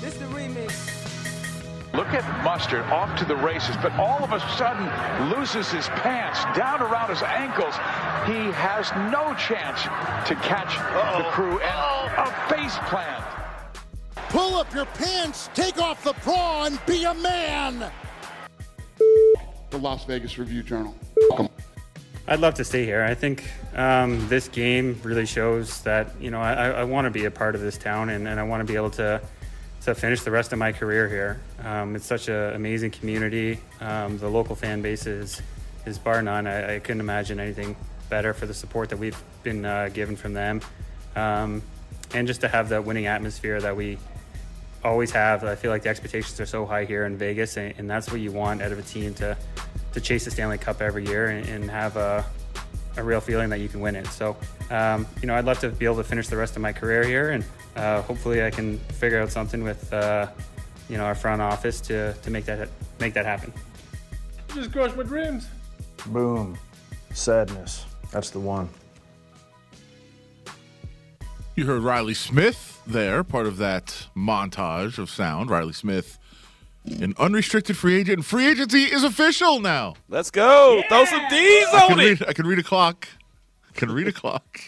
This 0.00 0.14
the 0.14 0.26
remix. 0.26 1.06
Look 1.94 2.08
at 2.08 2.44
Mustard 2.44 2.84
off 2.86 3.18
to 3.18 3.24
the 3.24 3.36
races, 3.36 3.74
but 3.80 3.92
all 3.94 4.22
of 4.22 4.32
a 4.32 4.40
sudden 4.56 4.84
loses 5.30 5.70
his 5.70 5.88
pants 5.88 6.44
down 6.56 6.82
around 6.82 7.08
his 7.08 7.22
ankles. 7.22 7.74
He 8.26 8.52
has 8.52 8.90
no 9.10 9.34
chance 9.34 9.82
to 10.28 10.34
catch 10.36 10.76
Uh-oh. 10.78 11.18
the 11.22 11.24
crew 11.30 11.58
and 11.58 11.62
Uh-oh. 11.62 12.24
a 12.24 12.54
face 12.54 12.76
plant. 12.88 13.24
Pull 14.28 14.56
up 14.56 14.74
your 14.74 14.84
pants, 14.84 15.48
take 15.54 15.78
off 15.78 16.04
the 16.04 16.12
bra, 16.22 16.64
and 16.64 16.78
be 16.84 17.04
a 17.04 17.14
man. 17.14 17.90
The 19.70 19.78
Las 19.78 20.04
Vegas 20.04 20.36
Review 20.36 20.62
Journal. 20.62 20.94
Welcome. 21.30 21.48
I'd 22.28 22.40
love 22.40 22.54
to 22.54 22.64
stay 22.64 22.84
here. 22.84 23.02
I 23.04 23.14
think 23.14 23.44
um, 23.74 24.28
this 24.28 24.48
game 24.48 25.00
really 25.02 25.26
shows 25.26 25.80
that 25.82 26.10
you 26.20 26.30
know 26.30 26.40
I, 26.40 26.70
I 26.70 26.84
want 26.84 27.06
to 27.06 27.10
be 27.10 27.24
a 27.24 27.30
part 27.30 27.54
of 27.54 27.62
this 27.62 27.78
town 27.78 28.10
and, 28.10 28.26
and 28.28 28.38
I 28.38 28.42
want 28.42 28.66
to 28.66 28.70
be 28.70 28.76
able 28.76 28.90
to 28.90 29.22
to 29.86 29.94
finish 29.94 30.22
the 30.22 30.30
rest 30.32 30.52
of 30.52 30.58
my 30.58 30.72
career 30.72 31.08
here. 31.08 31.40
Um, 31.64 31.94
it's 31.94 32.06
such 32.06 32.28
an 32.28 32.54
amazing 32.54 32.90
community. 32.90 33.60
Um, 33.80 34.18
the 34.18 34.28
local 34.28 34.56
fan 34.56 34.82
base 34.82 35.06
is 35.06 35.40
is 35.86 35.96
bar 35.96 36.20
none. 36.22 36.48
I, 36.48 36.74
I, 36.74 36.78
couldn't 36.80 37.00
imagine 37.00 37.38
anything 37.38 37.76
better 38.10 38.34
for 38.34 38.46
the 38.46 38.54
support 38.54 38.88
that 38.88 38.96
we've 38.96 39.20
been 39.44 39.64
uh, 39.64 39.88
given 39.94 40.16
from 40.16 40.32
them, 40.32 40.60
um, 41.14 41.62
and 42.12 42.26
just 42.26 42.40
to 42.40 42.48
have 42.48 42.70
that 42.70 42.84
winning 42.84 43.06
atmosphere 43.06 43.60
that 43.60 43.76
we 43.76 43.96
always 44.82 45.12
have. 45.12 45.44
I 45.44 45.54
feel 45.54 45.70
like 45.70 45.84
the 45.84 45.88
expectations 45.88 46.40
are 46.40 46.46
so 46.46 46.66
high 46.66 46.84
here 46.84 47.06
in 47.06 47.16
Vegas, 47.16 47.56
and, 47.56 47.72
and 47.78 47.88
that's 47.88 48.10
what 48.10 48.20
you 48.20 48.32
want 48.32 48.62
out 48.62 48.72
of 48.72 48.80
a 48.80 48.82
team 48.82 49.14
to 49.14 49.36
to 49.92 50.00
chase 50.00 50.24
the 50.24 50.32
Stanley 50.32 50.58
Cup 50.58 50.82
every 50.82 51.06
year 51.06 51.28
and, 51.28 51.48
and 51.48 51.70
have 51.70 51.96
a, 51.96 52.24
a 52.96 53.04
real 53.04 53.20
feeling 53.20 53.50
that 53.50 53.60
you 53.60 53.68
can 53.68 53.80
win 53.80 53.94
it. 53.94 54.08
So, 54.08 54.36
um, 54.68 55.06
you 55.20 55.28
know, 55.28 55.36
I'd 55.36 55.44
love 55.44 55.60
to 55.60 55.68
be 55.68 55.84
able 55.84 55.96
to 55.98 56.04
finish 56.04 56.26
the 56.26 56.36
rest 56.36 56.56
of 56.56 56.62
my 56.62 56.72
career 56.72 57.04
here, 57.04 57.30
and 57.30 57.44
uh, 57.76 58.02
hopefully, 58.02 58.42
I 58.42 58.50
can 58.50 58.78
figure 58.78 59.20
out 59.20 59.30
something 59.30 59.62
with 59.62 59.92
uh, 59.92 60.28
you 60.88 60.96
know 60.96 61.04
our 61.04 61.14
front 61.14 61.42
office 61.42 61.80
to 61.82 62.14
to 62.14 62.30
make 62.30 62.44
that 62.46 62.68
make 63.00 63.14
that 63.14 63.26
happen. 63.26 63.52
Just 64.54 64.72
crushed 64.72 64.96
my 64.96 65.02
dreams. 65.02 65.48
Boom, 66.06 66.58
sadness. 67.12 67.84
That's 68.10 68.30
the 68.30 68.40
one. 68.40 68.68
You 71.54 71.66
heard 71.66 71.82
Reilly 71.82 72.14
Smith 72.14 72.82
there, 72.86 73.24
part 73.24 73.46
of 73.46 73.56
that 73.58 74.08
montage 74.14 74.98
of 74.98 75.08
sound. 75.10 75.50
Reilly 75.50 75.72
Smith 75.72 76.18
an 76.86 77.14
unrestricted 77.18 77.76
free 77.76 77.96
agent. 77.96 78.24
Free 78.24 78.46
agency 78.46 78.84
is 78.84 79.04
official 79.04 79.60
now. 79.60 79.94
Let's 80.08 80.30
go. 80.30 80.76
Yeah. 80.76 80.88
Throw 80.88 81.04
some 81.04 81.28
D's 81.28 81.68
on 81.68 81.74
I 81.74 81.86
can 81.88 82.00
it. 82.00 82.04
Read, 82.04 82.28
I 82.28 82.32
can 82.32 82.46
read 82.46 82.58
a 82.58 82.62
clock. 82.62 83.08
I 83.68 83.78
can 83.78 83.90
read 83.90 84.08
a 84.08 84.12
clock. 84.12 84.60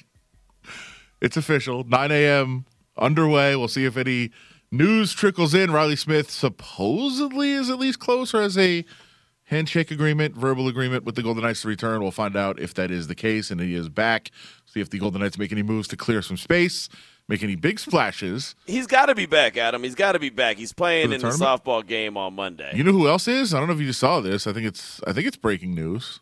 It's 1.20 1.36
official. 1.36 1.84
9 1.84 2.10
a.m. 2.10 2.64
underway. 2.98 3.56
We'll 3.56 3.68
see 3.68 3.84
if 3.84 3.96
any 3.96 4.30
news 4.70 5.12
trickles 5.12 5.54
in. 5.54 5.70
Reilly 5.70 5.96
Smith 5.96 6.30
supposedly 6.30 7.52
is 7.52 7.70
at 7.70 7.78
least 7.78 7.98
closer 7.98 8.40
as 8.40 8.56
a 8.58 8.84
handshake 9.44 9.90
agreement, 9.90 10.34
verbal 10.34 10.68
agreement 10.68 11.04
with 11.04 11.14
the 11.14 11.22
Golden 11.22 11.42
Knights 11.42 11.62
to 11.62 11.68
return. 11.68 12.00
We'll 12.02 12.10
find 12.10 12.36
out 12.36 12.60
if 12.60 12.74
that 12.74 12.90
is 12.90 13.06
the 13.06 13.14
case 13.14 13.50
and 13.50 13.60
he 13.60 13.74
is 13.74 13.88
back. 13.88 14.30
See 14.66 14.80
if 14.80 14.90
the 14.90 14.98
Golden 14.98 15.20
Knights 15.20 15.38
make 15.38 15.52
any 15.52 15.62
moves 15.62 15.88
to 15.88 15.96
clear 15.96 16.20
some 16.22 16.36
space 16.36 16.88
make 17.28 17.42
any 17.42 17.54
big 17.54 17.78
splashes. 17.78 18.54
He's 18.66 18.86
got 18.86 19.06
to 19.06 19.14
be 19.14 19.26
back, 19.26 19.56
Adam. 19.56 19.82
He's 19.82 19.94
got 19.94 20.12
to 20.12 20.18
be 20.18 20.30
back. 20.30 20.56
He's 20.56 20.72
playing 20.72 21.10
the 21.10 21.16
in 21.16 21.20
tournament? 21.20 21.64
the 21.64 21.70
softball 21.70 21.86
game 21.86 22.16
on 22.16 22.34
Monday. 22.34 22.72
You 22.74 22.82
know 22.82 22.92
who 22.92 23.06
else 23.06 23.28
is? 23.28 23.54
I 23.54 23.58
don't 23.58 23.68
know 23.68 23.74
if 23.74 23.80
you 23.80 23.86
just 23.86 24.00
saw 24.00 24.20
this. 24.20 24.46
I 24.46 24.52
think 24.52 24.66
it's 24.66 25.00
I 25.06 25.12
think 25.12 25.26
it's 25.26 25.36
breaking 25.36 25.74
news. 25.74 26.20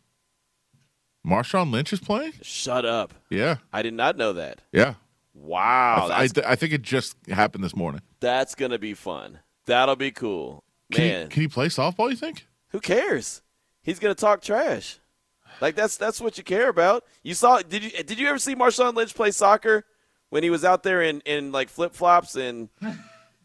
Marshawn 1.26 1.72
Lynch 1.72 1.92
is 1.92 2.00
playing. 2.00 2.34
Shut 2.42 2.84
up. 2.84 3.14
Yeah, 3.30 3.56
I 3.72 3.82
did 3.82 3.94
not 3.94 4.16
know 4.16 4.32
that. 4.34 4.60
Yeah. 4.72 4.94
Wow. 5.36 6.08
I, 6.10 6.26
th- 6.26 6.46
I, 6.46 6.52
I 6.52 6.56
think 6.56 6.72
it 6.72 6.82
just 6.82 7.16
happened 7.28 7.62
this 7.62 7.76
morning. 7.76 8.00
That's 8.20 8.54
gonna 8.54 8.78
be 8.78 8.94
fun. 8.94 9.40
That'll 9.66 9.96
be 9.96 10.10
cool, 10.10 10.64
can 10.92 11.04
man. 11.06 11.22
He, 11.24 11.28
can 11.28 11.42
he 11.42 11.48
play 11.48 11.66
softball? 11.66 12.10
You 12.10 12.16
think? 12.16 12.46
Who 12.70 12.80
cares? 12.80 13.42
He's 13.82 13.98
gonna 13.98 14.14
talk 14.14 14.42
trash. 14.42 14.98
Like 15.60 15.74
that's 15.74 15.96
that's 15.96 16.20
what 16.20 16.38
you 16.38 16.44
care 16.44 16.68
about. 16.68 17.04
You 17.22 17.34
saw? 17.34 17.60
Did 17.62 17.84
you 17.84 17.90
did 18.02 18.18
you 18.18 18.28
ever 18.28 18.38
see 18.38 18.54
Marshawn 18.54 18.94
Lynch 18.94 19.14
play 19.14 19.30
soccer? 19.30 19.84
when 20.30 20.42
he 20.42 20.50
was 20.50 20.64
out 20.64 20.82
there 20.82 21.02
in, 21.02 21.20
in 21.24 21.52
like 21.52 21.68
flip 21.68 21.92
flops 21.94 22.36
and 22.36 22.68
it 22.82 22.96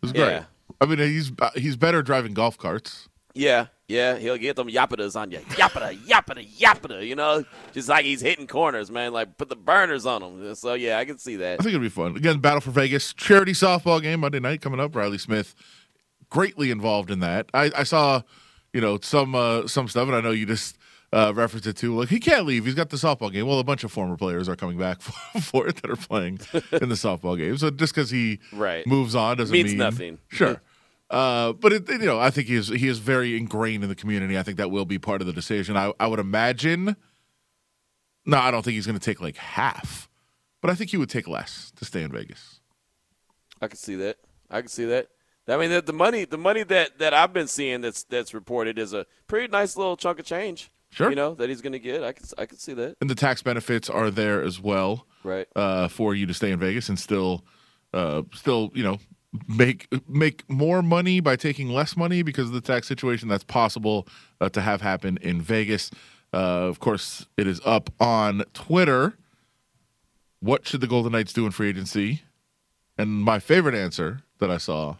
was 0.01 0.11
great. 0.11 0.25
Yeah. 0.25 0.43
I 0.79 0.85
mean, 0.85 0.99
he's 0.99 1.31
he's 1.55 1.75
better 1.75 2.01
driving 2.01 2.33
golf 2.33 2.57
carts. 2.57 3.07
Yeah, 3.33 3.67
yeah, 3.87 4.17
he'll 4.17 4.37
get 4.37 4.55
them 4.55 4.67
yappadas 4.67 5.19
on 5.19 5.31
you, 5.31 5.39
yappada, 5.39 5.97
yappada, 6.05 6.57
yappada. 6.57 7.05
You 7.05 7.15
know, 7.15 7.43
just 7.73 7.89
like 7.89 8.05
he's 8.05 8.21
hitting 8.21 8.47
corners, 8.47 8.89
man. 8.91 9.13
Like 9.13 9.37
put 9.37 9.49
the 9.49 9.55
burners 9.55 10.05
on 10.05 10.21
him. 10.21 10.55
So 10.55 10.73
yeah, 10.73 10.97
I 10.97 11.05
can 11.05 11.17
see 11.17 11.35
that. 11.37 11.59
I 11.59 11.63
think 11.63 11.75
it'll 11.75 11.81
be 11.81 11.89
fun. 11.89 12.15
Again, 12.15 12.39
Battle 12.39 12.61
for 12.61 12.71
Vegas 12.71 13.13
charity 13.13 13.53
softball 13.53 14.01
game 14.01 14.21
Monday 14.21 14.39
night 14.39 14.61
coming 14.61 14.79
up. 14.79 14.95
Reilly 14.95 15.17
Smith 15.17 15.55
greatly 16.29 16.71
involved 16.71 17.11
in 17.11 17.19
that. 17.19 17.49
I, 17.53 17.71
I 17.77 17.83
saw, 17.83 18.21
you 18.73 18.81
know, 18.81 18.97
some 19.01 19.35
uh, 19.35 19.67
some 19.67 19.87
stuff, 19.87 20.07
and 20.07 20.15
I 20.15 20.21
know 20.21 20.31
you 20.31 20.45
just 20.45 20.77
uh, 21.13 21.33
reference 21.35 21.67
it 21.67 21.77
too. 21.77 21.95
Like 21.95 22.09
he 22.09 22.19
can't 22.19 22.45
leave. 22.45 22.65
He's 22.65 22.75
got 22.75 22.89
the 22.89 22.97
softball 22.97 23.31
game. 23.31 23.45
Well, 23.45 23.59
a 23.59 23.63
bunch 23.63 23.83
of 23.83 23.91
former 23.91 24.17
players 24.17 24.49
are 24.49 24.55
coming 24.55 24.77
back 24.77 25.01
for, 25.01 25.41
for 25.41 25.67
it 25.67 25.75
that 25.81 25.91
are 25.91 25.95
playing 25.95 26.39
in 26.53 26.89
the 26.89 26.95
softball 26.95 27.37
game. 27.37 27.57
So 27.57 27.69
just 27.69 27.93
because 27.93 28.09
he 28.09 28.39
right. 28.53 28.85
moves 28.87 29.13
on 29.13 29.37
doesn't 29.37 29.53
means 29.53 29.69
mean 29.69 29.77
nothing. 29.77 30.17
Sure. 30.29 30.61
Uh, 31.11 31.51
but 31.51 31.73
it, 31.73 31.89
you 31.89 31.99
know, 31.99 32.19
I 32.19 32.29
think 32.29 32.47
he 32.47 32.55
is 32.55 32.69
he 32.69 32.87
is 32.87 32.99
very 32.99 33.37
ingrained 33.37 33.83
in 33.83 33.89
the 33.89 33.95
community. 33.95 34.37
I 34.37 34.43
think 34.43 34.57
that 34.57 34.71
will 34.71 34.85
be 34.85 34.97
part 34.97 35.19
of 35.19 35.27
the 35.27 35.33
decision. 35.33 35.75
I, 35.75 35.93
I 35.99 36.07
would 36.07 36.19
imagine. 36.19 36.95
No, 38.25 38.37
I 38.37 38.49
don't 38.49 38.63
think 38.63 38.75
he's 38.75 38.87
going 38.87 38.97
to 38.97 39.03
take 39.03 39.19
like 39.19 39.35
half, 39.35 40.09
but 40.61 40.71
I 40.71 40.75
think 40.75 40.91
he 40.91 40.97
would 40.97 41.09
take 41.09 41.27
less 41.27 41.71
to 41.75 41.85
stay 41.85 42.01
in 42.01 42.11
Vegas. 42.11 42.61
I 43.61 43.67
can 43.67 43.77
see 43.77 43.95
that. 43.95 44.17
I 44.49 44.61
can 44.61 44.69
see 44.69 44.85
that. 44.85 45.09
I 45.47 45.57
mean, 45.57 45.69
the, 45.71 45.81
the 45.81 45.93
money, 45.93 46.23
the 46.23 46.37
money 46.37 46.63
that, 46.63 46.99
that 46.99 47.13
I've 47.13 47.33
been 47.33 47.47
seeing 47.47 47.81
that's 47.81 48.03
that's 48.03 48.33
reported 48.33 48.79
is 48.79 48.93
a 48.93 49.05
pretty 49.27 49.51
nice 49.51 49.75
little 49.75 49.97
chunk 49.97 50.19
of 50.19 50.25
change. 50.25 50.71
Sure. 50.91 51.09
You 51.09 51.15
know 51.15 51.33
that 51.35 51.49
he's 51.49 51.61
going 51.61 51.73
to 51.73 51.79
get. 51.79 52.03
I 52.03 52.13
can 52.13 52.25
I 52.37 52.45
can 52.45 52.57
see 52.57 52.73
that. 52.73 52.95
And 53.01 53.09
the 53.09 53.15
tax 53.15 53.41
benefits 53.41 53.89
are 53.89 54.11
there 54.11 54.41
as 54.41 54.61
well. 54.61 55.07
Right. 55.23 55.47
Uh, 55.55 55.87
for 55.87 56.15
you 56.15 56.25
to 56.25 56.33
stay 56.33 56.51
in 56.51 56.59
Vegas 56.59 56.89
and 56.89 56.97
still, 56.97 57.45
uh, 57.93 58.23
still 58.33 58.71
you 58.73 58.83
know 58.83 58.99
make 59.47 59.87
make 60.09 60.49
more 60.49 60.81
money 60.81 61.19
by 61.19 61.35
taking 61.35 61.69
less 61.69 61.95
money 61.95 62.21
because 62.21 62.47
of 62.47 62.53
the 62.53 62.61
tax 62.61 62.87
situation. 62.87 63.29
That's 63.29 63.43
possible 63.43 64.07
uh, 64.39 64.49
to 64.49 64.61
have 64.61 64.81
happen 64.81 65.17
in 65.21 65.41
Vegas. 65.41 65.91
Uh, 66.33 66.37
of 66.37 66.79
course, 66.79 67.25
it 67.37 67.47
is 67.47 67.61
up 67.65 67.89
on 67.99 68.43
Twitter. 68.53 69.17
What 70.39 70.67
should 70.67 70.81
the 70.81 70.87
Golden 70.87 71.11
Knights 71.11 71.33
do 71.33 71.45
in 71.45 71.51
free 71.51 71.69
agency? 71.69 72.23
And 72.97 73.21
my 73.23 73.39
favorite 73.39 73.75
answer 73.75 74.21
that 74.39 74.49
I 74.49 74.57
saw 74.57 74.95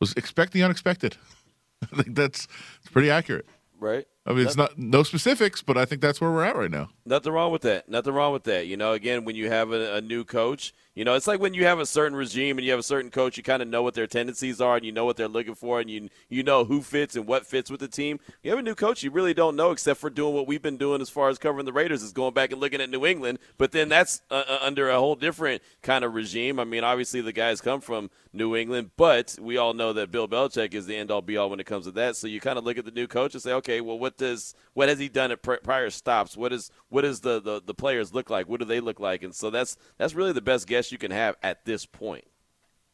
was 0.00 0.12
expect 0.14 0.52
the 0.52 0.62
unexpected. 0.62 1.16
I 1.82 2.02
think 2.02 2.16
that's 2.16 2.48
it's 2.80 2.90
pretty 2.90 3.10
accurate. 3.10 3.46
Right. 3.80 4.06
I 4.26 4.32
mean, 4.32 4.46
it's 4.46 4.56
not 4.56 4.76
no 4.76 5.04
specifics, 5.04 5.62
but 5.62 5.78
I 5.78 5.84
think 5.84 6.02
that's 6.02 6.20
where 6.20 6.30
we're 6.30 6.44
at 6.44 6.56
right 6.56 6.70
now. 6.70 6.90
Nothing 7.06 7.32
wrong 7.32 7.50
with 7.50 7.62
that. 7.62 7.88
Nothing 7.88 8.12
wrong 8.12 8.32
with 8.32 8.44
that. 8.44 8.66
You 8.66 8.76
know, 8.76 8.92
again, 8.92 9.24
when 9.24 9.36
you 9.36 9.48
have 9.48 9.72
a, 9.72 9.94
a 9.94 10.00
new 10.00 10.24
coach, 10.24 10.74
you 10.98 11.04
know, 11.04 11.14
it's 11.14 11.28
like 11.28 11.38
when 11.38 11.54
you 11.54 11.64
have 11.64 11.78
a 11.78 11.86
certain 11.86 12.16
regime 12.18 12.58
and 12.58 12.64
you 12.64 12.72
have 12.72 12.80
a 12.80 12.82
certain 12.82 13.12
coach, 13.12 13.36
you 13.36 13.44
kind 13.44 13.62
of 13.62 13.68
know 13.68 13.84
what 13.84 13.94
their 13.94 14.08
tendencies 14.08 14.60
are 14.60 14.74
and 14.74 14.84
you 14.84 14.90
know 14.90 15.04
what 15.04 15.16
they're 15.16 15.28
looking 15.28 15.54
for 15.54 15.78
and 15.78 15.88
you 15.88 16.08
you 16.28 16.42
know 16.42 16.64
who 16.64 16.82
fits 16.82 17.14
and 17.14 17.24
what 17.24 17.46
fits 17.46 17.70
with 17.70 17.78
the 17.78 17.86
team. 17.86 18.18
You 18.42 18.50
have 18.50 18.58
a 18.58 18.62
new 18.62 18.74
coach, 18.74 19.04
you 19.04 19.12
really 19.12 19.32
don't 19.32 19.54
know 19.54 19.70
except 19.70 20.00
for 20.00 20.10
doing 20.10 20.34
what 20.34 20.48
we've 20.48 20.60
been 20.60 20.76
doing 20.76 21.00
as 21.00 21.08
far 21.08 21.28
as 21.28 21.38
covering 21.38 21.66
the 21.66 21.72
Raiders 21.72 22.02
is 22.02 22.10
going 22.10 22.34
back 22.34 22.50
and 22.50 22.60
looking 22.60 22.80
at 22.80 22.90
New 22.90 23.06
England. 23.06 23.38
But 23.58 23.70
then 23.70 23.88
that's 23.88 24.22
uh, 24.28 24.42
uh 24.48 24.58
under 24.60 24.90
a 24.90 24.98
whole 24.98 25.14
different 25.14 25.62
kind 25.82 26.04
of 26.04 26.16
regime. 26.16 26.58
I 26.58 26.64
mean, 26.64 26.82
obviously 26.82 27.20
the 27.20 27.32
guys 27.32 27.60
come 27.60 27.80
from 27.80 28.10
New 28.32 28.56
England, 28.56 28.90
but 28.96 29.38
we 29.40 29.56
all 29.56 29.74
know 29.74 29.92
that 29.92 30.10
Bill 30.10 30.26
Belichick 30.26 30.74
is 30.74 30.86
the 30.86 30.96
end 30.96 31.12
all 31.12 31.22
be 31.22 31.36
all 31.36 31.48
when 31.48 31.60
it 31.60 31.66
comes 31.66 31.84
to 31.84 31.92
that. 31.92 32.16
So 32.16 32.26
you 32.26 32.40
kind 32.40 32.58
of 32.58 32.64
look 32.64 32.76
at 32.76 32.84
the 32.84 32.90
new 32.90 33.06
coach 33.06 33.34
and 33.34 33.42
say, 33.42 33.52
okay, 33.52 33.80
well, 33.80 34.00
what 34.00 34.16
does 34.16 34.56
what 34.74 34.88
has 34.88 34.98
he 34.98 35.08
done 35.08 35.30
at 35.30 35.42
prior 35.42 35.90
stops? 35.90 36.36
What 36.36 36.52
is 36.52 36.72
what 36.88 37.02
does 37.02 37.20
the, 37.20 37.40
the 37.40 37.62
the 37.64 37.74
players 37.74 38.12
look 38.12 38.30
like? 38.30 38.48
What 38.48 38.58
do 38.58 38.66
they 38.66 38.80
look 38.80 38.98
like? 38.98 39.22
And 39.22 39.32
so 39.32 39.48
that's 39.48 39.76
that's 39.96 40.14
really 40.14 40.32
the 40.32 40.40
best 40.40 40.66
guess 40.66 40.87
you 40.92 40.98
can 40.98 41.10
have 41.10 41.36
at 41.42 41.64
this 41.64 41.86
point? 41.86 42.24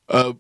Uh, 0.08 0.34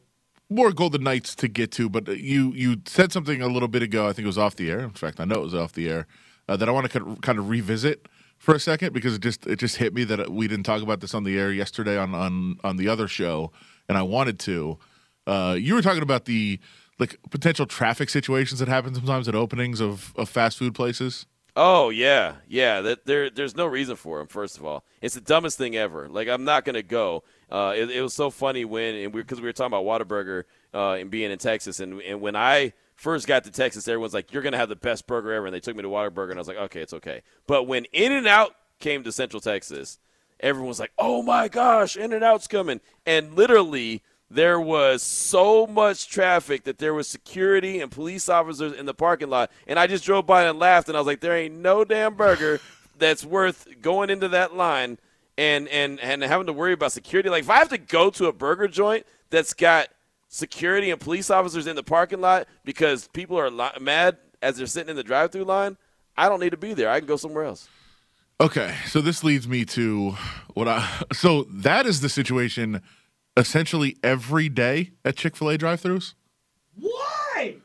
more 0.50 0.72
Golden 0.72 1.02
Knights 1.02 1.34
to 1.36 1.48
get 1.48 1.72
to, 1.72 1.88
but 1.88 2.06
you 2.18 2.52
you 2.52 2.76
said 2.86 3.12
something 3.12 3.40
a 3.40 3.48
little 3.48 3.68
bit 3.68 3.82
ago. 3.82 4.08
I 4.08 4.12
think 4.12 4.24
it 4.24 4.28
was 4.28 4.38
off 4.38 4.56
the 4.56 4.70
air. 4.70 4.80
In 4.80 4.90
fact, 4.90 5.20
I 5.20 5.24
know 5.24 5.36
it 5.36 5.44
was 5.44 5.54
off 5.54 5.72
the 5.72 5.88
air. 5.88 6.06
Uh, 6.46 6.56
that 6.56 6.68
I 6.68 6.72
want 6.72 6.90
to 6.90 7.16
kind 7.22 7.38
of 7.38 7.48
revisit 7.48 8.06
for 8.36 8.54
a 8.54 8.60
second 8.60 8.92
because 8.92 9.14
it 9.14 9.22
just 9.22 9.46
it 9.46 9.58
just 9.58 9.76
hit 9.76 9.94
me 9.94 10.04
that 10.04 10.30
we 10.30 10.46
didn't 10.46 10.64
talk 10.64 10.82
about 10.82 11.00
this 11.00 11.14
on 11.14 11.24
the 11.24 11.38
air 11.38 11.50
yesterday 11.50 11.96
on 11.96 12.14
on 12.14 12.58
on 12.62 12.76
the 12.76 12.88
other 12.88 13.08
show, 13.08 13.50
and 13.88 13.96
I 13.96 14.02
wanted 14.02 14.38
to. 14.40 14.78
Uh, 15.26 15.56
you 15.58 15.74
were 15.74 15.82
talking 15.82 16.02
about 16.02 16.26
the 16.26 16.60
like 16.98 17.18
potential 17.30 17.66
traffic 17.66 18.10
situations 18.10 18.60
that 18.60 18.68
happen 18.68 18.94
sometimes 18.94 19.26
at 19.28 19.34
openings 19.34 19.80
of, 19.80 20.12
of 20.16 20.28
fast 20.28 20.58
food 20.58 20.74
places. 20.74 21.26
Oh 21.56 21.90
yeah, 21.90 22.36
yeah. 22.48 22.80
That 22.80 23.06
there, 23.06 23.30
there's 23.30 23.56
no 23.56 23.66
reason 23.66 23.96
for 23.96 24.18
them. 24.18 24.26
First 24.26 24.58
of 24.58 24.64
all, 24.64 24.84
it's 25.00 25.14
the 25.14 25.20
dumbest 25.20 25.56
thing 25.56 25.76
ever. 25.76 26.08
Like 26.08 26.28
I'm 26.28 26.44
not 26.44 26.64
gonna 26.64 26.82
go. 26.82 27.24
Uh, 27.50 27.74
it, 27.76 27.90
it, 27.90 28.02
was 28.02 28.14
so 28.14 28.30
funny 28.30 28.64
when 28.64 29.10
because 29.10 29.38
we, 29.38 29.42
we, 29.42 29.48
were 29.48 29.52
talking 29.52 29.76
about 29.76 29.84
Whataburger 29.84 30.44
uh, 30.72 30.92
and 30.92 31.10
being 31.10 31.30
in 31.30 31.38
Texas, 31.38 31.80
and 31.80 32.00
and 32.02 32.20
when 32.20 32.36
I 32.36 32.72
first 32.94 33.26
got 33.26 33.44
to 33.44 33.50
Texas, 33.50 33.86
everyone's 33.86 34.14
like, 34.14 34.32
"You're 34.32 34.42
gonna 34.42 34.56
have 34.56 34.68
the 34.68 34.76
best 34.76 35.06
burger 35.06 35.32
ever," 35.32 35.46
and 35.46 35.54
they 35.54 35.60
took 35.60 35.76
me 35.76 35.82
to 35.82 35.88
Whataburger, 35.88 36.30
and 36.30 36.38
I 36.38 36.40
was 36.40 36.48
like, 36.48 36.56
"Okay, 36.56 36.80
it's 36.80 36.94
okay." 36.94 37.22
But 37.46 37.64
when 37.64 37.84
In 37.92 38.12
and 38.12 38.26
Out 38.26 38.54
came 38.80 39.04
to 39.04 39.12
Central 39.12 39.40
Texas, 39.40 39.98
everyone 40.40 40.68
was 40.68 40.80
like, 40.80 40.92
"Oh 40.98 41.22
my 41.22 41.48
gosh, 41.48 41.96
In 41.96 42.12
and 42.12 42.24
Out's 42.24 42.46
coming!" 42.46 42.80
And 43.06 43.34
literally 43.34 44.02
there 44.30 44.60
was 44.60 45.02
so 45.02 45.66
much 45.66 46.08
traffic 46.08 46.64
that 46.64 46.78
there 46.78 46.94
was 46.94 47.06
security 47.06 47.80
and 47.80 47.90
police 47.90 48.28
officers 48.28 48.72
in 48.72 48.86
the 48.86 48.94
parking 48.94 49.30
lot. 49.30 49.50
And 49.66 49.78
I 49.78 49.86
just 49.86 50.04
drove 50.04 50.26
by 50.26 50.44
and 50.44 50.58
laughed, 50.58 50.88
and 50.88 50.96
I 50.96 51.00
was 51.00 51.06
like, 51.06 51.20
there 51.20 51.36
ain't 51.36 51.54
no 51.54 51.84
damn 51.84 52.14
burger 52.14 52.60
that's 52.98 53.24
worth 53.24 53.68
going 53.80 54.10
into 54.10 54.28
that 54.28 54.54
line 54.54 54.98
and, 55.36 55.68
and, 55.68 56.00
and 56.00 56.22
having 56.22 56.46
to 56.46 56.52
worry 56.52 56.72
about 56.72 56.92
security. 56.92 57.28
Like, 57.28 57.42
if 57.42 57.50
I 57.50 57.56
have 57.56 57.68
to 57.70 57.78
go 57.78 58.10
to 58.10 58.26
a 58.26 58.32
burger 58.32 58.68
joint 58.68 59.06
that's 59.30 59.54
got 59.54 59.88
security 60.28 60.90
and 60.90 61.00
police 61.00 61.30
officers 61.30 61.66
in 61.66 61.76
the 61.76 61.82
parking 61.82 62.20
lot 62.20 62.46
because 62.64 63.08
people 63.08 63.38
are 63.38 63.50
li- 63.50 63.70
mad 63.80 64.18
as 64.42 64.56
they're 64.56 64.66
sitting 64.66 64.90
in 64.90 64.96
the 64.96 65.02
drive 65.02 65.32
through 65.32 65.44
line, 65.44 65.76
I 66.16 66.28
don't 66.28 66.40
need 66.40 66.50
to 66.50 66.56
be 66.56 66.74
there. 66.74 66.90
I 66.90 66.98
can 67.00 67.06
go 67.06 67.16
somewhere 67.16 67.44
else. 67.44 67.68
Okay, 68.40 68.74
so 68.86 69.00
this 69.00 69.22
leads 69.22 69.46
me 69.46 69.64
to 69.66 70.16
what 70.54 70.66
I. 70.66 71.02
So 71.12 71.44
that 71.44 71.86
is 71.86 72.00
the 72.00 72.08
situation 72.08 72.82
essentially 73.36 73.96
every 74.02 74.48
day 74.48 74.90
at 75.04 75.16
Chick 75.16 75.36
fil 75.36 75.50
A 75.50 75.58
drive 75.58 75.80
throughs. 75.80 76.14
Why? 76.74 77.56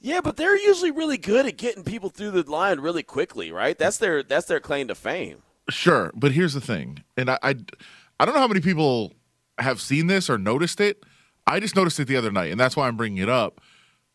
Yeah, 0.00 0.20
but 0.22 0.36
they're 0.36 0.56
usually 0.56 0.90
really 0.90 1.18
good 1.18 1.46
at 1.46 1.58
getting 1.58 1.84
people 1.84 2.08
through 2.08 2.30
the 2.30 2.50
line 2.50 2.80
really 2.80 3.02
quickly, 3.02 3.52
right? 3.52 3.76
That's 3.78 3.98
their 3.98 4.22
that's 4.22 4.46
their 4.46 4.60
claim 4.60 4.88
to 4.88 4.94
fame. 4.94 5.42
Sure, 5.68 6.12
but 6.14 6.32
here's 6.32 6.54
the 6.54 6.60
thing, 6.60 7.02
and 7.16 7.30
I, 7.30 7.38
I, 7.42 7.54
I 8.20 8.24
don't 8.24 8.34
know 8.34 8.40
how 8.40 8.48
many 8.48 8.60
people 8.60 9.14
have 9.58 9.80
seen 9.80 10.06
this 10.06 10.30
or 10.30 10.38
noticed 10.38 10.80
it. 10.80 11.04
I 11.46 11.60
just 11.60 11.76
noticed 11.76 11.98
it 12.00 12.06
the 12.06 12.16
other 12.16 12.30
night, 12.30 12.50
and 12.50 12.60
that's 12.60 12.76
why 12.76 12.88
I'm 12.88 12.96
bringing 12.96 13.22
it 13.22 13.28
up. 13.28 13.60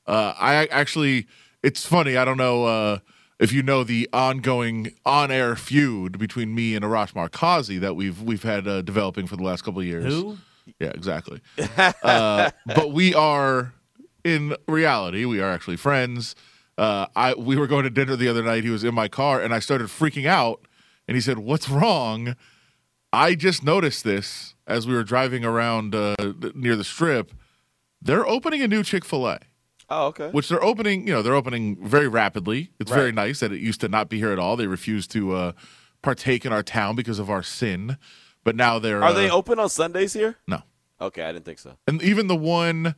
Uh, 0.08 0.34
I 0.40 0.66
actually, 0.68 1.28
it's 1.64 1.86
funny. 1.86 2.18
I 2.18 2.26
don't 2.26 2.38
know 2.38 2.66
uh, 2.66 3.00
if 3.40 3.52
you 3.52 3.64
know 3.64 3.84
the 3.84 4.08
ongoing 4.14 4.94
on-air 5.06 5.56
feud 5.56 6.20
between 6.20 6.54
me 6.54 6.76
and 6.76 6.86
Arash 6.86 7.14
Markazi 7.14 7.80
that 7.80 7.96
we've 7.96 8.22
we've 8.22 8.44
had 8.44 8.68
uh, 8.68 8.82
developing 8.82 9.28
for 9.28 9.36
the 9.36 9.44
last 9.44 9.64
couple 9.64 9.80
of 9.80 9.86
years. 9.86 10.06
Who? 10.06 10.38
Yeah, 10.80 10.90
exactly. 10.90 11.42
uh, 12.04 12.52
but 12.66 12.92
we 12.92 13.14
are, 13.16 13.74
in 14.24 14.56
reality, 14.68 15.26
we 15.26 15.42
are 15.42 15.52
actually 15.52 15.78
friends. 15.78 16.36
Uh, 16.78 17.08
I 17.16 17.34
we 17.34 17.58
were 17.58 17.68
going 17.68 17.84
to 17.84 17.90
dinner 17.90 18.16
the 18.16 18.28
other 18.28 18.44
night. 18.44 18.64
He 18.64 18.70
was 18.70 18.84
in 18.84 18.94
my 18.94 19.08
car, 19.08 19.42
and 19.42 19.54
I 19.54 19.60
started 19.60 19.88
freaking 19.88 20.26
out. 20.26 20.66
And 21.12 21.18
he 21.18 21.22
said, 21.22 21.40
"What's 21.40 21.68
wrong?" 21.68 22.38
I 23.12 23.36
just 23.36 23.66
noticed 23.66 24.06
this 24.06 24.56
as 24.66 24.88
we 24.88 24.94
were 24.94 25.04
driving 25.04 25.44
around 25.44 25.94
uh, 25.94 26.16
near 26.56 26.78
the 26.78 26.86
strip. 26.86 27.34
They're 28.02 28.26
opening 28.26 28.62
a 28.62 28.68
new 28.70 28.82
Chick 28.82 29.04
Fil 29.04 29.28
A. 29.28 29.40
Oh, 29.90 30.06
okay. 30.06 30.30
Which 30.30 30.48
they're 30.48 30.64
opening, 30.64 31.06
you 31.06 31.12
know, 31.14 31.22
they're 31.22 31.36
opening 31.36 31.86
very 31.86 32.08
rapidly. 32.08 32.72
It's 32.80 32.90
very 32.90 33.12
nice 33.12 33.42
that 33.42 33.52
it 33.52 33.60
used 33.60 33.82
to 33.82 33.90
not 33.90 34.08
be 34.08 34.20
here 34.20 34.32
at 34.32 34.40
all. 34.40 34.56
They 34.56 34.68
refused 34.68 35.12
to 35.12 35.34
uh, 35.34 35.52
partake 36.02 36.46
in 36.46 36.54
our 36.54 36.64
town 36.64 36.96
because 36.96 37.20
of 37.20 37.30
our 37.30 37.44
sin, 37.44 37.98
but 38.46 38.56
now 38.56 38.80
they're. 38.80 39.04
Are 39.04 39.12
they 39.14 39.30
uh, 39.30 39.36
open 39.36 39.60
on 39.60 39.68
Sundays 39.68 40.14
here? 40.14 40.38
No. 40.48 40.62
Okay, 41.02 41.24
I 41.24 41.34
didn't 41.34 41.44
think 41.44 41.60
so. 41.60 41.76
And 41.88 42.02
even 42.02 42.28
the 42.28 42.38
one, 42.38 42.96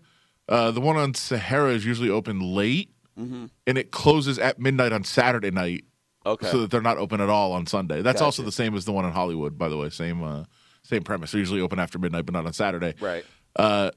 uh, 0.48 0.69
the 0.69 0.81
one 0.81 0.98
on 0.98 1.15
Sahara 1.15 1.71
is 1.71 1.83
usually 1.83 2.12
open 2.12 2.39
late, 2.39 2.92
Mhm. 3.19 3.50
and 3.65 3.80
it 3.80 3.89
closes 3.89 4.38
at 4.38 4.60
midnight 4.60 4.94
on 4.94 5.04
Saturday 5.04 5.50
night. 5.50 5.86
Okay. 6.25 6.49
So 6.49 6.61
that 6.61 6.71
they're 6.71 6.81
not 6.81 6.97
open 6.97 7.19
at 7.21 7.29
all 7.29 7.51
on 7.51 7.65
Sunday. 7.67 8.01
That's 8.01 8.21
also 8.21 8.43
the 8.43 8.51
same 8.51 8.75
as 8.75 8.85
the 8.85 8.91
one 8.93 9.05
in 9.05 9.11
Hollywood, 9.11 9.57
by 9.57 9.67
the 9.67 9.77
way. 9.77 9.89
Same, 9.89 10.23
uh, 10.23 10.45
same 10.83 11.03
premise. 11.03 11.31
They're 11.31 11.39
usually 11.39 11.61
open 11.61 11.79
after 11.79 11.99
midnight, 11.99 12.25
but 12.25 12.33
not 12.33 12.45
on 12.45 12.53
Saturday. 12.53 12.95
Right. 12.99 13.25
Uh, 13.55 13.91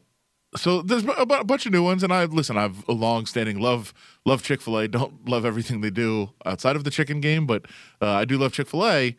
so 0.57 0.83
there's 0.83 1.05
a, 1.05 1.11
a 1.11 1.45
bunch 1.45 1.67
of 1.67 1.73
new 1.73 1.83
ones, 1.83 2.03
and 2.03 2.13
I 2.13 2.25
listen. 2.25 2.57
I've 2.57 2.87
a 2.89 2.93
long-standing 2.93 3.59
love 3.59 3.93
love 4.25 4.43
Chick 4.43 4.61
Fil 4.61 4.79
A. 4.79 4.89
Don't 4.89 5.29
love 5.29 5.45
everything 5.45 5.81
they 5.81 5.91
do 5.91 6.31
outside 6.45 6.77
of 6.77 6.85
the 6.85 6.91
chicken 6.91 7.21
game, 7.21 7.47
but 7.47 7.67
uh, 8.01 8.11
I 8.13 8.25
do 8.25 8.39
love 8.39 8.53
Chick 8.53 8.69
Fil 8.69 8.87
A. 8.87 9.17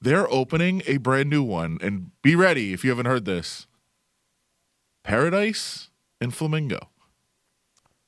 They're 0.00 0.30
opening 0.32 0.82
a 0.86 0.96
brand 0.96 1.30
new 1.30 1.42
one, 1.42 1.78
and 1.80 2.10
be 2.22 2.34
ready 2.34 2.72
if 2.72 2.84
you 2.84 2.90
haven't 2.90 3.06
heard 3.06 3.24
this. 3.24 3.66
Paradise 5.04 5.90
and 6.20 6.34
Flamingo. 6.34 6.88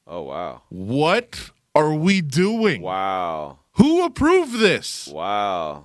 Oh 0.06 0.22
wow. 0.22 0.62
What 0.68 1.50
are 1.74 1.94
we 1.94 2.20
doing? 2.20 2.82
Wow. 2.82 3.58
Who 3.76 4.04
approved 4.04 4.58
this? 4.58 5.08
Wow. 5.08 5.84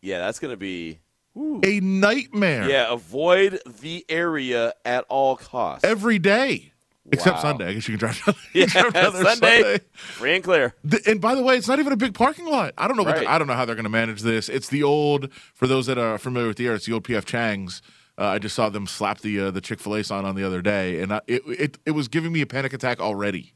Yeah, 0.00 0.18
that's 0.18 0.38
gonna 0.38 0.56
be 0.56 0.98
A 1.36 1.80
nightmare. 1.80 2.68
Yeah, 2.68 2.92
avoid 2.92 3.60
the 3.80 4.04
area 4.08 4.72
at 4.84 5.04
all 5.08 5.36
costs. 5.36 5.84
Every 5.84 6.18
day. 6.18 6.68
Except 7.10 7.40
Sunday. 7.40 7.66
I 7.66 7.72
guess 7.74 7.88
you 7.88 7.98
can 7.98 7.98
drive 7.98 8.22
down, 8.26 8.34
Yeah, 8.54 8.60
you 8.62 8.66
drive 8.68 8.92
down 8.94 9.12
there 9.12 9.24
Sunday, 9.24 9.80
free 9.92 10.36
and 10.36 10.44
clear. 10.44 10.72
The- 10.84 11.02
and 11.06 11.20
by 11.20 11.34
the 11.34 11.42
way, 11.42 11.56
it's 11.56 11.66
not 11.66 11.80
even 11.80 11.92
a 11.92 11.96
big 11.96 12.14
parking 12.14 12.46
lot. 12.46 12.74
I 12.78 12.86
don't 12.86 12.96
know. 12.96 13.02
What 13.02 13.16
Right. 13.16 13.24
the- 13.24 13.30
I 13.30 13.38
don't 13.38 13.48
know 13.48 13.54
how 13.54 13.64
they're 13.64 13.74
going 13.74 13.84
to 13.84 13.90
manage 13.90 14.22
this. 14.22 14.48
It's 14.48 14.68
the 14.68 14.84
old. 14.84 15.32
For 15.52 15.66
those 15.66 15.86
that 15.86 15.98
are 15.98 16.16
familiar 16.16 16.46
with 16.48 16.58
the 16.58 16.66
area, 16.66 16.76
it's 16.76 16.86
the 16.86 16.92
old 16.92 17.02
PF 17.04 17.24
Chang's. 17.24 17.82
Uh, 18.16 18.26
I 18.26 18.38
just 18.38 18.54
saw 18.54 18.68
them 18.68 18.86
slap 18.86 19.18
the 19.20 19.40
uh, 19.40 19.50
the 19.50 19.60
Chick 19.60 19.80
Fil 19.80 19.96
A 19.96 20.04
sign 20.04 20.24
on 20.24 20.36
the 20.36 20.44
other 20.44 20.62
day, 20.62 21.00
and 21.02 21.12
I, 21.14 21.20
it, 21.26 21.42
it 21.46 21.78
it 21.86 21.90
was 21.90 22.06
giving 22.08 22.32
me 22.32 22.40
a 22.40 22.46
panic 22.46 22.72
attack 22.72 23.00
already. 23.00 23.54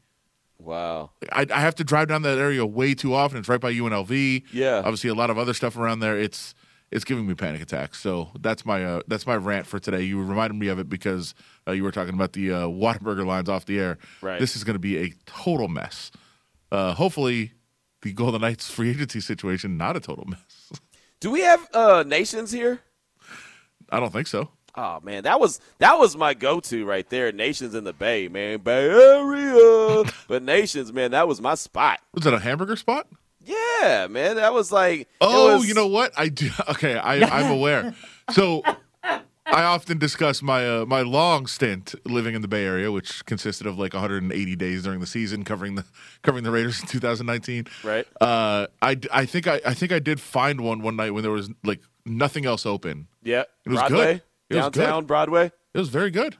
Wow. 0.59 1.11
I, 1.31 1.45
I 1.53 1.59
have 1.61 1.75
to 1.75 1.83
drive 1.83 2.07
down 2.07 2.23
that 2.23 2.37
area 2.37 2.65
way 2.65 2.93
too 2.93 3.13
often. 3.13 3.37
It's 3.37 3.49
right 3.49 3.61
by 3.61 3.73
UNLV. 3.73 4.43
Yeah. 4.51 4.79
Obviously, 4.79 5.09
a 5.09 5.15
lot 5.15 5.29
of 5.29 5.37
other 5.37 5.53
stuff 5.53 5.77
around 5.77 5.99
there. 5.99 6.17
It's 6.17 6.53
it's 6.91 7.03
giving 7.03 7.27
me 7.27 7.33
panic 7.33 7.61
attacks. 7.61 7.99
So 7.99 8.29
that's 8.39 8.65
my 8.65 8.83
uh, 8.83 9.01
that's 9.07 9.27
my 9.27 9.35
rant 9.35 9.67
for 9.67 9.79
today. 9.79 10.01
You 10.01 10.21
reminded 10.21 10.55
me 10.57 10.67
of 10.67 10.79
it 10.79 10.89
because 10.89 11.33
uh, 11.67 11.71
you 11.71 11.83
were 11.83 11.91
talking 11.91 12.13
about 12.13 12.33
the 12.33 12.51
uh, 12.51 12.67
Whataburger 12.67 13.25
lines 13.25 13.49
off 13.49 13.65
the 13.65 13.79
air. 13.79 13.97
Right. 14.21 14.39
This 14.39 14.55
is 14.55 14.63
going 14.63 14.75
to 14.75 14.79
be 14.79 14.97
a 14.97 15.13
total 15.25 15.67
mess. 15.67 16.11
Uh, 16.71 16.93
hopefully, 16.93 17.53
the 18.01 18.13
Golden 18.13 18.41
Knights 18.41 18.69
free 18.71 18.89
agency 18.89 19.19
situation 19.19 19.77
not 19.77 19.95
a 19.95 19.99
total 19.99 20.25
mess. 20.25 20.71
Do 21.19 21.31
we 21.31 21.41
have 21.41 21.67
uh, 21.73 22.03
nations 22.05 22.51
here? 22.51 22.81
I 23.89 23.99
don't 23.99 24.11
think 24.11 24.27
so. 24.27 24.49
Oh 24.77 24.99
man, 25.01 25.23
that 25.23 25.39
was 25.39 25.59
that 25.79 25.97
was 25.97 26.15
my 26.15 26.35
go-to 26.35 26.85
right 26.85 27.09
there. 27.09 27.31
Nations 27.31 27.73
in 27.73 27.83
the 27.83 27.93
Bay, 27.93 28.27
man, 28.27 28.59
Bay 28.59 28.89
Area. 28.89 30.03
but 30.27 30.43
Nations, 30.43 30.93
man, 30.93 31.11
that 31.11 31.27
was 31.27 31.41
my 31.41 31.55
spot. 31.55 31.99
Was 32.13 32.27
it 32.27 32.33
a 32.33 32.39
hamburger 32.39 32.75
spot? 32.75 33.07
Yeah, 33.43 34.07
man, 34.09 34.35
that 34.35 34.53
was 34.53 34.71
like. 34.71 35.07
Oh, 35.19 35.57
was- 35.57 35.67
you 35.67 35.73
know 35.73 35.87
what? 35.87 36.13
I 36.15 36.29
do. 36.29 36.49
Okay, 36.69 36.95
I, 36.97 37.21
I'm 37.21 37.49
aware. 37.51 37.95
So 38.31 38.61
I 39.03 39.63
often 39.63 39.97
discuss 39.97 40.41
my 40.43 40.67
uh, 40.67 40.85
my 40.85 41.01
long 41.01 41.47
stint 41.47 41.95
living 42.05 42.35
in 42.35 42.41
the 42.43 42.47
Bay 42.47 42.65
Area, 42.65 42.91
which 42.91 43.25
consisted 43.25 43.65
of 43.65 43.79
like 43.79 43.93
180 43.93 44.55
days 44.57 44.83
during 44.83 44.99
the 44.99 45.07
season, 45.07 45.43
covering 45.43 45.75
the 45.75 45.85
covering 46.21 46.43
the 46.43 46.51
Raiders 46.51 46.81
in 46.81 46.87
2019. 46.87 47.65
Right. 47.83 48.05
Uh, 48.19 48.67
I, 48.81 48.99
I 49.11 49.25
think 49.25 49.47
I, 49.47 49.61
I 49.65 49.73
think 49.73 49.91
I 49.91 49.99
did 49.99 50.19
find 50.19 50.61
one 50.61 50.81
one 50.81 50.97
night 50.97 51.11
when 51.11 51.23
there 51.23 51.31
was 51.31 51.49
like 51.63 51.81
nothing 52.05 52.45
else 52.45 52.65
open. 52.65 53.07
Yeah, 53.23 53.43
It 53.65 53.69
was 53.69 53.79
Broadway, 53.79 54.13
good. 54.15 54.21
It 54.49 54.55
was 54.55 54.63
downtown. 54.69 55.05
Broadway. 55.05 55.51
It 55.73 55.77
was 55.79 55.89
very 55.89 56.11
good. 56.11 56.37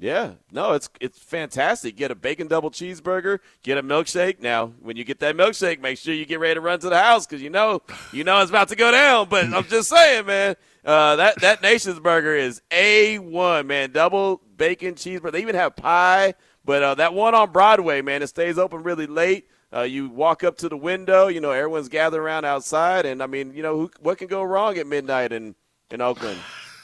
Yeah, 0.00 0.34
no, 0.52 0.74
it's 0.74 0.88
it's 1.00 1.18
fantastic. 1.18 1.96
Get 1.96 2.12
a 2.12 2.14
bacon 2.14 2.46
double 2.46 2.70
cheeseburger, 2.70 3.40
get 3.64 3.78
a 3.78 3.82
milkshake. 3.82 4.40
Now, 4.40 4.66
when 4.80 4.96
you 4.96 5.02
get 5.02 5.18
that 5.20 5.36
milkshake, 5.36 5.80
make 5.80 5.98
sure 5.98 6.14
you 6.14 6.24
get 6.24 6.38
ready 6.38 6.54
to 6.54 6.60
run 6.60 6.78
to 6.80 6.88
the 6.88 6.98
house 6.98 7.26
because 7.26 7.42
you 7.42 7.50
know 7.50 7.82
you 8.12 8.22
know 8.22 8.40
it's 8.40 8.50
about 8.50 8.68
to 8.68 8.76
go 8.76 8.92
down. 8.92 9.28
But 9.28 9.52
I'm 9.52 9.64
just 9.68 9.88
saying, 9.88 10.26
man, 10.26 10.54
uh, 10.84 11.16
that 11.16 11.40
that 11.40 11.62
Nation's 11.62 11.98
burger 11.98 12.36
is 12.36 12.62
a 12.70 13.18
one, 13.18 13.66
man. 13.66 13.90
Double 13.90 14.40
bacon 14.56 14.94
cheeseburger. 14.94 15.32
They 15.32 15.42
even 15.42 15.56
have 15.56 15.74
pie, 15.74 16.34
but 16.64 16.80
uh, 16.80 16.94
that 16.94 17.12
one 17.12 17.34
on 17.34 17.50
Broadway, 17.50 18.00
man, 18.00 18.22
it 18.22 18.28
stays 18.28 18.56
open 18.56 18.84
really 18.84 19.08
late. 19.08 19.48
Uh, 19.74 19.82
you 19.82 20.08
walk 20.08 20.44
up 20.44 20.56
to 20.58 20.68
the 20.68 20.76
window, 20.76 21.26
you 21.26 21.40
know, 21.40 21.50
everyone's 21.50 21.88
gathered 21.88 22.20
around 22.20 22.44
outside, 22.44 23.04
and 23.04 23.20
I 23.20 23.26
mean, 23.26 23.52
you 23.52 23.62
know, 23.62 23.76
who, 23.76 23.90
what 24.00 24.16
can 24.16 24.28
go 24.28 24.44
wrong 24.44 24.78
at 24.78 24.86
midnight 24.86 25.32
in 25.32 25.56
in 25.90 26.00
Oakland 26.00 26.38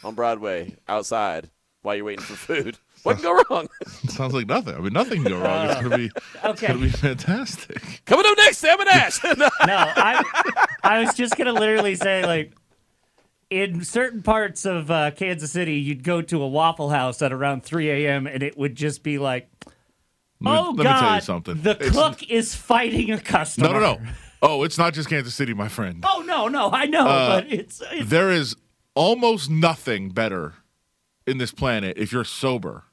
on 0.04 0.14
Broadway 0.14 0.76
outside 0.88 1.50
while 1.82 1.94
you're 1.96 2.04
waiting 2.04 2.25
for 2.25 2.34
food? 2.34 2.78
What 3.04 3.16
can 3.16 3.23
go 3.25 3.42
wrong? 3.50 3.68
Sounds 4.08 4.32
like 4.32 4.46
nothing. 4.46 4.75
I 4.75 4.78
mean, 4.78 4.94
nothing 4.94 5.23
can 5.25 5.32
go 5.32 5.38
wrong. 5.38 5.66
It's 5.68 5.82
gonna 5.82 5.99
be 5.99 6.11
Okay. 6.42 6.50
it's 6.52 6.61
gonna 6.62 6.78
be 6.78 6.88
fantastic. 6.88 8.00
Coming 8.06 8.25
up 8.26 8.34
next, 8.38 8.56
Sam 8.56 8.80
and 8.80 8.88
Ash. 8.88 9.23
No. 9.23 9.34
no, 9.34 9.49
I, 9.66 10.25
I 10.82 11.00
was 11.04 11.12
just 11.12 11.37
gonna 11.37 11.52
literally 11.52 11.96
say 11.96 12.25
like, 12.25 12.54
in 13.50 13.84
certain 13.84 14.23
parts 14.23 14.64
of 14.64 14.90
uh, 14.90 15.11
Kansas 15.11 15.52
City, 15.52 15.75
you'd 15.75 16.02
go 16.02 16.23
to 16.23 16.42
a 16.42 16.49
Waffle 16.49 16.88
House 16.88 17.20
at 17.20 17.30
around 17.30 17.62
3 17.62 17.90
a.m. 17.90 18.26
and 18.26 18.42
it 18.42 18.56
would 18.56 18.75
just 18.75 19.02
be 19.02 19.18
like, 19.18 19.50
Let 20.40 20.52
me- 20.52 20.58
"Oh 20.58 20.62
let 20.70 20.76
me 20.78 20.84
God, 20.84 21.00
tell 21.00 21.14
you 21.16 21.20
something. 21.20 21.61
the 21.61 21.70
It's- 21.73 21.92
cook 21.92 22.23
is 22.30 22.54
fighting 22.54 23.11
a 23.11 23.20
customer." 23.20 23.68
No, 23.68 23.73
no, 23.75 23.80
no. 23.80 23.99
Oh, 24.40 24.62
it's 24.62 24.78
not 24.78 24.94
just 24.94 25.11
Kansas 25.11 25.34
City, 25.34 25.52
my 25.52 25.68
friend. 25.68 26.02
Oh 26.08 26.25
no, 26.26 26.49
no, 26.49 26.70
I 26.70 26.87
know, 26.87 27.06
Uh, 27.06 27.40
but 27.42 27.52
it's, 27.52 27.82
it's 27.92 28.08
There 28.08 28.30
is 28.30 28.56
almost 28.95 29.51
nothing 29.51 30.11
better 30.11 30.55
in 31.27 31.39
this 31.39 31.53
planet 31.53 31.97
if 31.97 32.13
you're 32.13 32.25
sober 32.25 32.85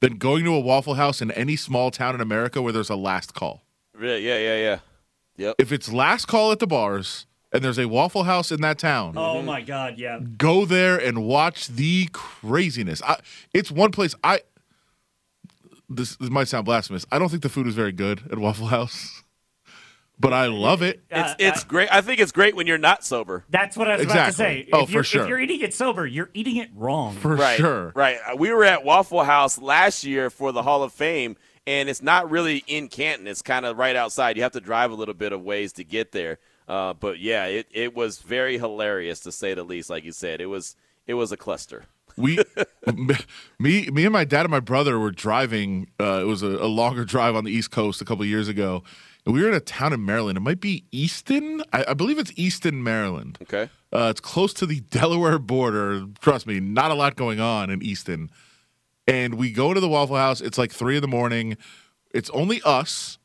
than 0.00 0.16
going 0.16 0.44
to 0.44 0.54
a 0.54 0.60
Waffle 0.60 0.94
House 0.94 1.20
in 1.20 1.30
any 1.32 1.56
small 1.56 1.90
town 1.90 2.14
in 2.14 2.20
America 2.20 2.62
where 2.62 2.72
there's 2.72 2.90
a 2.90 2.96
last 2.96 3.34
call. 3.34 3.62
Yeah, 4.00 4.16
yeah, 4.16 4.38
yeah, 4.38 4.56
yeah. 4.56 4.78
Yep. 5.36 5.54
If 5.58 5.72
it's 5.72 5.92
last 5.92 6.26
call 6.26 6.52
at 6.52 6.58
the 6.58 6.66
bars 6.66 7.26
and 7.52 7.64
there's 7.64 7.78
a 7.78 7.86
Waffle 7.86 8.24
House 8.24 8.52
in 8.52 8.60
that 8.60 8.78
town, 8.78 9.14
oh 9.16 9.42
my 9.42 9.60
God, 9.60 9.98
yeah. 9.98 10.20
go 10.36 10.64
there 10.64 10.96
and 10.98 11.24
watch 11.24 11.68
the 11.68 12.08
craziness. 12.12 13.02
I, 13.02 13.18
it's 13.52 13.70
one 13.70 13.90
place 13.90 14.14
I. 14.22 14.40
This, 15.90 16.16
this 16.16 16.28
might 16.28 16.48
sound 16.48 16.66
blasphemous. 16.66 17.06
I 17.10 17.18
don't 17.18 17.30
think 17.30 17.42
the 17.42 17.48
food 17.48 17.66
is 17.66 17.74
very 17.74 17.92
good 17.92 18.22
at 18.30 18.38
Waffle 18.38 18.66
House, 18.66 19.22
but 20.20 20.32
I 20.32 20.46
love 20.46 20.82
it. 20.82 21.00
It's 21.10 21.34
it's 21.38 21.64
great. 21.64 21.88
I 21.92 22.00
think 22.00 22.20
it's 22.20 22.32
great 22.32 22.56
when 22.56 22.66
you're 22.66 22.78
not 22.78 23.04
sober. 23.04 23.44
That's 23.50 23.76
what 23.76 23.88
I 23.88 23.96
was 23.96 24.04
about 24.04 24.14
to 24.14 24.28
Exactly. 24.28 24.44
say. 24.64 24.68
Oh, 24.72 24.82
if 24.82 24.88
for 24.88 24.92
you're, 24.94 25.04
sure. 25.04 25.22
If 25.22 25.28
you're 25.28 25.40
eating 25.40 25.60
it 25.60 25.74
sober, 25.74 26.06
you're 26.06 26.30
eating 26.34 26.56
it 26.56 26.70
wrong. 26.74 27.14
For 27.16 27.36
right, 27.36 27.56
sure. 27.56 27.92
Right. 27.94 28.18
Uh, 28.26 28.36
We 28.36 28.52
were 28.52 28.64
at 28.64 28.84
Waffle 28.84 29.24
House 29.24 29.58
last 29.58 30.04
year 30.04 30.30
for 30.30 30.52
the 30.52 30.62
Hall 30.62 30.82
of 30.82 30.92
Fame, 30.92 31.36
and 31.66 31.88
it's 31.88 32.02
not 32.02 32.30
really 32.30 32.64
in 32.66 32.88
Canton. 32.88 33.26
It's 33.26 33.42
kind 33.42 33.64
of 33.66 33.78
right 33.78 33.96
outside. 33.96 34.36
You 34.36 34.42
have 34.42 34.52
to 34.52 34.60
drive 34.60 34.90
a 34.90 34.94
little 34.94 35.14
bit 35.14 35.32
of 35.32 35.42
ways 35.42 35.72
to 35.74 35.84
get 35.84 36.12
there. 36.12 36.38
Uh, 36.66 36.92
but 36.94 37.18
yeah, 37.18 37.46
it, 37.46 37.66
it 37.70 37.94
was 37.94 38.18
very 38.18 38.58
hilarious 38.58 39.20
to 39.20 39.32
say 39.32 39.54
the 39.54 39.64
least. 39.64 39.88
Like 39.88 40.04
you 40.04 40.12
said, 40.12 40.40
it 40.40 40.46
was 40.46 40.76
it 41.06 41.14
was 41.14 41.32
a 41.32 41.36
cluster. 41.36 41.84
we 42.16 42.38
me 43.58 43.88
me 43.90 44.04
and 44.04 44.12
my 44.12 44.24
dad 44.24 44.40
and 44.40 44.50
my 44.50 44.60
brother 44.60 44.98
were 44.98 45.10
driving 45.10 45.88
uh, 46.00 46.20
it 46.20 46.24
was 46.26 46.42
a, 46.42 46.48
a 46.48 46.66
longer 46.66 47.04
drive 47.04 47.34
on 47.36 47.44
the 47.44 47.50
east 47.52 47.70
coast 47.70 48.00
a 48.00 48.04
couple 48.04 48.22
of 48.22 48.28
years 48.28 48.48
ago 48.48 48.82
and 48.82 48.82
we 49.26 49.42
were 49.42 49.48
in 49.48 49.54
a 49.54 49.60
town 49.60 49.92
in 49.92 50.04
maryland. 50.04 50.36
It 50.36 50.40
might 50.40 50.60
be 50.60 50.84
easton? 50.92 51.62
I, 51.72 51.86
I 51.88 51.94
believe 51.94 52.18
it's 52.18 52.32
easton 52.36 52.82
maryland. 52.82 53.38
Okay. 53.42 53.70
uh, 53.92 54.08
it's 54.10 54.20
close 54.20 54.52
to 54.54 54.66
the 54.66 54.80
delaware 54.90 55.38
border. 55.38 56.06
Trust 56.20 56.46
me 56.46 56.60
not 56.60 56.90
a 56.90 56.94
lot 56.94 57.16
going 57.16 57.40
on 57.40 57.70
in 57.70 57.82
easton. 57.82 58.30
And 59.06 59.34
we 59.34 59.52
go 59.52 59.72
to 59.72 59.80
the 59.80 59.88
waffle 59.88 60.16
house. 60.16 60.40
It's 60.40 60.58
like 60.58 60.70
three 60.70 60.96
in 60.96 61.02
the 61.02 61.08
morning. 61.08 61.56
It's 62.12 62.30
only 62.30 62.60
us 62.64 63.18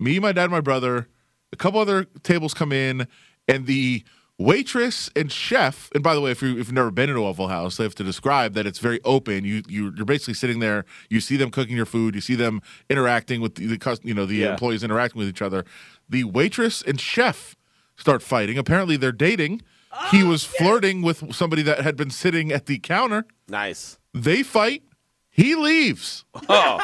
me 0.00 0.18
my 0.18 0.32
dad 0.32 0.50
my 0.50 0.60
brother 0.60 1.08
a 1.52 1.56
couple 1.56 1.80
other 1.80 2.04
tables 2.22 2.52
come 2.52 2.72
in 2.72 3.06
and 3.46 3.66
the 3.66 4.02
waitress 4.38 5.08
and 5.14 5.30
chef 5.30 5.88
and 5.94 6.02
by 6.02 6.12
the 6.14 6.20
way 6.20 6.32
if, 6.32 6.42
you, 6.42 6.50
if 6.52 6.56
you've 6.56 6.72
never 6.72 6.90
been 6.90 7.08
in 7.08 7.14
a 7.14 7.22
waffle 7.22 7.46
house 7.48 7.76
they 7.76 7.84
have 7.84 7.94
to 7.94 8.02
describe 8.02 8.54
that 8.54 8.66
it's 8.66 8.80
very 8.80 9.00
open. 9.04 9.44
You, 9.44 9.62
you 9.68 9.92
you're 9.96 10.04
basically 10.04 10.34
sitting 10.34 10.58
there 10.58 10.84
you 11.08 11.20
see 11.20 11.36
them 11.36 11.50
cooking 11.52 11.76
your 11.76 11.86
food 11.86 12.14
you 12.16 12.20
see 12.20 12.34
them 12.34 12.60
interacting 12.90 13.40
with 13.40 13.54
the, 13.54 13.66
the 13.66 14.00
you 14.02 14.12
know 14.12 14.26
the 14.26 14.34
Yeah. 14.36 14.52
employees 14.52 14.82
interacting 14.82 15.18
with 15.20 15.28
each 15.28 15.40
other. 15.42 15.64
The 16.08 16.24
waitress 16.24 16.82
and 16.82 17.00
chef 17.00 17.54
start 17.96 18.22
fighting. 18.22 18.58
Apparently 18.58 18.96
they're 18.96 19.12
dating. 19.12 19.62
He 20.10 20.24
oh, 20.24 20.30
was 20.30 20.44
flirting 20.44 21.02
with 21.02 21.32
somebody 21.32 21.62
that 21.62 21.80
had 21.82 21.94
been 21.96 22.10
sitting 22.10 22.50
at 22.50 22.66
the 22.66 22.78
counter. 22.80 23.26
Nice. 23.48 23.98
they 24.12 24.42
fight. 24.42 24.82
He 25.30 25.54
leaves. 25.54 26.24
Oh, 26.48 26.78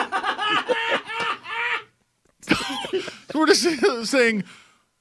we're 3.35 3.47
just 3.47 3.65
saying 4.11 4.45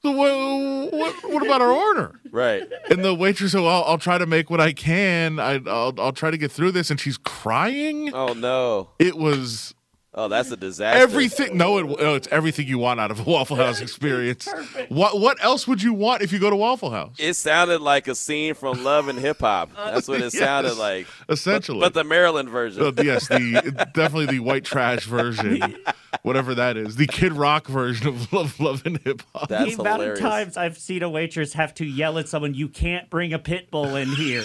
so 0.02 0.12
what, 0.12 0.92
what, 0.92 1.32
what 1.32 1.46
about 1.46 1.60
our 1.60 1.70
order 1.70 2.20
right. 2.30 2.68
And 2.90 3.04
the 3.04 3.14
waitress, 3.14 3.52
said, 3.52 3.60
I'll, 3.60 3.84
I'll 3.84 3.98
try 3.98 4.18
to 4.18 4.26
make 4.26 4.50
what 4.50 4.60
I 4.60 4.72
can. 4.72 5.38
I, 5.38 5.60
I'll, 5.66 5.94
I'll 5.98 6.12
try 6.12 6.30
to 6.30 6.38
get 6.38 6.50
through 6.50 6.72
this. 6.72 6.90
And 6.90 6.98
she's 6.98 7.18
crying. 7.18 8.12
Oh 8.14 8.32
no. 8.32 8.90
It 8.98 9.16
was 9.16 9.74
Oh, 10.12 10.26
that's 10.26 10.50
a 10.50 10.56
disaster. 10.56 11.00
everything. 11.00 11.56
No, 11.56 11.78
it, 11.78 12.00
no, 12.00 12.14
it's 12.16 12.26
everything 12.32 12.66
you 12.66 12.78
want 12.78 12.98
out 12.98 13.12
of 13.12 13.20
a 13.20 13.22
Waffle 13.30 13.54
House 13.64 13.80
experience. 13.80 14.48
What 14.88 15.20
What 15.20 15.42
else 15.42 15.68
would 15.68 15.80
you 15.84 15.92
want 15.94 16.22
if 16.22 16.32
you 16.32 16.40
go 16.40 16.50
to 16.50 16.56
Waffle 16.56 16.90
House? 16.90 17.14
It 17.20 17.34
sounded 17.34 17.80
like 17.80 18.08
a 18.08 18.16
scene 18.16 18.54
from 18.54 18.82
Love 18.82 19.06
and 19.06 19.18
Hip 19.20 19.38
Hop. 19.38 19.70
That's 19.76 20.08
what 20.08 20.18
it 20.20 20.24
Yes, 20.34 20.38
sounded 20.38 20.74
like. 20.76 21.06
essentially. 21.28 21.78
But, 21.78 21.92
but 21.92 22.00
the 22.02 22.04
Maryland 22.08 22.48
version. 22.48 22.82
Uh, 22.82 22.92
yes, 23.02 23.28
the 23.28 23.86
definitely 23.94 24.26
the 24.26 24.40
white 24.40 24.64
trash 24.64 25.04
version, 25.04 25.76
whatever 26.22 26.56
that 26.56 26.76
is, 26.76 26.96
the 26.96 27.06
Kid 27.06 27.32
Rock 27.32 27.68
version 27.68 28.08
of 28.08 28.32
Love, 28.32 28.58
Love 28.58 28.82
and 28.84 28.98
Hip 29.04 29.22
Hop. 29.32 29.48
That's 29.48 29.76
the 29.76 29.80
amount 29.80 30.00
hilarious. 30.02 30.18
of 30.18 30.24
times 30.28 30.56
I've 30.56 30.76
seen 30.76 31.04
a 31.04 31.08
waitress 31.08 31.52
have 31.52 31.72
to 31.74 31.84
yell 31.84 32.18
at 32.18 32.28
someone, 32.28 32.54
"You 32.54 32.68
can't 32.68 33.08
bring 33.10 33.32
a 33.32 33.38
pit 33.38 33.70
bull 33.70 33.94
in 33.94 34.08
here." 34.08 34.42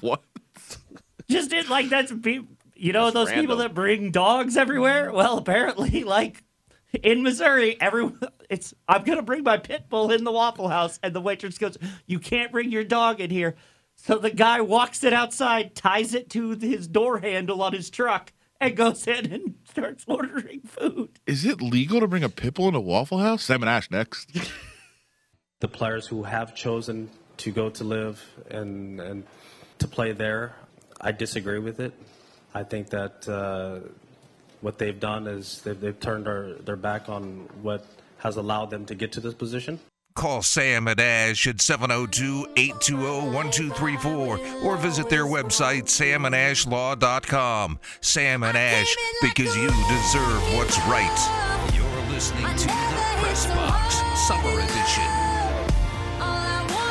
What? 0.00 0.22
Just 1.28 1.52
it 1.52 1.68
like 1.68 1.88
that's 1.88 2.12
pe- 2.12 2.40
you 2.80 2.92
know 2.92 3.10
That's 3.10 3.30
those 3.30 3.32
people 3.32 3.56
that 3.56 3.74
bring 3.74 4.10
dogs 4.10 4.56
everywhere. 4.56 5.12
Well, 5.12 5.36
apparently, 5.38 6.04
like 6.04 6.42
in 7.02 7.22
Missouri, 7.22 7.80
everyone 7.80 8.18
it's 8.48 8.74
I'm 8.88 9.04
gonna 9.04 9.22
bring 9.22 9.42
my 9.44 9.58
pit 9.58 9.88
bull 9.88 10.10
in 10.10 10.24
the 10.24 10.32
Waffle 10.32 10.68
House, 10.68 10.98
and 11.02 11.14
the 11.14 11.20
waitress 11.20 11.58
goes, 11.58 11.76
"You 12.06 12.18
can't 12.18 12.50
bring 12.50 12.72
your 12.72 12.84
dog 12.84 13.20
in 13.20 13.30
here." 13.30 13.56
So 13.96 14.16
the 14.16 14.30
guy 14.30 14.62
walks 14.62 15.04
it 15.04 15.12
outside, 15.12 15.74
ties 15.74 16.14
it 16.14 16.30
to 16.30 16.52
his 16.52 16.88
door 16.88 17.18
handle 17.18 17.62
on 17.62 17.74
his 17.74 17.90
truck, 17.90 18.32
and 18.58 18.74
goes 18.74 19.06
in 19.06 19.30
and 19.30 19.54
starts 19.70 20.04
ordering 20.08 20.62
food. 20.62 21.20
Is 21.26 21.44
it 21.44 21.60
legal 21.60 22.00
to 22.00 22.08
bring 22.08 22.24
a 22.24 22.30
pit 22.30 22.54
bull 22.54 22.68
in 22.68 22.74
a 22.74 22.80
Waffle 22.80 23.18
House? 23.18 23.44
Sam 23.44 23.62
and 23.62 23.68
Ash 23.68 23.90
next. 23.90 24.36
the 25.60 25.68
players 25.68 26.06
who 26.06 26.22
have 26.22 26.54
chosen 26.54 27.10
to 27.36 27.52
go 27.52 27.68
to 27.70 27.84
live 27.84 28.24
and 28.50 29.00
and 29.00 29.24
to 29.80 29.86
play 29.86 30.12
there, 30.12 30.54
I 31.00 31.12
disagree 31.12 31.58
with 31.58 31.78
it. 31.78 31.92
I 32.54 32.62
think 32.62 32.90
that 32.90 33.28
uh, 33.28 33.80
what 34.60 34.78
they've 34.78 34.98
done 34.98 35.26
is 35.26 35.60
they've, 35.62 35.78
they've 35.78 35.98
turned 35.98 36.26
their, 36.26 36.54
their 36.54 36.76
back 36.76 37.08
on 37.08 37.48
what 37.62 37.86
has 38.18 38.36
allowed 38.36 38.70
them 38.70 38.84
to 38.86 38.94
get 38.94 39.12
to 39.12 39.20
this 39.20 39.34
position. 39.34 39.80
Call 40.14 40.42
Sam 40.42 40.88
and 40.88 41.00
Ash 41.00 41.46
at 41.46 41.60
702 41.60 42.48
820 42.56 43.30
1234 43.32 44.38
or 44.64 44.76
visit 44.76 45.08
their 45.08 45.24
website, 45.24 45.84
samandashlaw.com. 45.84 47.78
Sam 48.00 48.42
and 48.42 48.58
Ash, 48.58 48.96
because 49.22 49.56
you 49.56 49.68
deserve 49.68 50.56
what's 50.56 50.78
right. 50.86 51.72
You're 51.74 52.12
listening 52.12 52.44
to 52.44 52.66
the 52.66 53.20
Press 53.20 53.46
Box 53.46 54.02
Summer 54.26 54.60
Edition. 54.60 55.29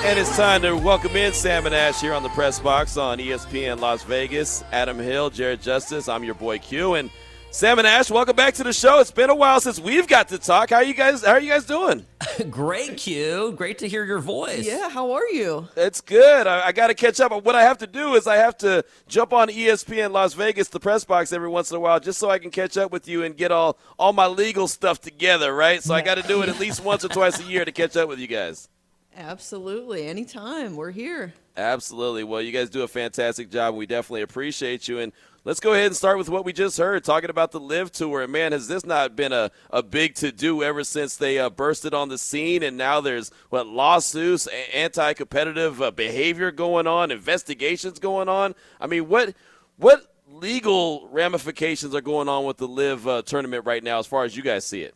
And 0.01 0.17
it's 0.17 0.35
time 0.35 0.61
to 0.61 0.75
welcome 0.75 1.15
in 1.15 1.33
Sam 1.33 1.65
and 1.65 1.75
Ash 1.75 2.01
here 2.01 2.13
on 2.13 2.23
the 2.23 2.29
press 2.29 2.57
box 2.59 2.97
on 2.97 3.19
ESPN 3.19 3.79
Las 3.79 4.01
Vegas. 4.03 4.63
Adam 4.71 4.97
Hill, 4.97 5.29
Jared 5.29 5.61
Justice. 5.61 6.07
I'm 6.07 6.23
your 6.23 6.35
boy 6.35 6.57
Q. 6.57 6.95
And 6.95 7.11
Sam 7.51 7.79
and 7.79 7.87
Ash, 7.87 8.09
welcome 8.09 8.35
back 8.35 8.53
to 8.55 8.63
the 8.63 8.71
show. 8.73 9.01
It's 9.01 9.11
been 9.11 9.29
a 9.29 9.35
while 9.35 9.59
since 9.59 9.77
we've 9.79 10.07
got 10.07 10.29
to 10.29 10.37
talk. 10.37 10.69
How 10.69 10.77
are 10.77 10.83
you 10.83 10.93
guys? 10.93 11.23
How 11.23 11.33
are 11.33 11.39
you 11.39 11.49
guys 11.49 11.65
doing? 11.65 12.05
Great, 12.49 12.97
Q. 12.97 13.53
Great 13.55 13.77
to 13.79 13.89
hear 13.89 14.05
your 14.05 14.19
voice. 14.19 14.65
Yeah, 14.65 14.89
how 14.89 15.11
are 15.11 15.27
you? 15.27 15.67
It's 15.75 15.99
good. 15.99 16.47
I, 16.47 16.67
I 16.67 16.71
got 16.71 16.87
to 16.87 16.93
catch 16.93 17.19
up. 17.19 17.31
What 17.43 17.55
I 17.55 17.63
have 17.63 17.79
to 17.79 17.87
do 17.87 18.15
is 18.15 18.25
I 18.25 18.37
have 18.37 18.57
to 18.59 18.85
jump 19.07 19.33
on 19.33 19.49
ESPN 19.49 20.11
Las 20.11 20.33
Vegas, 20.33 20.69
the 20.69 20.79
press 20.79 21.03
box, 21.03 21.33
every 21.33 21.49
once 21.49 21.71
in 21.71 21.77
a 21.77 21.79
while, 21.79 21.99
just 21.99 22.19
so 22.19 22.29
I 22.29 22.39
can 22.39 22.51
catch 22.51 22.77
up 22.77 22.91
with 22.91 23.07
you 23.07 23.23
and 23.23 23.35
get 23.35 23.51
all 23.51 23.77
all 23.99 24.13
my 24.13 24.27
legal 24.27 24.67
stuff 24.67 25.01
together. 25.01 25.53
Right. 25.53 25.83
So 25.83 25.93
I 25.93 26.01
got 26.01 26.15
to 26.15 26.23
do 26.23 26.41
it 26.41 26.49
at 26.49 26.57
least 26.57 26.83
once 26.83 27.03
or 27.03 27.09
twice 27.09 27.39
a 27.39 27.43
year 27.43 27.65
to 27.65 27.71
catch 27.71 27.97
up 27.97 28.07
with 28.07 28.19
you 28.19 28.27
guys. 28.27 28.69
Absolutely. 29.15 30.07
Anytime. 30.07 30.75
We're 30.75 30.91
here. 30.91 31.33
Absolutely. 31.57 32.23
Well, 32.23 32.41
you 32.41 32.51
guys 32.51 32.69
do 32.69 32.83
a 32.83 32.87
fantastic 32.87 33.49
job. 33.49 33.75
We 33.75 33.85
definitely 33.85 34.21
appreciate 34.21 34.87
you. 34.87 34.99
And 34.99 35.11
let's 35.43 35.59
go 35.59 35.73
ahead 35.73 35.87
and 35.87 35.95
start 35.95 36.17
with 36.17 36.29
what 36.29 36.45
we 36.45 36.53
just 36.53 36.77
heard, 36.77 37.03
talking 37.03 37.29
about 37.29 37.51
the 37.51 37.59
LIV 37.59 37.91
Tour. 37.91 38.21
And 38.21 38.31
man, 38.31 38.53
has 38.53 38.67
this 38.67 38.85
not 38.85 39.15
been 39.15 39.33
a, 39.33 39.51
a 39.69 39.83
big 39.83 40.15
to 40.15 40.31
do 40.31 40.63
ever 40.63 40.83
since 40.83 41.17
they 41.17 41.37
uh, 41.37 41.49
bursted 41.49 41.93
on 41.93 42.07
the 42.07 42.17
scene? 42.17 42.63
And 42.63 42.77
now 42.77 43.01
there's 43.01 43.31
what 43.49 43.67
lawsuits, 43.67 44.47
anti 44.73 45.13
competitive 45.13 45.81
uh, 45.81 45.91
behavior 45.91 46.51
going 46.51 46.87
on, 46.87 47.11
investigations 47.11 47.99
going 47.99 48.29
on. 48.29 48.55
I 48.79 48.87
mean, 48.87 49.09
what 49.09 49.35
what 49.77 50.13
legal 50.31 51.07
ramifications 51.11 51.93
are 51.95 52.01
going 52.01 52.29
on 52.29 52.45
with 52.45 52.57
the 52.57 52.67
LIV 52.67 53.07
uh, 53.07 53.21
tournament 53.23 53.65
right 53.65 53.83
now, 53.83 53.99
as 53.99 54.07
far 54.07 54.23
as 54.23 54.37
you 54.37 54.43
guys 54.43 54.65
see 54.65 54.83
it? 54.83 54.95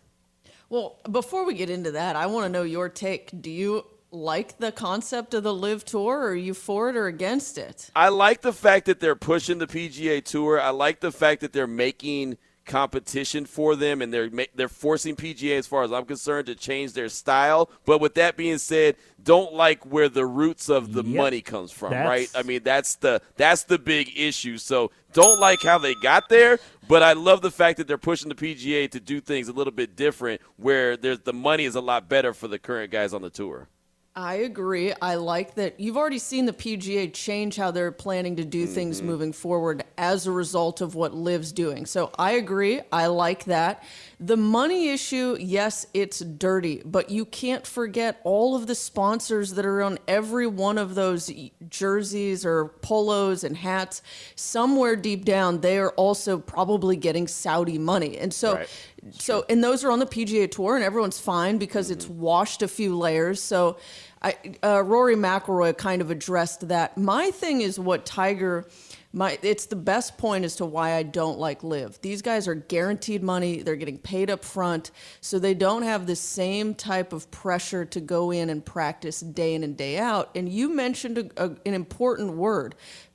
Well, 0.70 0.98
before 1.12 1.46
we 1.46 1.54
get 1.54 1.70
into 1.70 1.92
that, 1.92 2.16
I 2.16 2.26
want 2.26 2.46
to 2.46 2.50
know 2.50 2.64
your 2.64 2.90
take. 2.90 3.30
Do 3.42 3.52
you 3.52 3.86
like 4.14 4.58
the 4.60 4.72
concept 4.72 5.34
of 5.34 5.44
the 5.44 5.54
LIV 5.54 5.84
Tour? 5.86 6.20
Or 6.20 6.28
are 6.30 6.36
you 6.36 6.54
for 6.54 6.90
it 6.90 6.96
or 6.96 7.08
against 7.08 7.58
it? 7.58 7.90
I 7.96 8.10
like 8.10 8.42
the 8.42 8.54
fact 8.54 8.86
that 8.86 9.00
they're 9.00 9.16
pushing 9.16 9.58
the 9.58 9.68
PGA 9.68 10.24
Tour. 10.24 10.62
I 10.62 10.70
like 10.70 11.00
the 11.00 11.12
fact 11.12 11.42
that 11.42 11.52
they're 11.52 11.68
making 11.68 12.38
competition 12.66 13.46
for 13.46 13.76
them 13.76 14.02
and 14.02 14.14
they're 14.14 14.30
they're 14.56 14.70
forcing 14.70 15.18
PGA 15.18 15.58
as 15.58 15.68
far 15.68 15.84
as 15.84 15.92
I'm 15.92 16.06
concerned 16.06 16.46
to 16.46 16.56
change 16.56 16.94
their 16.94 17.10
style. 17.10 17.70
But 17.86 18.00
with 18.00 18.14
that 18.14 18.38
being 18.38 18.58
said, 18.58 18.96
don't 19.22 19.54
like 19.54 19.86
where 19.86 20.08
the 20.08 20.26
roots 20.26 20.70
of 20.70 20.94
the 20.94 21.04
Yep. 21.04 21.16
money 21.18 21.42
comes 21.42 21.72
from, 21.74 21.90
That's- 21.92 22.08
right? 22.08 22.30
I 22.34 22.44
mean, 22.44 22.62
that's 22.64 22.96
the 22.96 23.22
that's 23.36 23.64
the 23.64 23.78
big 23.78 24.14
issue. 24.16 24.58
So 24.58 24.92
don't 25.12 25.42
like 25.42 25.62
how 25.62 25.78
they 25.78 25.94
got 25.96 26.30
there, 26.30 26.58
but 26.88 27.04
I 27.04 27.12
love 27.14 27.42
the 27.42 27.52
fact 27.52 27.78
that 27.80 27.88
they're 27.88 27.98
pushing 27.98 28.30
the 28.30 28.36
PGA 28.36 28.88
to 28.92 29.00
do 29.02 29.20
things 29.20 29.50
a 29.50 29.54
little 29.54 29.74
bit 29.74 29.98
different 29.98 30.40
where 30.56 30.96
there's 30.96 31.20
the 31.20 31.34
money 31.34 31.66
is 31.66 31.76
a 31.76 31.82
lot 31.82 32.08
better 32.08 32.34
for 32.34 32.48
the 32.48 32.60
current 32.60 32.92
guys 32.92 33.14
on 33.14 33.22
the 33.22 33.30
tour. 33.30 33.68
I 34.16 34.36
agree. 34.36 34.94
I 35.02 35.16
like 35.16 35.56
that 35.56 35.80
you've 35.80 35.98
already 35.98 36.20
seen 36.20 36.46
the 36.46 36.54
PGA 36.54 37.12
change 37.12 37.56
how 37.56 37.72
they're 37.72 37.92
planning 37.92 38.36
to 38.36 38.46
do 38.46 38.68
things 38.68 38.98
Mm-hmm. 39.00 39.08
moving 39.08 39.34
forward 39.34 39.84
as 39.98 40.28
a 40.28 40.32
result 40.32 40.82
of 40.82 40.94
what 40.94 41.16
Liv's 41.16 41.52
doing. 41.52 41.86
So 41.88 42.12
I 42.20 42.34
agree. 42.34 42.82
I 42.92 43.08
like 43.08 43.46
that. 43.46 43.84
The 44.20 44.38
money 44.38 44.90
issue, 44.90 45.36
yes, 45.40 45.88
it's 45.96 46.20
dirty, 46.20 46.82
but 46.86 47.10
you 47.10 47.26
can't 47.26 47.66
forget 47.66 48.22
all 48.24 48.56
of 48.56 48.68
the 48.68 48.76
sponsors 48.76 49.52
that 49.56 49.66
are 49.66 49.82
on 49.82 49.98
every 50.08 50.46
one 50.48 50.78
of 50.78 50.94
those 50.96 51.32
jerseys 51.70 52.46
or 52.46 52.66
polos 52.66 53.44
and 53.44 53.58
hats. 53.58 54.02
Somewhere 54.36 54.96
deep 54.96 55.26
down, 55.26 55.62
they 55.62 55.80
are 55.80 55.92
also 55.92 56.38
probably 56.38 56.96
getting 56.96 57.28
Saudi 57.28 57.80
money. 57.80 58.18
And 58.20 58.32
so 58.34 58.56
Right. 58.58 58.70
So 59.12 59.46
and 59.50 59.64
those 59.64 59.84
are 59.84 59.92
on 59.92 60.00
the 60.00 60.06
PGA 60.06 60.50
Tour, 60.50 60.76
and 60.76 60.84
everyone's 60.84 61.20
fine 61.20 61.58
because 61.58 61.92
it's 61.92 62.08
washed 62.08 62.62
a 62.62 62.68
few 62.68 62.98
layers. 62.98 63.42
So, 63.42 63.78
I, 64.22 64.36
uh, 64.64 64.84
Rory 64.84 65.16
McIlroy 65.16 65.78
kind 65.78 66.02
of 66.02 66.10
addressed 66.10 66.68
that. 66.70 66.98
My 66.98 67.32
thing 67.32 67.62
is 67.62 67.80
what 67.80 68.06
Tiger 68.06 68.68
my 69.14 69.38
it's 69.44 69.68
the 69.68 69.76
best 69.76 70.18
point 70.18 70.44
as 70.44 70.56
to 70.56 70.66
why 70.66 70.94
I 70.94 71.04
don't 71.04 71.38
like 71.38 71.64
LIV. 71.64 72.02
These 72.02 72.24
guys 72.24 72.48
are 72.48 72.56
guaranteed 72.56 73.22
money, 73.22 73.62
they're 73.62 73.76
getting 73.76 74.00
paid 74.00 74.32
up 74.32 74.44
front, 74.44 74.90
so 75.22 75.38
they 75.38 75.54
don't 75.54 75.84
have 75.84 76.08
the 76.08 76.16
same 76.16 76.74
type 76.74 77.14
of 77.14 77.30
pressure 77.30 77.86
to 77.86 78.02
go 78.02 78.32
in 78.32 78.50
and 78.50 78.66
practice 78.66 79.20
day 79.20 79.54
in 79.54 79.64
and 79.64 79.78
day 79.78 80.00
out. 80.00 80.32
And 80.36 80.50
you 80.50 80.68
mentioned 80.74 81.20
a, 81.20 81.46
a, 81.46 81.50
an 81.66 81.76
important 81.76 82.34
word 82.34 82.74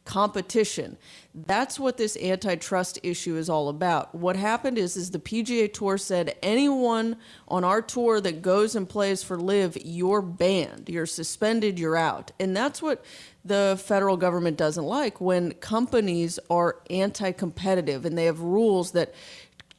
competition. 0.09 0.97
That's 1.35 1.79
what 1.79 1.99
this 1.99 2.17
antitrust 2.17 2.99
issue 3.03 3.37
is 3.37 3.51
all 3.51 3.69
about. 3.69 4.15
What 4.15 4.37
happened 4.37 4.79
is 4.79 4.97
is 4.97 5.11
the 5.11 5.19
PGA 5.19 5.71
Tour 5.71 5.99
said 5.99 6.35
anyone 6.43 7.19
on 7.47 7.63
our 7.63 7.83
tour 7.83 8.19
that 8.23 8.41
goes 8.41 8.75
and 8.75 8.89
plays 8.89 9.23
for 9.23 9.39
LIV, 9.39 9.77
you're 9.85 10.23
banned. 10.23 10.89
You're 10.89 11.05
suspended, 11.05 11.79
you're 11.79 11.95
out. 11.95 12.33
And 12.41 12.57
that's 12.57 12.81
what 12.81 13.05
the 13.45 13.79
federal 13.85 14.17
government 14.17 14.57
doesn't 14.57 14.85
like 14.85 15.21
when 15.21 15.53
companies 15.53 16.39
are 16.49 16.81
anti-competitive 16.89 18.07
and 18.07 18.17
they 18.17 18.25
have 18.25 18.41
rules 18.41 18.93
that 18.93 19.15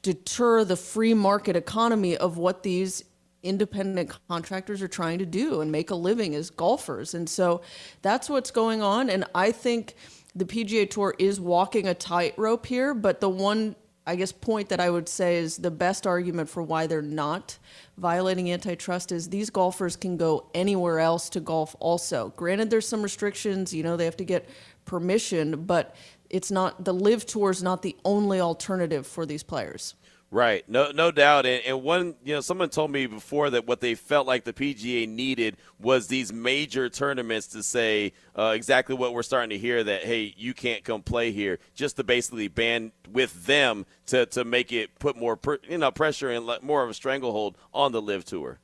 deter 0.03 0.63
the 0.63 0.77
free 0.77 1.15
market 1.15 1.55
economy 1.55 2.15
of 2.15 2.37
what 2.37 2.61
these 2.61 3.03
independent 3.43 4.11
contractors 4.27 4.81
are 4.81 4.87
trying 4.87 5.19
to 5.19 5.25
do 5.25 5.61
and 5.61 5.71
make 5.71 5.89
a 5.89 5.95
living 5.95 6.35
as 6.35 6.49
golfers. 6.49 7.13
And 7.13 7.29
so 7.29 7.61
that's 8.01 8.29
what's 8.29 8.51
going 8.51 8.81
on 8.81 9.09
and 9.09 9.25
I 9.33 9.51
think 9.51 9.95
the 10.35 10.45
PGA 10.45 10.89
Tour 10.89 11.15
is 11.19 11.39
walking 11.39 11.87
a 11.87 11.93
tightrope 11.93 12.65
here, 12.65 12.93
but 12.93 13.19
the 13.19 13.29
one 13.29 13.75
I 14.09 14.15
guess 14.15 14.31
point 14.31 14.69
that 14.69 14.79
I 14.79 14.89
would 14.89 15.07
say 15.07 15.37
is 15.37 15.57
the 15.57 15.69
best 15.69 16.07
argument 16.07 16.49
for 16.49 16.63
why 16.63 16.87
they're 16.87 16.99
not 16.99 17.59
violating 17.97 18.51
antitrust 18.51 19.11
is 19.11 19.29
these 19.29 19.51
golfers 19.51 19.95
can 19.95 20.17
go 20.17 20.49
anywhere 20.55 20.99
else 20.99 21.29
to 21.29 21.39
golf 21.39 21.75
also. 21.79 22.33
Granted 22.35 22.71
there's 22.71 22.87
some 22.87 23.03
restrictions, 23.03 23.71
you 23.71 23.83
know, 23.83 23.97
they 23.97 24.05
have 24.05 24.17
to 24.17 24.25
get 24.25 24.49
permission, 24.85 25.65
but 25.65 25.95
it's 26.31 26.49
not 26.49 26.85
the 26.85 26.93
LIV 26.93 27.27
tour 27.27 27.51
is 27.51 27.61
not 27.61 27.83
the 27.83 27.95
only 28.03 28.39
alternative 28.39 29.05
for 29.05 29.27
these 29.27 29.43
players. 29.43 29.93
Right, 30.31 30.67
no, 30.69 30.91
no 30.91 31.09
doubt. 31.09 31.47
And, 31.47 31.63
and, 31.65 31.81
one, 31.81 32.13
you 32.23 32.35
know, 32.35 32.41
someone 32.41 32.69
told 32.69 32.91
me 32.91 33.07
before 33.07 33.49
that 33.49 33.65
what 33.65 33.81
they 33.81 33.95
felt 33.95 34.27
like 34.27 34.43
the 34.43 34.53
PGA 34.53 35.09
needed 35.09 35.57
was 35.79 36.05
these 36.05 36.31
major 36.31 36.87
tournaments 36.87 37.47
to 37.47 37.63
say 37.63 38.13
uh, 38.37 38.51
exactly 38.55 38.93
what 38.93 39.15
we're 39.15 39.23
starting 39.23 39.49
to 39.49 39.57
hear 39.57 39.83
that 39.83 40.03
hey, 40.03 40.33
you 40.37 40.53
can't 40.53 40.83
come 40.83 41.01
play 41.01 41.31
here, 41.31 41.57
just 41.73 41.95
to 41.95 42.03
basically 42.03 42.47
ban 42.47 42.91
with 43.11 43.47
them 43.47 43.87
to 44.07 44.27
to 44.27 44.43
make 44.43 44.71
it 44.71 44.99
put 44.99 45.17
more, 45.17 45.39
you 45.67 45.79
know, 45.79 45.89
pressure 45.89 46.29
and 46.29 46.47
more 46.61 46.83
of 46.83 46.91
a 46.91 46.93
stranglehold 46.93 47.57
on 47.73 47.91
the 47.91 48.01
LIV 48.01 48.23
tour. 48.25 48.59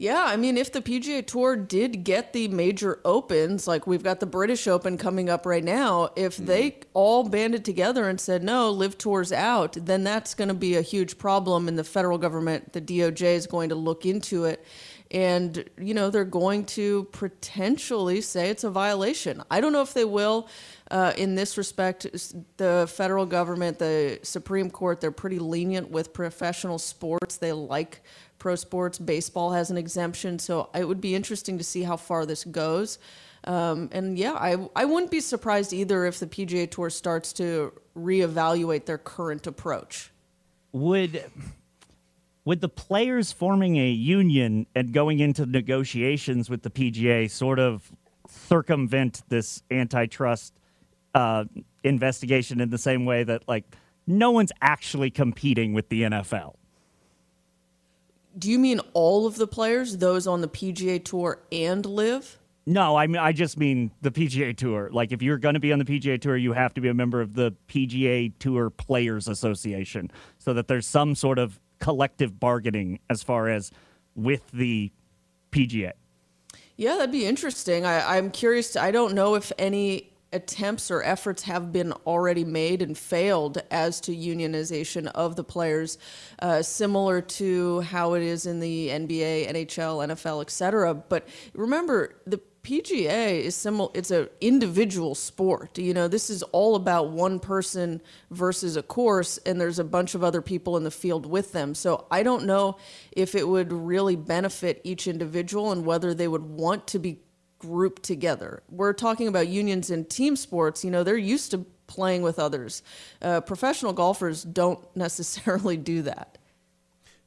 Yeah, 0.00 0.22
I 0.24 0.36
mean, 0.36 0.56
if 0.56 0.70
the 0.70 0.80
PGA 0.80 1.26
Tour 1.26 1.56
did 1.56 2.04
get 2.04 2.32
the 2.32 2.46
major 2.46 3.00
opens, 3.04 3.66
like 3.66 3.84
we've 3.88 4.04
got 4.04 4.20
the 4.20 4.26
British 4.26 4.68
Open 4.68 4.96
coming 4.96 5.28
up 5.28 5.44
right 5.44 5.64
now, 5.64 6.10
if 6.14 6.36
mm. 6.36 6.46
they 6.46 6.76
all 6.94 7.28
banded 7.28 7.64
together 7.64 8.08
and 8.08 8.20
said, 8.20 8.44
no, 8.44 8.70
LIV 8.70 8.96
tours 8.96 9.32
out, 9.32 9.72
then 9.72 10.04
that's 10.04 10.34
going 10.34 10.46
to 10.46 10.54
be 10.54 10.76
a 10.76 10.82
huge 10.82 11.18
problem. 11.18 11.66
And 11.66 11.76
the 11.76 11.82
federal 11.82 12.16
government, 12.16 12.74
the 12.74 12.80
DOJ, 12.80 13.22
is 13.22 13.48
going 13.48 13.70
to 13.70 13.74
look 13.74 14.06
into 14.06 14.44
it. 14.44 14.64
And, 15.10 15.64
you 15.76 15.94
know, 15.94 16.10
they're 16.10 16.24
going 16.24 16.66
to 16.66 17.04
potentially 17.10 18.20
say 18.20 18.50
it's 18.50 18.62
a 18.62 18.70
violation. 18.70 19.42
I 19.50 19.60
don't 19.60 19.72
know 19.72 19.82
if 19.82 19.94
they 19.94 20.04
will. 20.04 20.48
Uh, 20.92 21.12
in 21.16 21.34
this 21.34 21.58
respect, 21.58 22.06
the 22.56 22.88
federal 22.94 23.26
government, 23.26 23.80
the 23.80 24.20
Supreme 24.22 24.70
Court, 24.70 25.00
they're 25.00 25.10
pretty 25.10 25.40
lenient 25.40 25.90
with 25.90 26.12
professional 26.12 26.78
sports. 26.78 27.38
They 27.38 27.52
like 27.52 28.00
pro 28.38 28.54
sports. 28.54 28.98
Baseball 28.98 29.52
has 29.52 29.70
an 29.70 29.76
exemption, 29.76 30.38
so 30.38 30.70
it 30.74 30.86
would 30.86 31.00
be 31.00 31.14
interesting 31.14 31.58
to 31.58 31.64
see 31.64 31.82
how 31.82 31.96
far 31.96 32.26
this 32.26 32.44
goes. 32.44 32.98
Um, 33.44 33.88
and 33.92 34.18
yeah, 34.18 34.32
I 34.34 34.68
I 34.74 34.84
wouldn't 34.84 35.10
be 35.10 35.20
surprised 35.20 35.72
either 35.72 36.04
if 36.04 36.18
the 36.18 36.26
PGA 36.26 36.70
Tour 36.70 36.90
starts 36.90 37.32
to 37.34 37.72
reevaluate 37.96 38.86
their 38.86 38.98
current 38.98 39.46
approach. 39.46 40.10
Would 40.72 41.24
would 42.44 42.60
the 42.60 42.68
players 42.68 43.32
forming 43.32 43.76
a 43.76 43.90
union 43.90 44.66
and 44.74 44.92
going 44.92 45.20
into 45.20 45.44
negotiations 45.46 46.48
with 46.48 46.62
the 46.62 46.70
PGA 46.70 47.30
sort 47.30 47.58
of 47.58 47.92
circumvent 48.28 49.22
this 49.28 49.62
antitrust 49.70 50.54
uh, 51.14 51.44
investigation 51.84 52.60
in 52.60 52.70
the 52.70 52.78
same 52.78 53.04
way 53.04 53.24
that 53.24 53.46
like 53.48 53.64
no 54.06 54.30
one's 54.30 54.52
actually 54.62 55.10
competing 55.10 55.74
with 55.74 55.88
the 55.90 56.02
NFL? 56.02 56.54
Do 58.36 58.50
you 58.50 58.58
mean 58.58 58.80
all 58.92 59.26
of 59.26 59.36
the 59.36 59.46
players, 59.46 59.98
those 59.98 60.26
on 60.26 60.40
the 60.40 60.48
PGA 60.48 61.04
Tour 61.04 61.40
and 61.50 61.84
LIV? 61.84 62.38
No, 62.66 62.96
I 62.96 63.06
mean 63.06 63.16
I 63.16 63.32
just 63.32 63.58
mean 63.58 63.90
the 64.02 64.10
PGA 64.10 64.54
Tour. 64.54 64.90
Like 64.92 65.10
if 65.10 65.22
you're 65.22 65.38
going 65.38 65.54
to 65.54 65.60
be 65.60 65.72
on 65.72 65.78
the 65.78 65.86
PGA 65.86 66.20
Tour, 66.20 66.36
you 66.36 66.52
have 66.52 66.74
to 66.74 66.82
be 66.82 66.88
a 66.88 66.94
member 66.94 67.22
of 67.22 67.34
the 67.34 67.54
PGA 67.66 68.32
Tour 68.38 68.68
Players 68.68 69.26
Association 69.26 70.10
so 70.38 70.52
that 70.52 70.68
there's 70.68 70.86
some 70.86 71.14
sort 71.14 71.38
of 71.38 71.58
collective 71.78 72.38
bargaining 72.38 72.98
as 73.08 73.22
far 73.22 73.48
as 73.48 73.70
with 74.14 74.50
the 74.52 74.92
PGA. 75.50 75.92
Yeah, 76.76 76.96
that'd 76.96 77.10
be 77.10 77.24
interesting. 77.24 77.86
I, 77.86 78.18
I'm 78.18 78.30
curious. 78.30 78.72
To, 78.72 78.82
I 78.82 78.90
don't 78.90 79.14
know 79.14 79.34
if 79.34 79.50
any 79.58 80.12
attempts 80.32 80.90
or 80.90 81.02
efforts 81.02 81.42
have 81.44 81.72
been 81.72 81.92
already 82.06 82.44
made 82.44 82.82
and 82.82 82.96
failed 82.96 83.62
as 83.70 84.00
to 84.02 84.14
unionization 84.14 85.06
of 85.08 85.36
the 85.36 85.44
players, 85.44 85.98
uh, 86.40 86.62
similar 86.62 87.20
to 87.20 87.80
how 87.82 88.14
it 88.14 88.22
is 88.22 88.46
in 88.46 88.60
the 88.60 88.88
NBA, 88.88 89.50
NHL, 89.50 90.06
NFL, 90.08 90.42
etc. 90.42 90.94
But 90.94 91.26
remember, 91.54 92.20
the 92.26 92.40
PGA 92.68 93.40
is 93.40 93.54
similar. 93.54 93.88
It's 93.94 94.10
an 94.10 94.28
individual 94.42 95.14
sport. 95.14 95.78
You 95.78 95.94
know, 95.94 96.06
this 96.06 96.28
is 96.28 96.42
all 96.42 96.74
about 96.74 97.10
one 97.10 97.40
person 97.40 98.02
versus 98.30 98.76
a 98.76 98.82
course, 98.82 99.38
and 99.46 99.58
there's 99.58 99.78
a 99.78 99.84
bunch 99.84 100.14
of 100.14 100.22
other 100.22 100.42
people 100.42 100.76
in 100.76 100.84
the 100.84 100.90
field 100.90 101.24
with 101.24 101.52
them. 101.52 101.74
So 101.74 102.06
I 102.10 102.22
don't 102.22 102.44
know 102.44 102.76
if 103.12 103.34
it 103.34 103.48
would 103.48 103.72
really 103.72 104.16
benefit 104.16 104.82
each 104.84 105.06
individual 105.06 105.72
and 105.72 105.86
whether 105.86 106.12
they 106.12 106.28
would 106.28 106.44
want 106.44 106.86
to 106.88 106.98
be 106.98 107.20
grouped 107.58 108.02
together. 108.02 108.62
We're 108.70 108.92
talking 108.92 109.28
about 109.28 109.48
unions 109.48 109.90
in 109.90 110.04
team 110.04 110.36
sports. 110.36 110.84
You 110.84 110.90
know, 110.90 111.02
they're 111.02 111.16
used 111.16 111.50
to 111.52 111.66
playing 111.86 112.22
with 112.22 112.38
others. 112.38 112.82
Uh, 113.20 113.40
professional 113.40 113.92
golfers 113.92 114.44
don't 114.44 114.84
necessarily 114.96 115.76
do 115.76 116.02
that. 116.02 116.37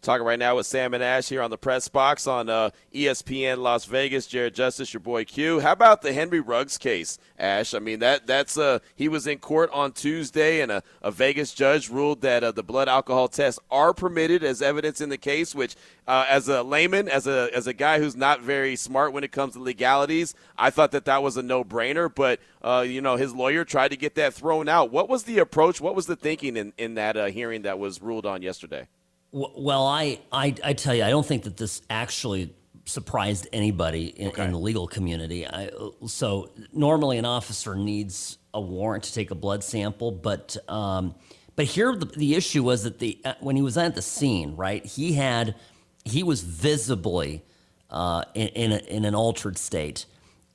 Talking 0.01 0.25
right 0.25 0.39
now 0.39 0.55
with 0.55 0.65
Sam 0.65 0.95
and 0.95 1.03
Ash 1.03 1.29
here 1.29 1.43
on 1.43 1.51
the 1.51 1.59
press 1.59 1.87
box 1.87 2.25
on 2.25 2.49
uh, 2.49 2.71
ESPN 2.91 3.59
Las 3.59 3.85
Vegas. 3.85 4.25
Jared 4.25 4.55
Justice, 4.55 4.95
your 4.95 4.99
boy 4.99 5.25
Q. 5.25 5.59
How 5.59 5.73
about 5.73 6.01
the 6.01 6.11
Henry 6.11 6.39
Ruggs 6.39 6.79
case, 6.79 7.19
Ash? 7.37 7.75
I 7.75 7.77
mean 7.79 7.99
that 7.99 8.25
that's 8.25 8.57
uh 8.57 8.79
he 8.95 9.07
was 9.07 9.27
in 9.27 9.37
court 9.37 9.69
on 9.71 9.91
Tuesday, 9.91 10.61
and 10.61 10.71
a, 10.71 10.81
a 11.03 11.11
Vegas 11.11 11.53
judge 11.53 11.87
ruled 11.87 12.21
that 12.21 12.43
uh, 12.43 12.51
the 12.51 12.63
blood 12.63 12.89
alcohol 12.89 13.27
tests 13.27 13.59
are 13.69 13.93
permitted 13.93 14.43
as 14.43 14.59
evidence 14.59 15.01
in 15.01 15.09
the 15.09 15.19
case. 15.19 15.53
Which, 15.53 15.75
uh, 16.07 16.25
as 16.27 16.47
a 16.47 16.63
layman, 16.63 17.07
as 17.07 17.27
a 17.27 17.51
as 17.53 17.67
a 17.67 17.73
guy 17.73 17.99
who's 17.99 18.15
not 18.15 18.41
very 18.41 18.75
smart 18.75 19.13
when 19.13 19.23
it 19.23 19.31
comes 19.31 19.53
to 19.53 19.59
legalities, 19.59 20.33
I 20.57 20.71
thought 20.71 20.93
that 20.93 21.05
that 21.05 21.21
was 21.21 21.37
a 21.37 21.43
no 21.43 21.63
brainer. 21.63 22.09
But 22.13 22.39
uh, 22.63 22.83
you 22.87 23.01
know, 23.01 23.17
his 23.17 23.35
lawyer 23.35 23.63
tried 23.63 23.89
to 23.89 23.97
get 23.97 24.15
that 24.15 24.33
thrown 24.33 24.67
out. 24.67 24.91
What 24.91 25.09
was 25.09 25.25
the 25.25 25.37
approach? 25.37 25.79
What 25.79 25.93
was 25.93 26.07
the 26.07 26.15
thinking 26.15 26.57
in 26.57 26.73
in 26.79 26.95
that 26.95 27.15
uh, 27.15 27.25
hearing 27.27 27.61
that 27.61 27.77
was 27.77 28.01
ruled 28.01 28.25
on 28.25 28.41
yesterday? 28.41 28.87
Well, 29.31 29.85
I, 29.85 30.19
I, 30.31 30.53
I 30.63 30.73
tell 30.73 30.93
you, 30.93 31.03
I 31.03 31.09
don't 31.09 31.25
think 31.25 31.43
that 31.43 31.55
this 31.55 31.81
actually 31.89 32.53
surprised 32.85 33.47
anybody 33.53 34.07
in, 34.07 34.27
okay. 34.29 34.45
in 34.45 34.51
the 34.51 34.57
legal 34.57 34.87
community. 34.87 35.47
I, 35.47 35.69
so 36.05 36.51
normally, 36.73 37.17
an 37.17 37.25
officer 37.25 37.75
needs 37.75 38.37
a 38.53 38.59
warrant 38.59 39.05
to 39.05 39.13
take 39.13 39.31
a 39.31 39.35
blood 39.35 39.63
sample, 39.63 40.11
but 40.11 40.57
um, 40.67 41.15
but 41.55 41.65
here 41.65 41.95
the, 41.95 42.05
the 42.05 42.35
issue 42.35 42.63
was 42.63 42.83
that 42.83 42.99
the 42.99 43.19
uh, 43.23 43.35
when 43.39 43.55
he 43.55 43.61
was 43.61 43.77
at 43.77 43.95
the 43.95 44.01
scene, 44.01 44.55
right, 44.57 44.85
he 44.85 45.13
had 45.13 45.55
he 46.03 46.23
was 46.23 46.41
visibly 46.41 47.45
uh, 47.89 48.25
in 48.33 48.47
in, 48.49 48.71
a, 48.73 48.77
in 48.79 49.05
an 49.05 49.15
altered 49.15 49.57
state 49.57 50.05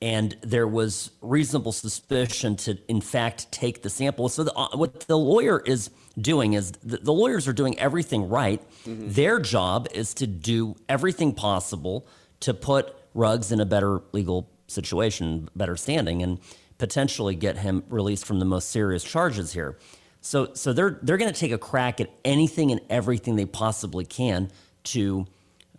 and 0.01 0.37
there 0.41 0.67
was 0.67 1.11
reasonable 1.21 1.71
suspicion 1.71 2.55
to, 2.55 2.77
in 2.87 3.01
fact, 3.01 3.51
take 3.51 3.81
the 3.81 3.89
sample. 3.89 4.29
So, 4.29 4.43
the, 4.43 4.53
uh, 4.53 4.69
what 4.75 5.01
the 5.01 5.17
lawyer 5.17 5.59
is 5.65 5.89
doing 6.19 6.53
is 6.53 6.71
the, 6.83 6.97
the 6.97 7.13
lawyers 7.13 7.47
are 7.47 7.53
doing 7.53 7.77
everything 7.79 8.29
right. 8.29 8.61
Mm-hmm. 8.85 9.09
Their 9.09 9.39
job 9.39 9.87
is 9.93 10.13
to 10.15 10.27
do 10.27 10.75
everything 10.89 11.33
possible 11.33 12.07
to 12.41 12.53
put 12.53 12.93
Ruggs 13.13 13.51
in 13.51 13.59
a 13.59 13.65
better 13.65 14.01
legal 14.11 14.47
situation, 14.67 15.49
better 15.55 15.75
standing, 15.75 16.21
and 16.21 16.39
potentially 16.77 17.33
get 17.33 17.57
him 17.57 17.83
released 17.89 18.25
from 18.25 18.37
the 18.37 18.45
most 18.45 18.69
serious 18.69 19.03
charges 19.03 19.53
here. 19.53 19.77
So, 20.21 20.53
so 20.53 20.71
they're 20.71 20.99
they're 21.01 21.17
going 21.17 21.33
to 21.33 21.39
take 21.39 21.51
a 21.51 21.57
crack 21.57 21.99
at 21.99 22.11
anything 22.23 22.71
and 22.71 22.81
everything 22.89 23.35
they 23.35 23.45
possibly 23.45 24.05
can 24.05 24.51
to 24.85 25.25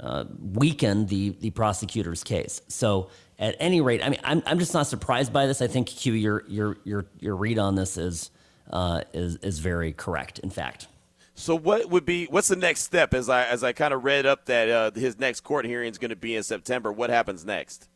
uh, 0.00 0.24
weaken 0.40 1.06
the 1.06 1.30
the 1.40 1.50
prosecutor's 1.50 2.24
case. 2.24 2.60
So 2.66 3.10
at 3.38 3.54
any 3.60 3.80
rate, 3.80 4.04
I 4.04 4.08
mean, 4.08 4.20
I'm, 4.24 4.42
I'm 4.46 4.58
just 4.58 4.74
not 4.74 4.86
surprised 4.86 5.32
by 5.32 5.46
this. 5.46 5.62
I 5.62 5.68
think 5.68 5.86
Q, 5.86 6.14
your 6.14 6.44
your 6.48 6.76
your 6.84 7.06
your 7.20 7.36
read 7.36 7.58
on 7.58 7.74
this 7.74 7.96
is 7.96 8.30
uh, 8.70 9.02
is 9.12 9.36
is 9.36 9.58
very 9.58 9.92
correct. 9.92 10.38
In 10.40 10.50
fact. 10.50 10.88
So 11.34 11.54
what 11.54 11.88
would 11.88 12.04
be 12.04 12.26
what's 12.26 12.48
the 12.48 12.56
next 12.56 12.82
step? 12.82 13.14
As 13.14 13.28
I 13.28 13.44
as 13.44 13.62
I 13.62 13.72
kind 13.72 13.94
of 13.94 14.02
read 14.02 14.26
up 14.26 14.46
that 14.46 14.68
uh, 14.68 14.90
his 14.92 15.18
next 15.18 15.42
court 15.42 15.64
hearing 15.64 15.90
is 15.90 15.98
going 15.98 16.10
to 16.10 16.16
be 16.16 16.34
in 16.34 16.42
September. 16.42 16.92
What 16.92 17.10
happens 17.10 17.44
next? 17.44 17.88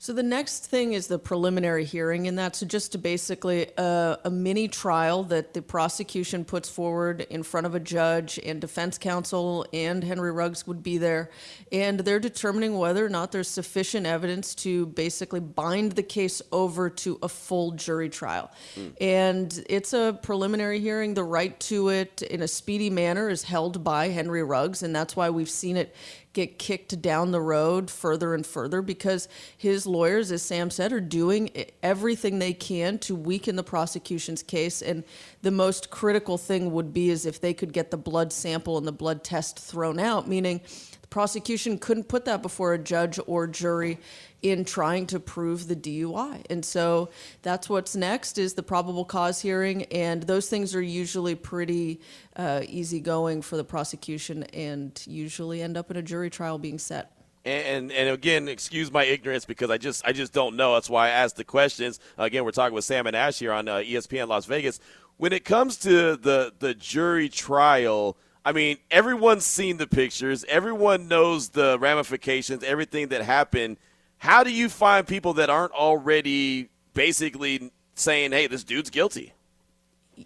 So 0.00 0.12
the 0.12 0.22
next 0.22 0.66
thing 0.66 0.92
is 0.92 1.08
the 1.08 1.18
preliminary 1.18 1.84
hearing, 1.84 2.28
and 2.28 2.38
that's 2.38 2.60
just 2.60 3.02
basically 3.02 3.66
a, 3.76 4.16
a, 4.24 4.30
mini 4.30 4.68
trial 4.68 5.24
that 5.24 5.54
the 5.54 5.60
prosecution 5.60 6.44
puts 6.44 6.68
forward 6.68 7.22
in 7.22 7.42
front 7.42 7.66
of 7.66 7.74
a 7.74 7.80
judge, 7.80 8.38
and 8.46 8.60
defense 8.60 8.96
counsel 8.96 9.66
and 9.72 10.04
Henry 10.04 10.30
Ruggs 10.30 10.68
would 10.68 10.84
be 10.84 10.98
there, 10.98 11.30
and 11.72 11.98
they're 11.98 12.20
determining 12.20 12.78
whether 12.78 13.04
or 13.04 13.08
not 13.08 13.32
there's 13.32 13.48
sufficient 13.48 14.06
evidence 14.06 14.54
to 14.56 14.86
basically 14.86 15.40
bind 15.40 15.92
the 15.92 16.04
case 16.04 16.42
over 16.52 16.88
to 16.90 17.18
a 17.20 17.28
full 17.28 17.72
jury 17.72 18.08
trial. 18.08 18.52
Mm. 18.76 18.92
And 19.00 19.64
it's 19.68 19.94
a 19.94 20.16
preliminary 20.22 20.78
hearing. 20.78 21.14
The 21.14 21.24
right 21.24 21.58
to 21.60 21.88
it 21.88 22.22
in 22.22 22.42
a 22.42 22.48
speedy 22.48 22.88
manner 22.88 23.28
is 23.28 23.42
held 23.42 23.82
by 23.82 24.10
Henry 24.10 24.44
Ruggs, 24.44 24.84
and 24.84 24.94
that's 24.94 25.16
why 25.16 25.30
we've 25.30 25.50
seen 25.50 25.76
it 25.76 25.92
get 26.38 26.56
kicked 26.56 27.02
down 27.02 27.32
the 27.32 27.40
road 27.40 27.90
further 27.90 28.32
and 28.32 28.46
further 28.46 28.80
because 28.80 29.28
his 29.56 29.86
lawyers, 29.86 30.30
as 30.30 30.40
Sam 30.40 30.70
said, 30.70 30.92
are 30.92 31.00
doing 31.00 31.50
everything 31.82 32.38
they 32.38 32.52
can 32.52 32.96
to 33.00 33.16
weaken 33.16 33.56
the 33.56 33.64
prosecution's 33.64 34.44
case. 34.44 34.80
And 34.80 35.02
the 35.42 35.50
most 35.50 35.90
critical 35.90 36.38
thing 36.38 36.70
would 36.70 36.94
be 36.94 37.10
is 37.10 37.26
if 37.26 37.40
they 37.40 37.52
could 37.52 37.72
get 37.72 37.90
the 37.90 37.96
blood 37.96 38.32
sample 38.32 38.78
and 38.78 38.86
the 38.86 38.92
blood 38.92 39.24
test 39.24 39.58
thrown 39.58 39.98
out, 39.98 40.28
meaning 40.28 40.60
the 41.02 41.08
prosecution 41.08 41.76
couldn't 41.76 42.04
put 42.04 42.24
that 42.26 42.40
before 42.40 42.72
a 42.72 42.78
judge 42.78 43.18
or 43.26 43.48
jury 43.48 43.98
in 44.42 44.64
trying 44.64 45.06
to 45.06 45.18
prove 45.18 45.66
the 45.66 45.76
DUI. 45.76 46.44
And 46.48 46.64
so 46.64 47.10
that's 47.42 47.68
what's 47.68 47.96
next 47.96 48.38
is 48.38 48.54
the 48.54 48.62
probable 48.62 49.04
cause 49.04 49.40
hearing, 49.40 49.84
and 49.84 50.22
those 50.22 50.48
things 50.48 50.74
are 50.74 50.82
usually 50.82 51.34
pretty 51.34 52.00
uh, 52.36 52.62
easygoing 52.66 53.42
for 53.42 53.56
the 53.56 53.64
prosecution 53.64 54.44
and 54.44 55.02
usually 55.06 55.62
end 55.62 55.76
up 55.76 55.90
in 55.90 55.96
a 55.96 56.02
jury 56.02 56.30
trial 56.30 56.58
being 56.58 56.78
set. 56.78 57.12
And, 57.44 57.90
and 57.92 58.10
again, 58.10 58.46
excuse 58.46 58.92
my 58.92 59.04
ignorance 59.04 59.44
because 59.44 59.70
I 59.70 59.78
just 59.78 60.04
I 60.06 60.12
just 60.12 60.34
don't 60.34 60.56
know. 60.56 60.74
That's 60.74 60.90
why 60.90 61.06
I 61.06 61.10
asked 61.10 61.36
the 61.36 61.44
questions. 61.44 61.98
Again, 62.18 62.44
we're 62.44 62.50
talking 62.50 62.74
with 62.74 62.84
Sam 62.84 63.06
and 63.06 63.16
Ash 63.16 63.38
here 63.38 63.52
on 63.52 63.68
uh, 63.68 63.76
ESPN 63.76 64.28
Las 64.28 64.44
Vegas. 64.44 64.80
When 65.16 65.32
it 65.32 65.44
comes 65.44 65.78
to 65.78 66.16
the 66.16 66.52
the 66.58 66.74
jury 66.74 67.30
trial, 67.30 68.18
I 68.44 68.52
mean, 68.52 68.76
everyone's 68.90 69.46
seen 69.46 69.78
the 69.78 69.86
pictures. 69.86 70.44
Everyone 70.48 71.08
knows 71.08 71.50
the 71.50 71.78
ramifications, 71.78 72.62
everything 72.62 73.08
that 73.08 73.22
happened 73.22 73.78
how 74.18 74.44
do 74.44 74.52
you 74.52 74.68
find 74.68 75.06
people 75.06 75.34
that 75.34 75.48
aren't 75.48 75.72
already 75.72 76.68
basically 76.94 77.70
saying, 77.94 78.32
hey, 78.32 78.46
this 78.46 78.64
dude's 78.64 78.90
guilty? 78.90 79.32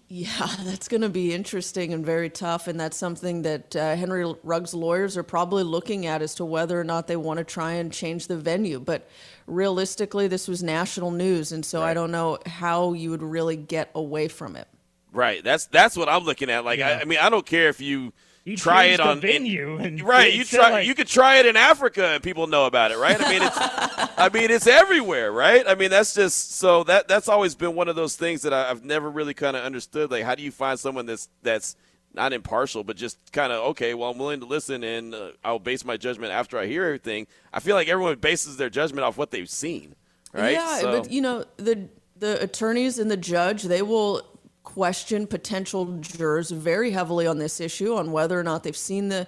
Yeah, 0.08 0.48
that's 0.64 0.88
going 0.88 1.02
to 1.02 1.08
be 1.08 1.34
interesting 1.34 1.92
and 1.92 2.04
very 2.04 2.30
tough. 2.30 2.68
And 2.68 2.80
that's 2.80 2.96
something 2.96 3.42
that 3.42 3.76
uh, 3.76 3.94
Henry 3.96 4.24
Ruggs' 4.42 4.72
lawyers 4.72 5.16
are 5.16 5.22
probably 5.22 5.62
looking 5.62 6.06
at 6.06 6.22
as 6.22 6.34
to 6.36 6.44
whether 6.44 6.80
or 6.80 6.84
not 6.84 7.06
they 7.06 7.16
want 7.16 7.38
to 7.38 7.44
try 7.44 7.72
and 7.72 7.92
change 7.92 8.26
the 8.26 8.36
venue. 8.36 8.80
But 8.80 9.08
realistically, 9.46 10.28
this 10.28 10.48
was 10.48 10.62
national 10.62 11.10
news. 11.10 11.52
And 11.52 11.64
so 11.64 11.80
right. 11.80 11.90
I 11.90 11.94
don't 11.94 12.10
know 12.10 12.38
how 12.46 12.94
you 12.94 13.10
would 13.10 13.22
really 13.22 13.56
get 13.56 13.90
away 13.94 14.28
from 14.28 14.56
it. 14.56 14.68
Right. 15.12 15.44
That's 15.44 15.66
that's 15.66 15.94
what 15.94 16.08
I'm 16.08 16.24
looking 16.24 16.48
at. 16.48 16.64
Like, 16.64 16.78
yeah. 16.78 16.96
I, 16.98 17.00
I 17.02 17.04
mean, 17.04 17.18
I 17.18 17.28
don't 17.28 17.44
care 17.44 17.68
if 17.68 17.82
you 17.82 18.14
you 18.44 18.56
try 18.56 18.86
it 18.86 19.00
on 19.00 19.20
venue 19.20 19.78
in, 19.78 20.04
right 20.04 20.32
you 20.32 20.44
try 20.44 20.70
like, 20.70 20.86
you 20.86 20.94
could 20.94 21.06
try 21.06 21.38
it 21.38 21.46
in 21.46 21.56
africa 21.56 22.08
and 22.08 22.22
people 22.22 22.46
know 22.46 22.66
about 22.66 22.90
it 22.90 22.98
right? 22.98 23.20
I 23.20 23.30
mean 23.30 23.42
it's 23.42 23.56
i 24.18 24.30
mean 24.32 24.50
it's 24.50 24.66
everywhere 24.66 25.32
right? 25.32 25.64
I 25.66 25.74
mean 25.74 25.90
that's 25.90 26.14
just 26.14 26.56
so 26.56 26.84
that 26.84 27.08
that's 27.08 27.28
always 27.28 27.54
been 27.54 27.74
one 27.74 27.88
of 27.88 27.96
those 27.96 28.16
things 28.16 28.42
that 28.42 28.52
I, 28.52 28.68
have 28.68 28.84
never 28.84 29.10
really 29.10 29.34
kind 29.34 29.56
of 29.56 29.64
understood 29.64 30.10
like 30.10 30.24
how 30.24 30.34
do 30.34 30.42
you 30.42 30.50
find 30.50 30.78
someone 30.78 31.06
that's 31.06 31.28
that's 31.42 31.76
not 32.14 32.32
impartial 32.32 32.84
but 32.84 32.96
just 32.96 33.18
kind 33.32 33.52
of 33.52 33.64
okay 33.70 33.94
well 33.94 34.10
i'm 34.10 34.18
willing 34.18 34.40
to 34.40 34.46
listen 34.46 34.84
and 34.84 35.14
uh, 35.14 35.30
i'll 35.44 35.58
base 35.58 35.84
my 35.84 35.96
judgment 35.96 36.32
after 36.32 36.58
i 36.58 36.66
hear 36.66 36.84
everything. 36.84 37.26
I 37.52 37.60
feel 37.60 37.76
like 37.76 37.88
everyone 37.88 38.16
bases 38.16 38.56
their 38.56 38.70
judgment 38.70 39.04
off 39.04 39.16
what 39.16 39.30
they've 39.30 39.48
seen 39.48 39.94
right? 40.32 40.52
Yeah 40.52 40.78
so. 40.78 41.00
but 41.00 41.12
you 41.12 41.20
know 41.20 41.44
the 41.56 41.88
the 42.18 42.42
attorneys 42.42 42.98
and 42.98 43.10
the 43.10 43.16
judge 43.16 43.64
they 43.64 43.82
will 43.82 44.22
question 44.64 45.26
potential 45.26 45.98
jurors 45.98 46.50
very 46.50 46.92
heavily 46.92 47.26
on 47.26 47.38
this 47.38 47.60
issue 47.60 47.94
on 47.94 48.12
whether 48.12 48.38
or 48.38 48.42
not 48.42 48.62
they've 48.62 48.76
seen 48.76 49.08
the 49.08 49.26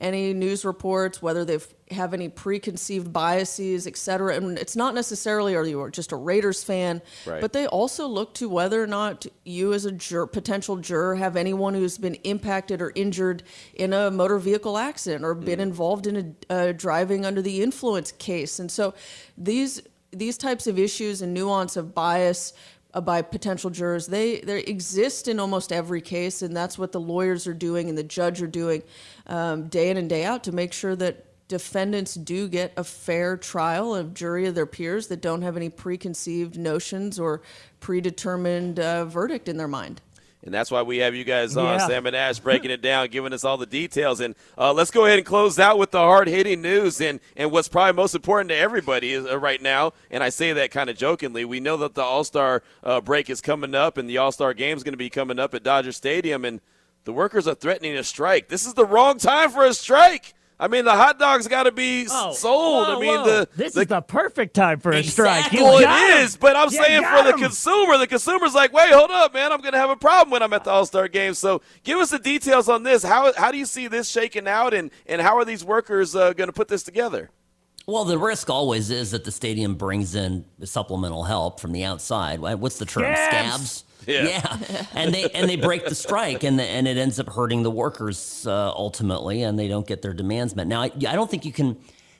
any 0.00 0.34
news 0.34 0.64
reports, 0.64 1.22
whether 1.22 1.44
they 1.44 1.58
have 1.90 2.12
any 2.12 2.28
preconceived 2.28 3.12
biases, 3.12 3.86
et 3.86 3.96
cetera. 3.96 4.34
And 4.34 4.58
it's 4.58 4.76
not 4.76 4.94
necessarily 4.94 5.54
are 5.54 5.64
you 5.64 5.88
just 5.90 6.12
a 6.12 6.16
Raiders 6.16 6.62
fan, 6.62 7.00
right. 7.24 7.40
but 7.40 7.52
they 7.52 7.66
also 7.66 8.06
look 8.06 8.34
to 8.34 8.48
whether 8.48 8.82
or 8.82 8.86
not 8.86 9.26
you 9.44 9.72
as 9.72 9.84
a 9.84 9.92
jur- 9.92 10.26
potential 10.26 10.76
juror 10.76 11.14
have 11.14 11.36
anyone 11.36 11.74
who's 11.74 11.98
been 11.98 12.16
impacted 12.24 12.82
or 12.82 12.92
injured 12.94 13.42
in 13.74 13.92
a 13.92 14.10
motor 14.10 14.38
vehicle 14.38 14.76
accident 14.76 15.24
or 15.24 15.34
been 15.34 15.60
mm. 15.60 15.62
involved 15.62 16.06
in 16.06 16.36
a 16.50 16.52
uh, 16.52 16.72
driving 16.72 17.24
under 17.24 17.40
the 17.40 17.62
influence 17.62 18.12
case. 18.12 18.58
And 18.58 18.70
so 18.70 18.94
these 19.38 19.82
these 20.12 20.38
types 20.38 20.66
of 20.66 20.78
issues 20.78 21.20
and 21.20 21.34
nuance 21.34 21.76
of 21.76 21.94
bias 21.94 22.54
uh, 22.96 23.00
by 23.00 23.20
potential 23.22 23.70
jurors. 23.70 24.06
They 24.06 24.40
they 24.40 24.60
exist 24.60 25.28
in 25.28 25.38
almost 25.38 25.70
every 25.70 26.00
case, 26.00 26.42
and 26.42 26.56
that's 26.56 26.78
what 26.78 26.92
the 26.92 27.00
lawyers 27.00 27.46
are 27.46 27.54
doing 27.54 27.88
and 27.88 27.96
the 27.96 28.02
judge 28.02 28.40
are 28.42 28.46
doing 28.46 28.82
um, 29.26 29.68
day 29.68 29.90
in 29.90 29.98
and 29.98 30.08
day 30.08 30.24
out 30.24 30.42
to 30.44 30.52
make 30.52 30.72
sure 30.72 30.96
that 30.96 31.24
defendants 31.48 32.14
do 32.14 32.48
get 32.48 32.72
a 32.76 32.82
fair 32.82 33.36
trial, 33.36 33.94
a 33.94 34.02
jury 34.02 34.46
of 34.46 34.54
their 34.54 34.66
peers 34.66 35.06
that 35.08 35.20
don't 35.20 35.42
have 35.42 35.56
any 35.56 35.68
preconceived 35.68 36.58
notions 36.58 37.20
or 37.20 37.42
predetermined 37.78 38.80
uh, 38.80 39.04
verdict 39.04 39.48
in 39.48 39.56
their 39.56 39.68
mind. 39.68 40.00
And 40.46 40.54
that's 40.54 40.70
why 40.70 40.82
we 40.82 40.98
have 40.98 41.14
you 41.14 41.24
guys 41.24 41.56
on, 41.56 41.80
yeah. 41.80 41.86
Sam 41.88 42.06
and 42.06 42.14
Ash, 42.14 42.38
breaking 42.46 42.70
it 42.70 42.80
down, 42.80 43.08
giving 43.08 43.32
us 43.32 43.44
all 43.44 43.56
the 43.56 43.66
details. 43.66 44.20
And 44.20 44.36
uh, 44.56 44.72
let's 44.72 44.92
go 44.92 45.04
ahead 45.04 45.18
and 45.18 45.26
close 45.26 45.58
out 45.58 45.76
with 45.76 45.90
the 45.90 45.98
hard 45.98 46.28
hitting 46.28 46.62
news 46.62 47.00
and, 47.00 47.18
and 47.36 47.50
what's 47.50 47.66
probably 47.66 47.94
most 47.94 48.14
important 48.14 48.50
to 48.50 48.56
everybody 48.56 49.12
is, 49.12 49.26
uh, 49.26 49.38
right 49.38 49.60
now. 49.60 49.92
And 50.08 50.22
I 50.22 50.28
say 50.28 50.52
that 50.52 50.70
kind 50.70 50.88
of 50.88 50.96
jokingly. 50.96 51.44
We 51.44 51.58
know 51.58 51.76
that 51.78 51.94
the 51.94 52.02
All 52.02 52.22
Star 52.22 52.62
uh, 52.84 53.00
break 53.00 53.28
is 53.28 53.40
coming 53.40 53.74
up, 53.74 53.98
and 53.98 54.08
the 54.08 54.18
All 54.18 54.30
Star 54.30 54.54
game 54.54 54.76
is 54.76 54.84
going 54.84 54.94
to 54.94 54.98
be 54.98 55.10
coming 55.10 55.40
up 55.40 55.52
at 55.52 55.64
Dodger 55.64 55.90
Stadium. 55.92 56.44
And 56.44 56.60
the 57.04 57.12
workers 57.12 57.48
are 57.48 57.54
threatening 57.54 57.96
a 57.96 58.04
strike. 58.04 58.48
This 58.48 58.66
is 58.66 58.74
the 58.74 58.86
wrong 58.86 59.18
time 59.18 59.50
for 59.50 59.64
a 59.64 59.74
strike. 59.74 60.32
I 60.58 60.68
mean, 60.68 60.86
the 60.86 60.92
hot 60.92 61.18
dogs 61.18 61.46
got 61.48 61.64
to 61.64 61.72
be 61.72 62.06
oh, 62.10 62.32
sold. 62.32 62.86
Whoa, 62.88 62.96
I 62.96 63.00
mean, 63.00 63.20
whoa. 63.20 63.24
the 63.24 63.48
this 63.56 63.74
the, 63.74 63.82
is 63.82 63.86
the 63.88 64.00
perfect 64.00 64.54
time 64.54 64.80
for 64.80 64.90
a 64.90 65.02
strike. 65.02 65.52
You 65.52 65.62
well, 65.62 65.78
it 65.78 66.22
is, 66.22 66.36
but 66.36 66.56
I'm 66.56 66.70
you 66.70 66.82
saying 66.82 67.04
for 67.04 67.22
the 67.24 67.34
consumer, 67.34 67.98
the 67.98 68.06
consumer's 68.06 68.54
like, 68.54 68.72
wait, 68.72 68.90
hold 68.90 69.10
up, 69.10 69.34
man, 69.34 69.52
I'm 69.52 69.60
going 69.60 69.74
to 69.74 69.78
have 69.78 69.90
a 69.90 69.96
problem 69.96 70.30
when 70.30 70.42
I'm 70.42 70.52
at 70.54 70.64
the 70.64 70.70
All 70.70 70.86
Star 70.86 71.08
game. 71.08 71.34
So, 71.34 71.60
give 71.84 71.98
us 71.98 72.10
the 72.10 72.18
details 72.18 72.70
on 72.70 72.84
this. 72.84 73.02
How 73.02 73.32
how 73.34 73.52
do 73.52 73.58
you 73.58 73.66
see 73.66 73.86
this 73.86 74.08
shaking 74.08 74.48
out, 74.48 74.72
and 74.72 74.90
and 75.06 75.20
how 75.20 75.36
are 75.36 75.44
these 75.44 75.64
workers 75.64 76.16
uh, 76.16 76.32
going 76.32 76.48
to 76.48 76.54
put 76.54 76.68
this 76.68 76.82
together? 76.82 77.30
Well, 77.86 78.04
the 78.04 78.18
risk 78.18 78.48
always 78.48 78.90
is 78.90 79.10
that 79.10 79.24
the 79.24 79.30
stadium 79.30 79.74
brings 79.74 80.14
in 80.14 80.46
supplemental 80.64 81.24
help 81.24 81.60
from 81.60 81.72
the 81.72 81.84
outside. 81.84 82.40
What's 82.40 82.78
the 82.78 82.86
term? 82.86 83.14
Scabs. 83.14 83.26
Scabs 83.26 83.84
yeah. 84.08 84.24
yeah. 84.24 84.86
and 84.94 85.12
they 85.12 85.28
and 85.30 85.48
they 85.48 85.56
break 85.56 85.84
the 85.84 85.94
strike, 85.94 86.44
and 86.44 86.58
the, 86.58 86.64
and 86.64 86.86
it 86.86 86.96
ends 86.96 87.18
up 87.18 87.28
hurting 87.28 87.62
the 87.62 87.70
workers 87.70 88.46
uh, 88.46 88.70
ultimately, 88.70 89.42
and 89.42 89.58
they 89.58 89.68
don't 89.68 89.86
get 89.86 90.02
their 90.02 90.14
demands 90.14 90.54
met. 90.54 90.66
Now, 90.66 90.82
I, 90.82 90.86
I 90.86 91.14
don't 91.14 91.30
think 91.30 91.44
you 91.44 91.52
can. 91.52 91.76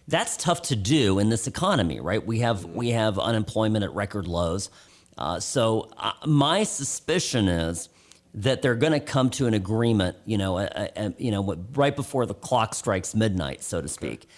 That's 0.09 0.37
tough 0.37 0.62
to 0.62 0.77
do 0.77 1.18
in 1.18 1.31
this 1.31 1.46
economy, 1.46 2.01
right? 2.01 2.25
We 2.25 2.40
have 2.40 2.64
we 2.64 2.90
have 2.90 3.18
unemployment 3.18 3.85
at 3.85 3.92
record 3.92 4.27
lows. 4.27 4.70
Uh, 5.18 5.40
so 5.40 5.90
uh, 5.96 6.12
my 6.27 6.64
suspicion 6.64 7.49
is 7.49 7.88
that 8.35 8.61
they're 8.62 8.75
going 8.75 8.92
to 8.92 9.01
come 9.01 9.31
to 9.31 9.46
an 9.46 9.55
agreement, 9.55 10.16
you 10.27 10.37
know, 10.37 10.59
a, 10.59 10.90
a, 10.96 11.14
you 11.16 11.31
know, 11.31 11.57
right 11.75 11.96
before 11.96 12.27
the 12.27 12.35
clock 12.35 12.75
strikes 12.75 13.14
midnight, 13.14 13.62
so 13.62 13.81
to 13.81 13.88
speak. 13.88 14.29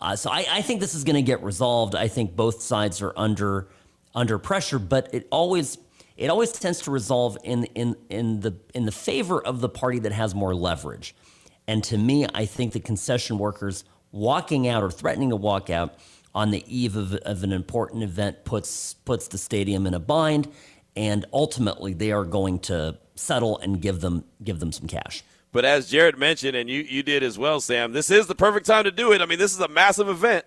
Uh, 0.00 0.14
so 0.14 0.30
I, 0.30 0.46
I, 0.48 0.62
think 0.62 0.80
this 0.80 0.94
is 0.94 1.02
going 1.02 1.16
to 1.16 1.22
get 1.22 1.42
resolved. 1.42 1.96
I 1.96 2.06
think 2.06 2.36
both 2.36 2.62
sides 2.62 3.02
are 3.02 3.12
under 3.16 3.68
under 4.14 4.38
pressure, 4.38 4.78
but 4.78 5.12
it 5.12 5.26
always 5.30 5.76
it 6.16 6.28
always 6.28 6.52
tends 6.52 6.80
to 6.82 6.90
resolve 6.90 7.38
in 7.42 7.64
in 7.74 7.96
in 8.08 8.40
the 8.40 8.56
in 8.74 8.84
the 8.84 8.92
favor 8.92 9.40
of 9.40 9.60
the 9.60 9.68
party 9.68 9.98
that 10.00 10.12
has 10.12 10.34
more 10.34 10.54
leverage. 10.54 11.14
And 11.66 11.82
to 11.84 11.96
me, 11.96 12.26
I 12.34 12.44
think 12.44 12.72
the 12.72 12.80
concession 12.80 13.38
workers 13.38 13.84
walking 14.10 14.68
out 14.68 14.82
or 14.82 14.90
threatening 14.90 15.30
to 15.30 15.36
walk 15.36 15.70
out 15.70 15.94
on 16.34 16.50
the 16.50 16.64
eve 16.66 16.96
of, 16.96 17.14
of 17.14 17.44
an 17.44 17.52
important 17.52 18.02
event 18.02 18.44
puts 18.44 18.94
puts 18.94 19.28
the 19.28 19.38
stadium 19.38 19.86
in 19.86 19.94
a 19.94 20.00
bind, 20.00 20.48
and 20.96 21.24
ultimately 21.32 21.92
they 21.92 22.12
are 22.12 22.24
going 22.24 22.58
to 22.58 22.98
settle 23.14 23.58
and 23.58 23.80
give 23.80 24.00
them 24.00 24.24
give 24.42 24.60
them 24.60 24.72
some 24.72 24.88
cash. 24.88 25.22
But 25.52 25.66
as 25.66 25.90
Jared 25.90 26.18
mentioned, 26.18 26.56
and 26.56 26.68
you, 26.68 26.80
you 26.80 27.02
did 27.02 27.22
as 27.22 27.38
well, 27.38 27.60
Sam, 27.60 27.92
this 27.92 28.10
is 28.10 28.26
the 28.26 28.34
perfect 28.34 28.64
time 28.64 28.84
to 28.84 28.90
do 28.90 29.12
it. 29.12 29.20
I 29.20 29.26
mean, 29.26 29.38
this 29.38 29.52
is 29.52 29.60
a 29.60 29.68
massive 29.68 30.08
event. 30.08 30.46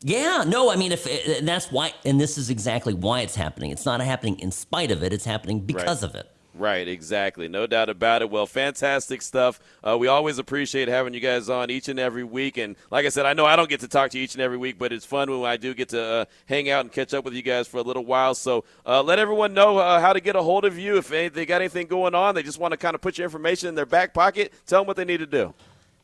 Yeah, 0.00 0.44
no, 0.46 0.70
I 0.70 0.76
mean, 0.76 0.92
if 0.92 1.06
and 1.38 1.46
that's 1.48 1.72
why, 1.72 1.92
and 2.04 2.20
this 2.20 2.38
is 2.38 2.50
exactly 2.50 2.94
why 2.94 3.22
it's 3.22 3.34
happening. 3.34 3.72
It's 3.72 3.84
not 3.84 4.00
happening 4.00 4.38
in 4.38 4.52
spite 4.52 4.92
of 4.92 5.02
it; 5.02 5.12
it's 5.12 5.24
happening 5.24 5.60
because 5.60 6.02
right. 6.02 6.10
of 6.10 6.14
it. 6.14 6.30
Right, 6.58 6.88
exactly. 6.88 7.46
No 7.46 7.68
doubt 7.68 7.88
about 7.88 8.20
it. 8.20 8.30
Well, 8.30 8.44
fantastic 8.44 9.22
stuff. 9.22 9.60
Uh, 9.82 9.96
we 9.96 10.08
always 10.08 10.38
appreciate 10.38 10.88
having 10.88 11.14
you 11.14 11.20
guys 11.20 11.48
on 11.48 11.70
each 11.70 11.88
and 11.88 12.00
every 12.00 12.24
week. 12.24 12.56
And 12.56 12.74
like 12.90 13.06
I 13.06 13.10
said, 13.10 13.26
I 13.26 13.32
know 13.32 13.46
I 13.46 13.54
don't 13.54 13.68
get 13.68 13.78
to 13.80 13.88
talk 13.88 14.10
to 14.10 14.18
you 14.18 14.24
each 14.24 14.34
and 14.34 14.42
every 14.42 14.56
week, 14.56 14.76
but 14.76 14.92
it's 14.92 15.04
fun 15.04 15.30
when 15.30 15.48
I 15.48 15.56
do 15.56 15.72
get 15.72 15.90
to 15.90 16.02
uh, 16.02 16.24
hang 16.46 16.68
out 16.68 16.80
and 16.80 16.90
catch 16.90 17.14
up 17.14 17.24
with 17.24 17.34
you 17.34 17.42
guys 17.42 17.68
for 17.68 17.76
a 17.76 17.82
little 17.82 18.04
while. 18.04 18.34
So 18.34 18.64
uh, 18.84 19.04
let 19.04 19.20
everyone 19.20 19.54
know 19.54 19.78
uh, 19.78 20.00
how 20.00 20.12
to 20.12 20.20
get 20.20 20.34
a 20.34 20.42
hold 20.42 20.64
of 20.64 20.76
you. 20.76 20.96
If 20.96 21.08
they 21.08 21.46
got 21.46 21.60
anything 21.60 21.86
going 21.86 22.16
on, 22.16 22.34
they 22.34 22.42
just 22.42 22.58
want 22.58 22.72
to 22.72 22.76
kind 22.76 22.96
of 22.96 23.00
put 23.00 23.18
your 23.18 23.24
information 23.24 23.68
in 23.68 23.76
their 23.76 23.86
back 23.86 24.12
pocket, 24.12 24.52
tell 24.66 24.80
them 24.80 24.88
what 24.88 24.96
they 24.96 25.04
need 25.04 25.18
to 25.18 25.26
do. 25.26 25.54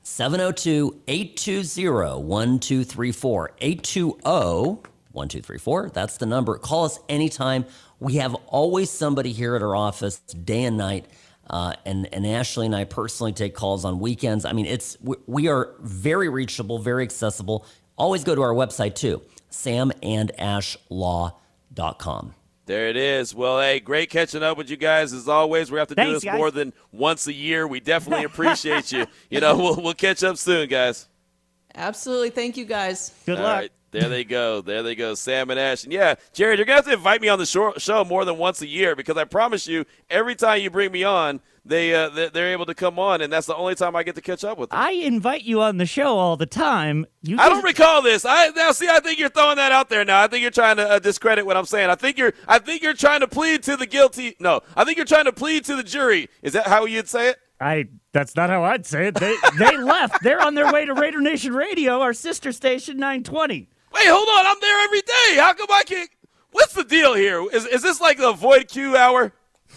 702 0.05 1.03
820 1.09 2.23
1234. 2.23 3.51
820 3.59 4.91
1234. 5.13 5.91
That's 5.91 6.17
the 6.19 6.27
number. 6.27 6.59
Call 6.59 6.85
us 6.85 7.01
anytime. 7.09 7.65
We 8.01 8.17
have 8.17 8.35
always 8.47 8.91
somebody 8.91 9.33
here 9.33 9.57
at 9.57 9.63
our 9.63 9.75
office, 9.75 10.19
day 10.19 10.65
and 10.65 10.77
night. 10.77 11.07
Uh, 11.49 11.73
and, 11.87 12.07
and 12.13 12.27
Ashley 12.27 12.67
and 12.67 12.77
I 12.77 12.85
personally 12.85 13.33
take 13.33 13.55
calls 13.55 13.87
on 13.87 13.99
weekends. 13.99 14.45
I 14.45 14.53
mean, 14.53 14.67
it's 14.67 14.99
we, 15.01 15.17
we 15.27 15.49
are 15.49 15.71
very 15.81 16.29
reachable, 16.29 16.79
very 16.79 17.03
accessible. 17.03 17.65
Always 17.97 18.25
go 18.25 18.35
to 18.35 18.43
our 18.43 18.53
website 18.53 18.95
too, 18.95 19.23
samandashlaw.com. 19.51 22.35
There 22.67 22.89
it 22.89 22.97
is. 22.97 23.35
Well, 23.35 23.61
hey, 23.61 23.79
great 23.81 24.09
catching 24.09 24.43
up 24.43 24.57
with 24.57 24.71
you 24.71 24.77
guys 24.79 25.13
as 25.13 25.29
always. 25.29 25.71
We 25.71 25.79
have 25.79 25.89
to 25.89 25.95
do 25.95 26.03
Thanks, 26.03 26.15
this 26.17 26.25
guys. 26.25 26.39
more 26.39 26.51
than 26.51 26.73
once 26.93 27.27
a 27.27 27.33
year. 27.33 27.67
We 27.69 27.81
definitely 27.81 28.25
appreciate 28.31 28.91
you. 28.91 29.07
You 29.29 29.41
know, 29.41 29.57
we'll 29.57 29.77
we'll 29.83 29.95
catch 29.95 30.25
up 30.25 30.39
soon, 30.39 30.69
guys. 30.69 31.07
Absolutely. 31.75 32.31
Thank 32.31 32.57
you 32.57 32.65
guys. 32.65 33.13
Good 33.27 33.37
All 33.39 33.45
luck. 33.45 33.57
right, 33.61 33.73
there 33.95 34.09
they 34.09 34.25
go. 34.25 34.61
There 34.61 34.83
they 34.83 34.95
go. 34.95 35.15
Sam 35.15 35.51
and 35.51 35.59
Ash. 35.59 35.85
And 35.85 35.93
yeah, 35.93 36.15
Jared, 36.33 36.59
you're 36.59 36.67
gonna 36.67 36.77
have 36.77 36.85
to 36.87 36.93
invite 36.93 37.21
me 37.21 37.29
on 37.29 37.39
the 37.39 37.47
show, 37.47 38.05
more 38.05 38.25
than 38.25 38.37
once 38.37 38.61
a 38.63 38.67
year 38.67 38.95
because 38.95 39.17
I 39.17 39.25
promise 39.25 39.67
you, 39.67 39.85
every 40.11 40.35
time 40.35 40.61
you 40.61 40.71
bring 40.71 40.93
me 40.93 41.05
on, 41.05 41.41
they 41.65 41.95
uh, 41.95 42.11
they- 42.11 42.29
they're 42.29 42.53
able 42.53 42.67
to 42.67 42.75
come 42.75 42.99
on, 42.99 43.23
and 43.23 43.33
that's 43.33 43.47
the 43.47 43.57
only 43.57 43.75
time 43.75 43.97
I 43.97 44.03
get 44.03 44.15
to 44.17 44.21
catch 44.21 44.45
up 44.45 44.59
with 44.59 44.69
them. 44.71 44.79
I 44.79 44.91
invite 44.91 45.45
you 45.45 45.63
on 45.63 45.79
the 45.79 45.87
show 45.87 46.19
all 46.19 46.37
the 46.37 46.45
time. 46.47 47.07
You 47.23 47.39
I 47.39 47.49
don't 47.49 47.65
recall 47.65 48.03
this. 48.03 48.25
I 48.27 48.49
now 48.51 48.73
see. 48.73 48.89
I 48.89 49.01
think 49.01 49.19
you're 49.19 49.31
throwing 49.31 49.57
that 49.57 49.73
out 49.73 49.89
there 49.89 50.05
now. 50.05 50.21
I 50.21 50.27
think 50.27 50.43
you're 50.43 50.51
trying 50.51 50.77
to 50.77 50.87
uh, 50.89 50.99
discredit 50.99 51.47
what 51.47 51.57
I'm 51.57 51.65
saying. 51.65 51.89
I 51.89 51.95
think 51.95 52.19
you're. 52.19 52.35
I 52.47 52.59
think 52.59 52.83
you're 52.83 52.93
trying 52.95 53.21
to 53.21 53.29
plead 53.29 53.63
to 53.63 53.77
the 53.79 53.87
guilty. 53.87 54.37
No, 54.41 54.61
I 54.77 54.85
think 54.85 54.97
you're 54.99 55.07
trying 55.07 55.25
to 55.25 55.33
plead 55.33 55.65
to 55.65 55.77
the 55.77 55.83
jury. 55.83 56.29
Is 56.43 56.53
that 56.53 56.67
how 56.67 56.85
you'd 56.85 57.09
say 57.09 57.31
it? 57.31 57.37
I 57.61 57.87
that's 58.13 58.37
not 58.37 58.51
how 58.51 58.65
I'd 58.65 58.85
say 58.85 59.07
it. 59.07 59.15
They 59.15 59.35
they 59.59 59.77
left. 59.83 60.23
They're 60.23 60.43
on 60.43 60.55
their 60.55 60.71
way 60.71 60.85
to 60.85 60.93
Raider 60.93 61.21
Nation 61.23 61.55
Radio, 61.55 62.01
our 62.03 62.13
sister 62.13 62.53
station 62.53 62.99
920. 62.99 63.71
Wait, 63.95 64.09
hold 64.09 64.29
on. 64.29 64.47
I'm 64.47 64.61
there 64.61 64.85
every 64.85 65.01
day. 65.03 65.37
How 65.37 65.55
come 65.55 65.69
I 65.71 65.85
can't? 65.85 66.11
What's 66.51 66.75
the 66.75 66.85
deal 66.85 67.15
here? 67.15 67.41
Is 67.53 67.65
is 67.67 67.83
this 67.83 68.01
like 68.01 68.19
the 68.19 68.33
void 68.33 68.69
queue 68.69 68.97
hour? 68.97 69.33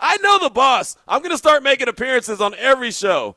I 0.00 0.16
know 0.18 0.38
the 0.38 0.50
boss. 0.50 0.96
I'm 1.08 1.22
gonna 1.22 1.38
start 1.38 1.62
making 1.62 1.88
appearances 1.88 2.40
on 2.40 2.54
every 2.54 2.90
show. 2.92 3.36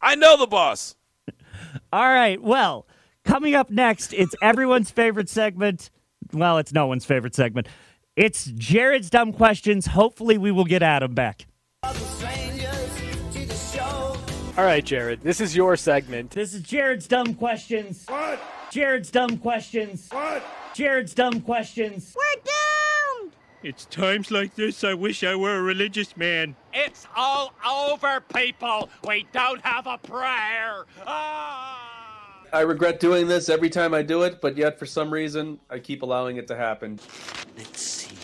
I 0.00 0.14
know 0.14 0.36
the 0.36 0.46
boss. 0.46 0.96
All 1.92 2.08
right. 2.08 2.42
Well, 2.42 2.86
coming 3.24 3.54
up 3.54 3.70
next, 3.70 4.12
it's 4.12 4.34
everyone's 4.42 4.90
favorite 4.90 5.28
segment. 5.28 5.90
Well, 6.32 6.58
it's 6.58 6.72
no 6.72 6.86
one's 6.86 7.04
favorite 7.04 7.34
segment. 7.34 7.68
It's 8.16 8.46
Jared's 8.46 9.10
dumb 9.10 9.32
questions. 9.32 9.86
Hopefully, 9.86 10.38
we 10.38 10.50
will 10.50 10.64
get 10.64 10.82
Adam 10.82 11.14
back. 11.14 11.46
All 14.58 14.64
right, 14.64 14.84
Jared, 14.84 15.20
this 15.20 15.40
is 15.40 15.54
your 15.54 15.76
segment. 15.76 16.32
This 16.32 16.52
is 16.52 16.62
Jared's 16.62 17.06
dumb 17.06 17.34
questions. 17.34 18.04
What? 18.08 18.40
Jared's 18.72 19.08
dumb 19.08 19.38
questions. 19.38 20.08
What? 20.10 20.42
Jared's 20.74 21.14
dumb 21.14 21.42
questions. 21.42 22.12
We're 22.16 22.42
doomed! 23.22 23.34
It's 23.62 23.84
times 23.84 24.32
like 24.32 24.56
this 24.56 24.82
I 24.82 24.94
wish 24.94 25.22
I 25.22 25.36
were 25.36 25.58
a 25.58 25.62
religious 25.62 26.16
man. 26.16 26.56
It's 26.74 27.06
all 27.14 27.54
over, 27.64 28.20
people. 28.34 28.88
We 29.06 29.28
don't 29.32 29.64
have 29.64 29.86
a 29.86 29.96
prayer. 29.96 30.86
Ah! 31.06 31.80
I 32.52 32.62
regret 32.62 32.98
doing 32.98 33.28
this 33.28 33.48
every 33.48 33.70
time 33.70 33.94
I 33.94 34.02
do 34.02 34.24
it, 34.24 34.40
but 34.40 34.56
yet 34.56 34.76
for 34.76 34.86
some 34.86 35.12
reason 35.12 35.60
I 35.70 35.78
keep 35.78 36.02
allowing 36.02 36.36
it 36.36 36.48
to 36.48 36.56
happen. 36.56 36.98
Let's 37.56 37.80
see. 37.80 38.16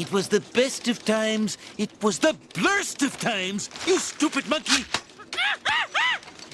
It 0.00 0.10
was 0.10 0.26
the 0.26 0.40
best 0.52 0.88
of 0.88 1.04
times. 1.04 1.58
It 1.76 1.90
was 2.02 2.18
the 2.18 2.36
blurst 2.54 3.02
of 3.02 3.16
times. 3.20 3.70
You 3.86 4.00
stupid 4.00 4.48
monkey. 4.48 4.84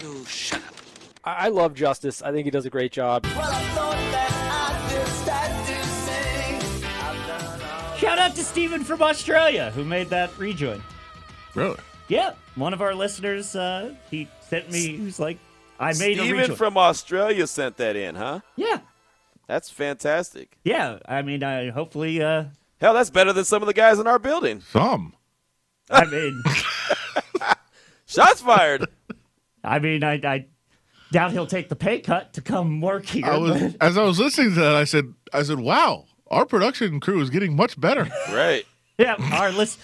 You 0.02 0.24
shut 0.26 0.60
up. 0.62 0.74
I, 1.24 1.46
I 1.46 1.48
love 1.48 1.74
Justice. 1.74 2.22
I 2.22 2.32
think 2.32 2.44
he 2.44 2.50
does 2.50 2.66
a 2.66 2.70
great 2.70 2.92
job. 2.92 3.24
Shout 7.96 8.18
out 8.18 8.34
to 8.34 8.42
Steven 8.44 8.84
from 8.84 9.00
Australia 9.02 9.70
who 9.70 9.84
made 9.84 10.08
that 10.10 10.36
rejoin. 10.38 10.82
Really? 11.54 11.78
Yeah, 12.08 12.32
one 12.54 12.74
of 12.74 12.82
our 12.82 12.94
listeners. 12.94 13.56
Uh, 13.56 13.94
he 14.10 14.28
sent 14.48 14.70
me. 14.70 14.96
He 14.98 15.04
was 15.04 15.18
like, 15.18 15.38
"I 15.80 15.94
made 15.94 16.18
a 16.18 16.22
Steven 16.22 16.40
rejoin." 16.40 16.56
from 16.56 16.76
Australia 16.76 17.46
sent 17.46 17.76
that 17.78 17.96
in, 17.96 18.16
huh? 18.16 18.40
Yeah. 18.56 18.80
That's 19.46 19.70
fantastic. 19.70 20.56
yeah, 20.64 20.98
I 21.06 21.22
mean, 21.22 21.42
I 21.42 21.70
hopefully. 21.70 22.22
Uh, 22.22 22.44
Hell, 22.80 22.92
that's 22.94 23.10
better 23.10 23.32
than 23.32 23.44
some 23.44 23.62
of 23.62 23.66
the 23.66 23.72
guys 23.74 23.98
in 23.98 24.06
our 24.06 24.18
building. 24.18 24.60
Some. 24.60 25.14
I 25.90 26.04
mean, 26.04 26.42
Shots 28.14 28.40
fired. 28.40 28.86
I 29.64 29.78
mean, 29.78 30.04
I, 30.04 30.14
I 30.24 30.46
doubt 31.12 31.32
he'll 31.32 31.46
take 31.46 31.68
the 31.68 31.76
pay 31.76 32.00
cut 32.00 32.34
to 32.34 32.40
come 32.42 32.80
work 32.80 33.06
here. 33.06 33.24
I 33.26 33.38
was 33.38 33.76
as 33.80 33.96
I 33.96 34.02
was 34.02 34.18
listening 34.18 34.50
to 34.54 34.60
that, 34.60 34.74
I 34.74 34.84
said, 34.84 35.14
I 35.32 35.42
said, 35.42 35.58
wow, 35.60 36.04
our 36.30 36.44
production 36.46 37.00
crew 37.00 37.20
is 37.20 37.30
getting 37.30 37.56
much 37.56 37.80
better. 37.80 38.08
Right. 38.30 38.64
Yeah, 38.98 39.16
our 39.32 39.50
list. 39.50 39.80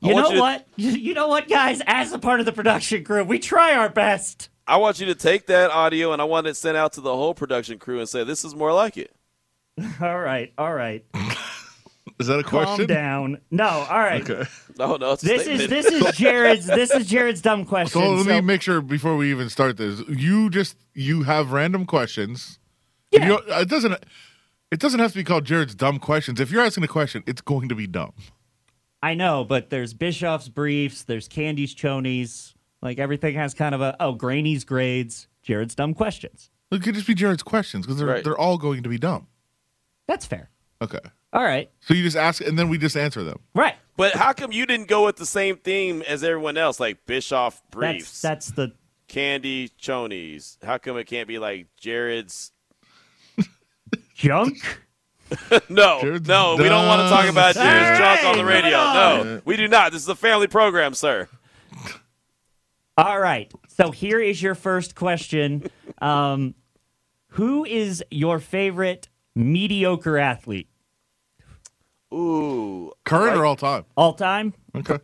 You 0.00 0.14
know 0.14 0.28
you 0.28 0.34
to- 0.36 0.40
what? 0.40 0.66
You, 0.76 0.90
you 0.92 1.14
know 1.14 1.28
what, 1.28 1.48
guys? 1.48 1.82
As 1.86 2.12
a 2.12 2.18
part 2.18 2.40
of 2.40 2.46
the 2.46 2.52
production 2.52 3.04
crew, 3.04 3.24
we 3.24 3.38
try 3.38 3.74
our 3.74 3.88
best. 3.90 4.48
I 4.66 4.76
want 4.76 5.00
you 5.00 5.06
to 5.06 5.14
take 5.14 5.46
that 5.46 5.70
audio 5.70 6.12
and 6.12 6.22
I 6.22 6.24
want 6.24 6.46
it 6.46 6.56
sent 6.56 6.76
out 6.76 6.92
to 6.94 7.00
the 7.00 7.14
whole 7.14 7.34
production 7.34 7.78
crew 7.78 7.98
and 7.98 8.08
say 8.08 8.24
this 8.24 8.44
is 8.44 8.54
more 8.54 8.72
like 8.72 8.96
it. 8.96 9.14
All 10.00 10.18
right, 10.18 10.52
all 10.58 10.72
right. 10.74 11.04
Is 12.18 12.26
that 12.26 12.38
a 12.40 12.42
question? 12.42 12.66
Calm 12.66 12.76
question? 12.76 12.86
down. 12.88 13.40
No, 13.50 13.66
all 13.68 13.98
right. 13.98 14.28
Okay. 14.28 14.48
No, 14.78 14.84
oh, 14.94 14.96
no. 14.96 15.12
It's 15.12 15.22
a 15.22 15.26
This 15.26 15.46
is 15.46 15.68
this 15.68 15.86
is 15.86 16.04
Jared's 16.16 16.66
this 16.66 16.90
is 16.90 17.06
Jared's 17.06 17.40
dumb 17.40 17.64
question. 17.64 18.00
So 18.00 18.10
let 18.10 18.26
me 18.26 18.32
So- 18.32 18.42
make 18.42 18.62
sure 18.62 18.80
before 18.80 19.16
we 19.16 19.30
even 19.30 19.48
start 19.48 19.76
this, 19.76 20.02
you 20.08 20.50
just 20.50 20.76
you 20.94 21.22
have 21.22 21.52
random 21.52 21.86
questions. 21.86 22.58
If 23.12 23.22
you 23.22 23.28
don't- 23.28 23.48
uh, 23.50 23.60
it 23.60 23.68
doesn't 23.68 24.04
it 24.70 24.80
doesn't 24.80 25.00
have 25.00 25.12
to 25.12 25.18
be 25.18 25.24
called 25.24 25.44
Jared's 25.44 25.74
dumb 25.74 25.98
questions. 25.98 26.40
If 26.40 26.50
you're 26.50 26.62
asking 26.62 26.84
a 26.84 26.88
question, 26.88 27.22
it's 27.26 27.40
going 27.40 27.68
to 27.68 27.74
be 27.74 27.86
dumb. 27.86 28.12
I 29.02 29.14
know, 29.14 29.44
but 29.44 29.70
there's 29.70 29.94
Bischoff's 29.94 30.48
briefs, 30.48 31.04
there's 31.04 31.28
Candy's 31.28 31.72
chonies, 31.74 32.52
like 32.82 32.98
everything 32.98 33.34
has 33.36 33.54
kind 33.54 33.74
of 33.74 33.80
a 33.80 33.96
oh 34.00 34.12
Granny's 34.12 34.64
grades, 34.64 35.28
Jared's 35.42 35.74
dumb 35.76 35.94
questions. 35.94 36.50
It 36.72 36.82
could 36.82 36.94
just 36.96 37.06
be 37.06 37.14
Jared's 37.14 37.42
questions 37.44 37.86
because 37.86 37.98
they're 37.98 38.08
Right. 38.08 38.24
they're 38.24 38.36
all 38.36 38.58
going 38.58 38.82
to 38.82 38.88
be 38.88 38.98
dumb. 38.98 39.28
That's 40.08 40.26
fair. 40.26 40.50
Okay. 40.82 40.98
All 41.32 41.42
right. 41.42 41.70
So 41.80 41.94
you 41.94 42.02
just 42.02 42.16
ask 42.16 42.40
and 42.40 42.58
then 42.58 42.68
we 42.68 42.78
just 42.78 42.96
answer 42.96 43.22
them. 43.22 43.38
Right. 43.54 43.74
But 43.96 44.14
how 44.14 44.32
come 44.32 44.52
you 44.52 44.64
didn't 44.64 44.88
go 44.88 45.04
with 45.04 45.16
the 45.16 45.26
same 45.26 45.56
theme 45.56 46.02
as 46.02 46.22
everyone 46.22 46.56
else, 46.56 46.78
like 46.78 47.04
Bischoff 47.04 47.62
briefs, 47.70 48.22
That's 48.22 48.46
that's 48.46 48.50
the 48.52 48.72
Candy 49.08 49.70
chonies? 49.80 50.56
How 50.62 50.78
come 50.78 50.96
it 50.96 51.04
can't 51.04 51.28
be 51.28 51.38
like 51.38 51.66
Jared's? 51.76 52.52
junk. 54.14 54.58
no, 55.68 56.00
no, 56.24 56.56
we 56.56 56.68
don't 56.70 56.86
want 56.86 57.02
to 57.02 57.08
talk 57.10 57.28
about 57.28 57.54
All 57.54 57.62
Jared's 57.62 57.98
junk 57.98 58.24
on 58.24 58.38
the 58.38 58.44
radio. 58.44 58.78
moving 58.78 59.34
No, 59.34 59.42
we 59.44 59.56
do 59.56 59.68
not. 59.68 59.92
This 59.92 60.00
is 60.02 60.08
a 60.08 60.14
family 60.14 60.46
program, 60.46 60.94
sir. 60.94 61.28
All 62.96 63.20
right. 63.20 63.52
So 63.68 63.90
here 63.90 64.20
is 64.20 64.42
your 64.42 64.54
first 64.54 64.94
question. 64.94 65.70
Um, 66.00 66.54
who 67.32 67.64
is 67.64 68.02
your 68.10 68.38
favorite 68.38 69.08
mediocre 69.34 70.18
athlete? 70.18 70.68
Ooh, 72.12 72.92
Current 73.04 73.36
I 73.36 73.40
or 73.40 73.44
all 73.44 73.56
time? 73.56 73.84
All 73.96 74.14
time? 74.14 74.54
Okay. 74.74 74.98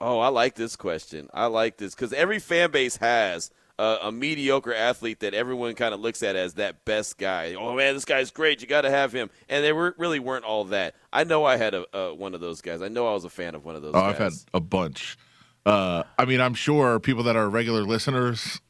Oh, 0.00 0.18
I 0.18 0.28
like 0.28 0.54
this 0.54 0.76
question. 0.76 1.28
I 1.32 1.46
like 1.46 1.78
this 1.78 1.94
because 1.94 2.12
every 2.12 2.38
fan 2.38 2.70
base 2.70 2.98
has 2.98 3.50
a, 3.78 3.98
a 4.04 4.12
mediocre 4.12 4.74
athlete 4.74 5.20
that 5.20 5.32
everyone 5.34 5.74
kind 5.74 5.94
of 5.94 6.00
looks 6.00 6.22
at 6.22 6.36
as 6.36 6.54
that 6.54 6.84
best 6.84 7.16
guy. 7.18 7.54
Oh 7.54 7.74
man, 7.74 7.94
this 7.94 8.04
guy's 8.04 8.30
great. 8.30 8.60
You 8.60 8.66
got 8.66 8.82
to 8.82 8.90
have 8.90 9.12
him. 9.12 9.30
And 9.48 9.64
they 9.64 9.72
were, 9.72 9.94
really 9.98 10.18
weren't 10.18 10.44
all 10.44 10.64
that. 10.64 10.94
I 11.12 11.24
know 11.24 11.44
I 11.44 11.56
had 11.56 11.74
a, 11.74 11.86
a 11.96 12.14
one 12.14 12.34
of 12.34 12.40
those 12.40 12.60
guys. 12.60 12.82
I 12.82 12.88
know 12.88 13.08
I 13.08 13.14
was 13.14 13.24
a 13.24 13.30
fan 13.30 13.54
of 13.54 13.64
one 13.64 13.74
of 13.74 13.82
those. 13.82 13.94
Oh, 13.94 14.00
guys. 14.00 14.12
I've 14.12 14.18
had 14.18 14.32
a 14.52 14.60
bunch. 14.60 15.16
Uh, 15.64 16.02
I 16.18 16.26
mean, 16.26 16.40
I'm 16.40 16.54
sure 16.54 17.00
people 17.00 17.24
that 17.24 17.36
are 17.36 17.48
regular 17.48 17.82
listeners 17.82 18.60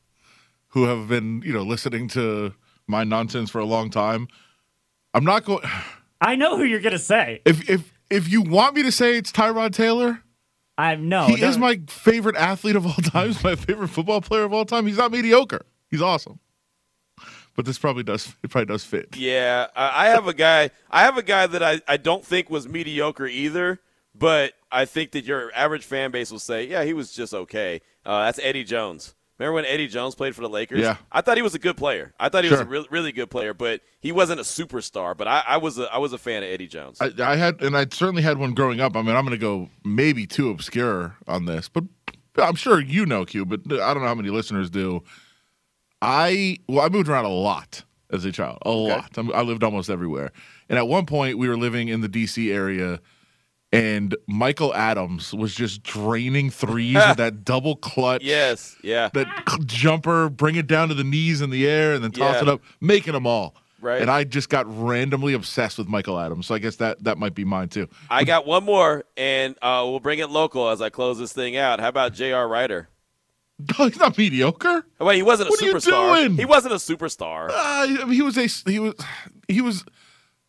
who 0.69 0.85
have 0.85 1.09
been, 1.09 1.43
you 1.45 1.53
know, 1.53 1.63
listening 1.63 2.09
to 2.09 2.55
my 2.87 3.05
nonsense 3.05 3.51
for 3.51 3.59
a 3.59 3.65
long 3.65 3.91
time. 3.91 4.29
I'm 5.13 5.25
not 5.25 5.45
going. 5.45 5.65
I 6.21 6.37
know 6.37 6.57
who 6.57 6.65
you're 6.65 6.81
gonna 6.81 6.99
say. 6.99 7.43
If 7.45 7.69
if 7.69 7.93
if 8.11 8.29
you 8.29 8.43
want 8.43 8.75
me 8.75 8.83
to 8.85 8.93
say 8.93 9.17
it's 9.19 9.33
Tyrod 9.33 9.73
Taylor, 9.73 10.23
I'm 10.79 11.09
no. 11.09 11.27
he 11.27 11.35
is 11.35 11.57
don't- 11.57 11.61
my 11.61 11.81
favorite 11.89 12.37
athlete 12.37 12.77
of 12.77 12.87
all 12.87 12.95
time. 12.95 13.27
He's 13.33 13.43
my 13.45 13.57
favorite 13.57 13.89
football 13.89 14.21
player 14.21 14.45
of 14.45 14.53
all 14.53 14.65
time. 14.65 14.87
He's 14.87 14.99
not 14.99 15.13
mediocre. 15.13 15.67
He's 15.91 16.03
awesome. 16.03 16.41
But 17.55 17.65
this 17.65 17.79
probably 17.79 18.03
does. 18.03 18.35
It 18.43 18.51
probably 18.51 18.67
does 18.67 18.85
fit. 18.85 19.17
Yeah, 19.17 19.69
I 19.75 20.07
I 20.07 20.09
have 20.11 20.27
a 20.29 20.35
guy. 20.35 20.71
I 20.91 21.03
have 21.03 21.17
a 21.17 21.23
guy 21.23 21.47
that 21.47 21.63
I, 21.63 21.81
I 21.89 21.97
don't 21.97 22.25
think 22.25 22.51
was 22.51 22.69
mediocre 22.69 23.27
either, 23.27 23.81
but 24.15 24.53
I 24.71 24.85
think 24.85 25.13
that 25.13 25.25
your 25.25 25.51
average 25.55 25.85
fan 25.85 26.11
base 26.11 26.31
will 26.31 26.39
say, 26.39 26.67
yeah, 26.67 26.85
he 26.85 26.93
was 26.93 27.13
just 27.13 27.33
okay. 27.33 27.81
Uh, 28.05 28.27
that's 28.27 28.39
Eddie 28.43 28.65
Jones. 28.65 29.15
Remember 29.39 29.55
when 29.57 29.65
Eddie 29.67 29.87
Jones 29.89 30.15
played 30.15 30.35
for 30.35 30.41
the 30.41 30.49
Lakers? 30.49 30.81
Yeah. 30.81 30.97
I 31.13 31.21
thought 31.21 31.37
he 31.37 31.43
was 31.43 31.55
a 31.55 31.59
good 31.59 31.77
player. 31.77 32.15
I 32.19 32.29
thought 32.31 32.45
he 32.45 32.51
was 32.51 32.61
a 32.61 32.65
Sure. 32.69 32.87
really, 32.91 33.13
good 33.13 33.29
player, 33.31 33.53
but 33.53 33.83
he 34.01 34.11
wasn't 34.13 34.41
a 34.41 34.45
superstar. 34.45 35.15
But 35.17 35.29
I, 35.29 35.43
I 35.47 35.57
was 35.59 35.79
a 35.79 35.93
I 35.93 35.99
was 35.99 36.13
a 36.15 36.19
fan 36.19 36.43
of 36.43 36.49
Eddie 36.49 36.67
Jones. 36.69 36.99
I, 37.03 37.11
I 37.23 37.37
had, 37.37 37.61
and 37.63 37.77
I 37.77 37.87
certainly 37.91 38.23
had 38.23 38.39
one 38.39 38.55
growing 38.55 38.81
up. 38.81 38.97
I 38.97 39.03
mean, 39.03 39.15
I'm 39.15 39.25
going 39.27 39.39
to 39.39 39.41
go 39.41 39.69
maybe 39.85 40.27
too 40.27 40.49
obscure 40.51 41.17
on 41.29 41.45
this, 41.45 41.69
but 41.69 41.85
I'm 42.39 42.55
sure 42.55 42.81
you 42.81 43.05
know 43.05 43.25
Q, 43.27 43.45
but 43.45 43.61
I 43.71 43.93
don't 43.93 44.03
know 44.03 44.09
how 44.09 44.15
many 44.15 44.31
listeners 44.31 44.71
do. 44.71 45.03
I 46.03 46.59
well, 46.69 46.85
I 46.85 46.89
moved 46.89 47.09
around 47.09 47.25
a 47.25 47.29
lot 47.31 47.85
as 48.11 48.25
a 48.25 48.33
child, 48.33 48.59
a 48.63 48.71
lot. 48.71 49.17
I'm- 49.19 49.33
I 49.35 49.43
lived 49.43 49.65
almost 49.65 49.91
everywhere, 49.91 50.31
and 50.69 50.79
at 50.79 50.87
one 50.89 51.07
point 51.07 51.39
we 51.39 51.49
were 51.49 51.57
living 51.57 51.89
in 51.89 52.01
the 52.03 52.09
D.C. 52.09 52.53
area, 52.53 53.01
and 53.73 54.17
Michael 54.27 54.75
Adams 54.75 55.35
was 55.35 55.55
just 55.55 55.83
draining 55.83 56.51
threes 56.51 56.95
with 57.09 57.17
that 57.19 57.45
double 57.45 57.77
clutch. 57.77 58.23
Yes, 58.23 58.77
yeah. 58.83 59.11
That 59.15 59.27
jumper, 59.67 60.29
bring 60.29 60.57
it 60.57 60.67
down 60.67 60.89
to 60.89 60.95
the 60.95 61.05
knees 61.05 61.41
in 61.41 61.51
the 61.51 61.67
air, 61.69 61.95
and 61.95 62.03
then 62.05 62.11
toss 62.13 62.37
Yeah. 62.37 62.43
it 62.43 62.49
up, 62.49 62.61
making 62.81 63.13
them 63.15 63.27
all. 63.27 63.55
Right. 63.81 64.01
And 64.01 64.11
I 64.11 64.25
just 64.25 64.49
got 64.49 64.65
randomly 64.83 65.35
obsessed 65.35 65.77
with 65.79 65.87
Michael 65.87 66.19
Adams, 66.19 66.47
so 66.47 66.55
I 66.55 66.59
guess 66.59 66.77
that 66.77 67.05
that 67.05 67.19
might 67.19 67.35
be 67.35 67.45
mine 67.45 67.69
too. 67.69 67.89
I 68.11 68.25
got 68.25 68.47
one 68.47 68.65
more, 68.65 69.05
and 69.17 69.55
uh, 69.63 69.83
we'll 69.85 70.01
bring 70.01 70.19
it 70.19 70.31
local 70.31 70.71
as 70.71 70.81
I 70.81 70.89
close 70.89 71.19
this 71.19 71.33
thing 71.33 71.57
out. 71.57 71.79
How 71.79 71.89
about 71.89 72.15
J.R. 72.15 72.49
Rider? 72.49 72.89
He's 73.77 73.99
not 73.99 74.17
mediocre. 74.19 74.85
Wait, 75.01 75.17
he 75.17 75.23
wasn't 75.23 75.49
a 75.49 75.51
What 75.51 75.63
are 75.63 75.67
you 75.67 75.75
superstar. 75.75 76.17
doing? 76.27 76.37
He 76.37 76.45
wasn't 76.45 76.75
a 76.75 76.77
superstar. 76.79 77.51
Uh, 77.53 78.07
he 78.09 78.23
was 78.23 78.37
a 78.37 78.47
he 78.71 78.79
was 78.79 78.95
he 79.49 79.61
was 79.61 79.85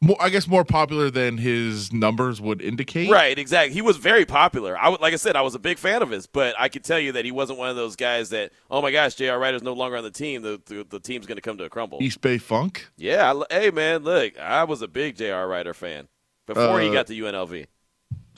more 0.02 0.18
I 0.20 0.30
guess 0.30 0.48
more 0.48 0.64
popular 0.64 1.10
than 1.10 1.38
his 1.38 1.92
numbers 1.92 2.40
would 2.40 2.62
indicate. 2.62 3.10
Right, 3.10 3.38
exactly. 3.38 3.74
He 3.74 3.82
was 3.82 3.98
very 3.98 4.26
popular. 4.26 4.78
I 4.78 4.90
would, 4.90 5.02
like 5.02 5.14
I 5.14 5.18
said, 5.18 5.36
I 5.36 5.42
was 5.42 5.56
a 5.56 5.60
big 5.60 5.78
fan 5.78 6.02
of 6.02 6.10
his, 6.12 6.28
but 6.28 6.56
I 6.60 6.70
could 6.70 6.84
tell 6.84 7.00
you 7.00 7.12
that 7.14 7.26
he 7.26 7.32
wasn't 7.32 7.58
one 7.60 7.70
of 7.70 7.76
those 7.76 7.96
guys 7.96 8.30
that, 8.30 8.52
oh 8.70 8.82
my 8.82 8.92
gosh, 8.92 9.16
Jr. 9.16 9.24
J.R. 9.26 9.40
Rider's 9.40 9.64
no 9.64 9.74
longer 9.74 9.98
on 9.98 10.04
the 10.04 10.12
team. 10.12 10.42
The 10.44 10.62
the, 10.66 10.86
the 10.88 11.00
team's 11.00 11.26
going 11.26 11.38
to 11.38 11.42
come 11.42 11.58
to 11.58 11.64
a 11.64 11.70
crumble. 11.70 11.98
East 12.02 12.22
Bay 12.22 12.38
Funk. 12.38 12.88
yeah, 12.98 13.34
I, 13.34 13.44
hey 13.62 13.72
man, 13.72 14.04
look, 14.04 14.38
I 14.40 14.64
was 14.66 14.82
a 14.82 14.88
big 14.88 15.18
J.R. 15.18 15.48
Rider 15.48 15.74
fan 15.74 16.08
before 16.46 16.80
he 16.80 16.90
Uh, 16.90 16.94
got 16.94 17.08
to 17.08 17.14
UNLV. 17.14 17.66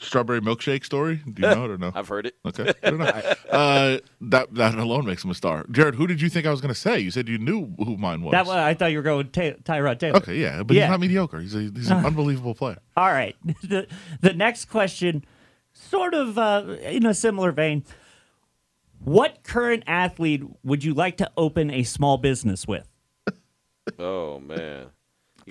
Strawberry 0.02 0.42
milkshake 0.42 0.84
story. 0.86 1.18
Do 1.18 1.42
you 1.42 1.54
know 1.56 1.66
it 1.66 1.72
or 1.72 1.78
no? 1.78 1.92
I've 1.96 2.08
heard 2.08 2.26
it. 2.26 2.36
Okay. 2.46 2.74
I 2.84 2.90
don't 2.90 3.00
know. 3.00 3.06
uh, 3.52 3.98
that 4.22 4.54
that 4.56 4.76
alone 4.76 5.06
makes 5.06 5.24
him 5.24 5.32
a 5.32 5.36
star. 5.36 5.66
Jared, 5.72 5.96
who 5.96 6.08
did 6.08 6.22
you 6.22 6.30
think 6.30 6.46
I 6.46 6.52
was 6.52 6.62
going 6.62 6.74
to 6.74 6.80
say? 6.80 7.00
You 7.00 7.12
said 7.12 7.28
you 7.28 7.38
knew 7.38 7.74
who 7.78 7.98
mine 7.98 8.22
was. 8.22 8.32
That 8.32 8.46
was, 8.46 8.56
I 8.56 8.74
thought 8.74 8.92
you 8.92 8.98
were 8.98 9.04
going 9.04 9.18
with 9.18 9.32
Ty- 9.32 9.58
Tyrod 9.64 10.00
Taylor. 10.00 10.18
okay, 10.18 10.36
yeah, 10.36 10.64
but 10.64 10.76
Yeah. 10.76 10.84
he's 10.86 10.92
not 10.92 11.00
mediocre. 11.00 11.40
He's 11.42 11.56
a, 11.56 11.62
he's 11.62 11.90
an 11.92 12.06
unbelievable 12.06 12.56
player. 12.56 12.78
All 12.98 13.12
right. 13.12 13.36
The 13.64 13.88
the 14.22 14.34
next 14.34 14.66
question, 14.66 15.26
sort 15.74 16.14
of 16.14 16.38
uh, 16.38 16.76
in 16.84 17.06
a 17.06 17.14
similar 17.14 17.52
vein. 17.52 17.84
What 19.04 19.44
current 19.44 19.84
athlete 19.88 20.44
would 20.64 20.84
you 20.84 20.94
like 20.94 21.18
to 21.18 21.32
open 21.38 21.72
a 21.72 21.84
small 21.84 22.18
business 22.18 22.68
with? 22.68 22.88
Oh 23.98 24.40
man. 24.40 24.88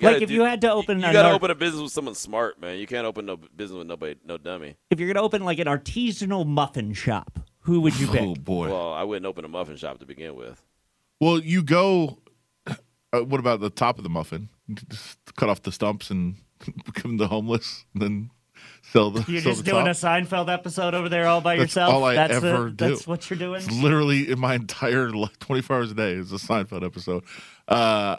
Like, 0.01 0.13
gotta 0.15 0.23
if 0.23 0.31
you 0.31 0.43
had 0.43 0.61
to 0.61 0.71
open 0.71 0.99
you, 0.99 1.07
you 1.07 1.13
got 1.13 1.29
to 1.29 1.33
open 1.35 1.51
a 1.51 1.55
business 1.55 1.81
with 1.83 1.91
someone 1.91 2.15
smart, 2.15 2.59
man. 2.61 2.77
You 2.77 2.87
can't 2.87 3.05
open 3.05 3.25
no 3.25 3.37
business 3.37 3.77
with 3.77 3.87
nobody, 3.87 4.15
no 4.25 4.37
dummy. 4.37 4.75
If 4.89 4.99
you're 4.99 5.07
going 5.07 5.15
to 5.15 5.21
open 5.21 5.43
like 5.43 5.59
an 5.59 5.67
artisanal 5.67 6.45
muffin 6.45 6.93
shop, 6.93 7.39
who 7.61 7.81
would 7.81 7.99
you 7.99 8.07
pick? 8.07 8.21
Oh 8.21 8.35
boy. 8.35 8.69
Well, 8.69 8.93
I 8.93 9.03
wouldn't 9.03 9.25
open 9.25 9.45
a 9.45 9.49
muffin 9.49 9.75
shop 9.77 9.99
to 9.99 10.05
begin 10.05 10.35
with. 10.35 10.63
Well, 11.19 11.39
you 11.39 11.63
go. 11.63 12.19
Uh, 13.11 13.21
what 13.23 13.39
about 13.39 13.59
the 13.59 13.69
top 13.71 13.97
of 13.97 14.03
the 14.03 14.09
muffin? 14.09 14.49
Just 14.89 15.17
cut 15.35 15.49
off 15.49 15.63
the 15.63 15.71
stumps 15.71 16.11
and 16.11 16.35
become 16.85 17.17
the 17.17 17.27
homeless, 17.27 17.85
and 17.93 18.01
then 18.03 18.29
sell 18.83 19.09
the. 19.09 19.19
You're 19.31 19.41
sell 19.41 19.51
just 19.53 19.65
the 19.65 19.71
doing 19.71 19.85
top? 19.85 19.95
a 19.95 19.97
Seinfeld 19.97 20.53
episode 20.53 20.93
over 20.93 21.09
there 21.09 21.25
all 21.27 21.41
by 21.41 21.55
That's 21.57 21.71
yourself. 21.75 21.93
all 21.93 22.03
I 22.03 22.13
that's 22.15 22.33
ever 22.33 22.65
the, 22.65 22.69
do. 22.71 22.89
That's 22.89 23.07
what 23.07 23.29
you're 23.29 23.39
doing. 23.39 23.61
It's 23.61 23.71
literally 23.71 24.31
in 24.31 24.39
my 24.39 24.53
entire 24.55 25.09
li- 25.09 25.29
24 25.39 25.75
hours 25.75 25.91
a 25.91 25.95
day 25.95 26.13
is 26.13 26.31
a 26.31 26.35
Seinfeld 26.35 26.85
episode. 26.85 27.23
Uh, 27.67 28.17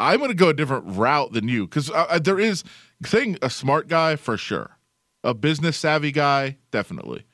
I'm 0.00 0.18
going 0.18 0.30
to 0.30 0.34
go 0.34 0.48
a 0.48 0.54
different 0.54 0.84
route 0.86 1.32
than 1.32 1.46
you 1.46 1.66
because 1.66 1.90
uh, 1.90 2.18
there 2.18 2.40
is 2.40 2.64
saying 3.04 3.38
a 3.42 3.50
smart 3.50 3.86
guy 3.86 4.16
for 4.16 4.36
sure, 4.36 4.78
a 5.22 5.34
business 5.34 5.76
savvy 5.76 6.10
guy 6.10 6.56
definitely. 6.70 7.26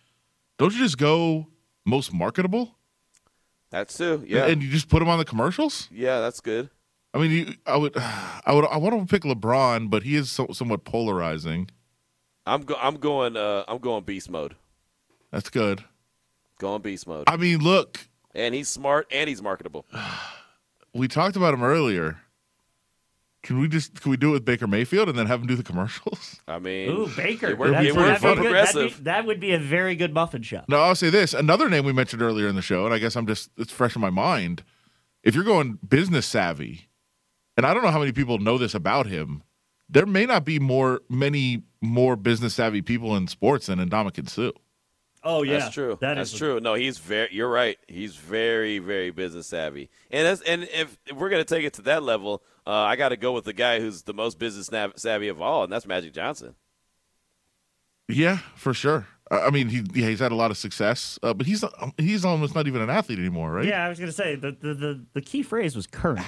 Don't 0.58 0.72
you 0.72 0.80
just 0.80 0.98
go 0.98 1.46
most 1.84 2.12
marketable? 2.12 2.76
That's 3.70 3.96
too. 3.96 4.24
Yeah. 4.26 4.46
and 4.46 4.62
you 4.62 4.70
just 4.70 4.88
put 4.88 5.00
him 5.02 5.08
on 5.08 5.18
the 5.18 5.24
commercials. 5.24 5.88
yeah, 5.92 6.20
that's 6.20 6.40
good. 6.40 6.70
I 7.14 7.18
mean, 7.18 7.30
you, 7.30 7.54
I 7.66 7.76
would, 7.76 7.96
I 7.96 8.52
would, 8.52 8.64
I 8.66 8.76
want 8.78 9.08
to 9.08 9.12
pick 9.12 9.22
LeBron, 9.22 9.88
but 9.88 10.02
he 10.02 10.16
is 10.16 10.30
so, 10.30 10.48
somewhat 10.52 10.84
polarizing. 10.84 11.70
I'm 12.46 12.62
go- 12.62 12.78
I'm 12.80 12.96
going 12.96 13.36
uh 13.36 13.64
I'm 13.68 13.78
going 13.78 14.04
beast 14.04 14.30
mode. 14.30 14.54
That's 15.32 15.50
good. 15.50 15.84
Going 16.58 16.80
beast 16.82 17.06
mode. 17.06 17.24
I 17.28 17.36
mean, 17.36 17.58
look, 17.58 18.06
And 18.34 18.54
he's 18.54 18.68
smart 18.68 19.06
and 19.10 19.28
he's 19.28 19.42
marketable. 19.42 19.84
we 20.94 21.08
talked 21.08 21.36
about 21.36 21.54
him 21.54 21.62
earlier. 21.62 22.18
Can 23.46 23.60
we 23.60 23.68
just 23.68 24.00
can 24.00 24.10
we 24.10 24.16
do 24.16 24.30
it 24.30 24.32
with 24.32 24.44
Baker 24.44 24.66
Mayfield 24.66 25.08
and 25.08 25.16
then 25.16 25.26
have 25.26 25.40
him 25.40 25.46
do 25.46 25.54
the 25.54 25.62
commercials? 25.62 26.40
I 26.48 26.58
mean, 26.58 26.88
Ooh, 26.90 27.06
Baker. 27.16 27.46
It 27.50 27.58
worked, 27.58 27.72
That'd 27.74 27.88
it 27.90 27.92
be- 27.94 27.96
worked 27.96 28.20
that'd 28.20 28.36
for 28.36 28.42
be 28.42 28.48
good. 28.48 28.54
That'd 28.54 28.72
progressive. 28.74 28.98
be- 28.98 29.04
That 29.04 29.24
would 29.26 29.38
be 29.40 29.52
a 29.52 29.58
very 29.58 29.94
good 29.94 30.12
muffin 30.12 30.42
shop. 30.42 30.64
No, 30.68 30.80
I'll 30.80 30.96
say 30.96 31.10
this. 31.10 31.32
Another 31.32 31.68
name 31.70 31.84
we 31.84 31.92
mentioned 31.92 32.22
earlier 32.22 32.48
in 32.48 32.56
the 32.56 32.62
show, 32.62 32.84
and 32.84 32.92
I 32.92 32.98
guess 32.98 33.14
I'm 33.16 33.26
just 33.26 33.50
it's 33.56 33.72
fresh 33.72 33.94
in 33.94 34.00
my 34.02 34.10
mind. 34.10 34.64
If 35.22 35.34
you're 35.36 35.44
going 35.44 35.78
business 35.88 36.26
savvy, 36.26 36.88
and 37.56 37.64
I 37.64 37.72
don't 37.72 37.84
know 37.84 37.90
how 37.90 38.00
many 38.00 38.12
people 38.12 38.38
know 38.38 38.58
this 38.58 38.74
about 38.74 39.06
him, 39.06 39.42
there 39.88 40.06
may 40.06 40.26
not 40.26 40.44
be 40.44 40.58
more 40.58 41.02
many 41.08 41.62
more 41.80 42.16
business 42.16 42.54
savvy 42.54 42.82
people 42.82 43.14
in 43.16 43.28
sports 43.28 43.66
than 43.66 43.78
Ndamukong 43.78 44.28
Suh. 44.28 44.50
Oh 45.28 45.42
yeah, 45.42 45.58
That's 45.58 45.74
true. 45.74 45.98
That 46.00 46.14
that's 46.14 46.30
is 46.30 46.36
a- 46.36 46.38
true. 46.38 46.60
No, 46.60 46.74
he's 46.74 46.98
very. 46.98 47.28
You're 47.32 47.50
right. 47.50 47.76
He's 47.88 48.14
very, 48.14 48.78
very 48.78 49.10
business 49.10 49.48
savvy. 49.48 49.90
And 50.10 50.24
that's, 50.26 50.40
and 50.42 50.62
if, 50.72 50.96
if 51.06 51.16
we're 51.16 51.30
gonna 51.30 51.42
take 51.44 51.64
it 51.64 51.72
to 51.74 51.82
that 51.82 52.04
level, 52.04 52.42
uh, 52.66 52.70
I 52.70 52.94
got 52.96 53.08
to 53.08 53.16
go 53.16 53.32
with 53.32 53.44
the 53.44 53.52
guy 53.52 53.80
who's 53.80 54.02
the 54.02 54.14
most 54.14 54.38
business 54.38 54.70
nav- 54.70 54.92
savvy 54.96 55.26
of 55.28 55.42
all, 55.42 55.64
and 55.64 55.72
that's 55.72 55.84
Magic 55.86 56.12
Johnson. 56.12 56.54
Yeah, 58.08 58.38
for 58.54 58.72
sure. 58.72 59.08
I 59.30 59.38
I 59.46 59.50
mean, 59.50 59.68
he 59.68 59.82
yeah, 59.94 60.08
he's 60.08 60.20
had 60.20 60.30
a 60.32 60.36
lot 60.36 60.50
of 60.52 60.56
success, 60.56 61.18
uh, 61.22 61.34
but 61.34 61.46
he's 61.46 61.64
he's 61.98 62.24
almost 62.24 62.54
not 62.54 62.66
even 62.68 62.80
an 62.80 62.90
athlete 62.90 63.18
anymore, 63.18 63.50
right? 63.50 63.64
Yeah, 63.66 63.84
I 63.84 63.88
was 63.88 63.98
gonna 63.98 64.12
say 64.12 64.36
the 64.36 64.52
the 64.52 64.74
the, 64.74 65.04
the 65.14 65.20
key 65.20 65.42
phrase 65.42 65.74
was 65.74 65.86
current, 65.88 66.24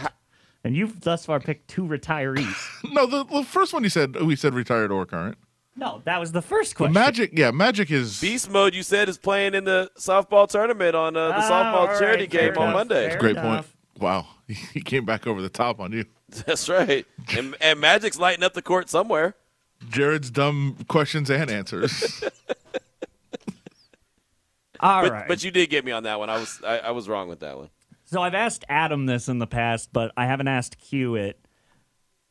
and 0.65 0.75
you've 0.77 1.01
thus 1.03 1.25
far 1.27 1.39
picked 1.39 1.69
two 1.69 1.85
retirees. 1.85 2.57
No, 2.91 3.07
the, 3.07 3.25
the 3.25 3.45
first 3.45 3.73
one 3.73 3.85
you 3.85 3.91
said 3.91 4.21
we 4.23 4.35
said 4.35 4.55
retired 4.55 4.91
or 4.91 5.07
current. 5.07 5.39
No, 5.79 6.03
that 6.05 6.19
was 6.21 6.33
the 6.33 6.43
first 6.43 6.73
But 6.75 6.77
question. 6.77 6.93
Magic, 6.95 7.31
yeah, 7.33 7.51
Magic 7.53 7.91
is 7.91 8.21
Beast 8.21 8.51
mode, 8.51 8.75
you 8.75 8.83
said, 8.83 9.09
is 9.09 9.17
playing 9.17 9.55
in 9.55 9.65
the 9.65 9.91
softball 9.99 10.49
tournament 10.49 10.95
on 10.95 11.17
uh, 11.17 11.29
the 11.29 11.35
Ah, 11.37 11.51
softball 11.51 11.89
all 11.89 11.99
charity 11.99 12.25
right, 12.25 12.33
fair 12.33 12.51
game 12.51 12.59
on 12.59 12.65
enough, 12.65 12.75
Monday. 12.75 13.09
fair 13.11 13.19
great 13.19 13.37
enough. 13.37 13.73
point. 13.99 14.03
Wow, 14.03 14.27
he 14.75 14.81
came 14.81 15.05
back 15.05 15.27
over 15.27 15.41
the 15.41 15.49
top 15.49 15.81
on 15.81 15.93
you. 15.93 16.05
That's 16.47 16.69
right. 16.69 17.07
And, 17.37 17.57
and 17.61 17.81
Magic's 17.81 18.19
lighting 18.19 18.45
up 18.45 18.53
the 18.55 18.61
court 18.63 18.91
somewhere. 18.91 19.35
Jared's 19.89 20.31
dumb 20.31 20.77
questions 20.89 21.31
and 21.31 21.51
answers. 21.51 22.23
All 24.81 25.03
but, 25.03 25.13
right. 25.13 25.29
but 25.29 25.43
you 25.43 25.51
did 25.51 25.71
get 25.71 25.85
me 25.85 25.93
on 25.93 26.05
that 26.05 26.19
one. 26.19 26.31
I 26.31 26.39
was 26.39 26.61
I, 26.65 26.79
I 26.79 26.91
was 26.93 27.09
wrong 27.09 27.29
with 27.29 27.41
that 27.41 27.57
one. 27.57 27.69
So 28.05 28.23
I've 28.23 28.35
asked 28.35 28.65
Adam 28.69 29.07
this 29.07 29.29
in 29.29 29.39
the 29.39 29.47
past, 29.47 29.91
but 29.93 30.13
I 30.17 30.27
haven't 30.27 30.49
asked 30.49 30.79
Q 30.79 31.17
it. 31.17 31.39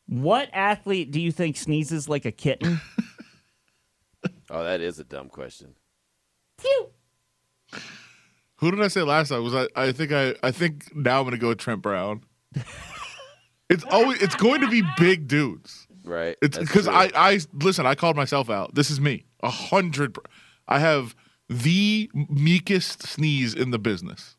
What 0.06 0.48
athlete 0.52 1.10
do 1.10 1.20
you 1.20 1.30
think 1.30 1.56
sneezes 1.56 2.08
like 2.08 2.24
a 2.24 2.32
kitten? 2.32 2.80
Oh, 4.50 4.64
that 4.64 4.80
is 4.80 4.98
a 4.98 5.04
dumb 5.04 5.28
question. 5.28 5.74
Who 8.58 8.70
did 8.72 8.82
I 8.82 8.88
say 8.88 9.02
last 9.02 9.28
time? 9.28 9.44
Was 9.44 9.54
I? 9.54 9.68
I 9.76 9.92
think 9.92 10.12
I. 10.12 10.34
I 10.42 10.50
think 10.50 10.94
now 10.94 11.18
I'm 11.18 11.24
going 11.24 11.32
to 11.32 11.40
go 11.40 11.48
with 11.48 11.58
Trent 11.58 11.80
Brown. 11.80 12.24
it's 13.70 13.84
always. 13.84 14.20
It's 14.20 14.34
going 14.34 14.60
to 14.62 14.68
be 14.68 14.82
big 14.98 15.28
dudes. 15.28 15.86
Right. 16.04 16.36
It's 16.42 16.58
because. 16.58 16.88
I. 16.88 17.10
I 17.14 17.38
listen. 17.52 17.86
I 17.86 17.94
called 17.94 18.16
myself 18.16 18.50
out. 18.50 18.74
This 18.74 18.90
is 18.90 19.00
me. 19.00 19.26
A 19.42 19.50
hundred. 19.50 20.16
I 20.66 20.80
have 20.80 21.14
the 21.48 22.10
meekest 22.14 23.06
sneeze 23.06 23.54
in 23.54 23.70
the 23.70 23.78
business. 23.78 24.36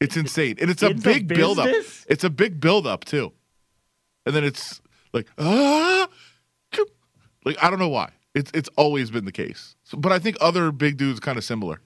It's 0.00 0.16
insane, 0.16 0.54
and 0.60 0.70
it's 0.70 0.84
a 0.84 0.90
In 0.90 1.00
big 1.00 1.26
build 1.26 1.58
up. 1.58 1.68
It's 2.08 2.22
a 2.22 2.30
big 2.30 2.60
build 2.60 2.86
up 2.86 3.04
too, 3.04 3.32
and 4.26 4.34
then 4.34 4.44
it's 4.44 4.80
like 5.12 5.26
ah, 5.38 6.08
like 7.44 7.56
I 7.60 7.68
don't 7.68 7.80
know 7.80 7.88
why. 7.88 8.12
It's 8.38 8.50
it's 8.54 8.68
always 8.76 9.10
been 9.10 9.24
the 9.24 9.32
case. 9.32 9.74
So, 9.84 9.98
but 9.98 10.12
I 10.12 10.18
think 10.18 10.36
other 10.40 10.70
big 10.72 10.96
dudes 10.96 11.20
kind 11.20 11.36
of 11.36 11.44
similar. 11.44 11.80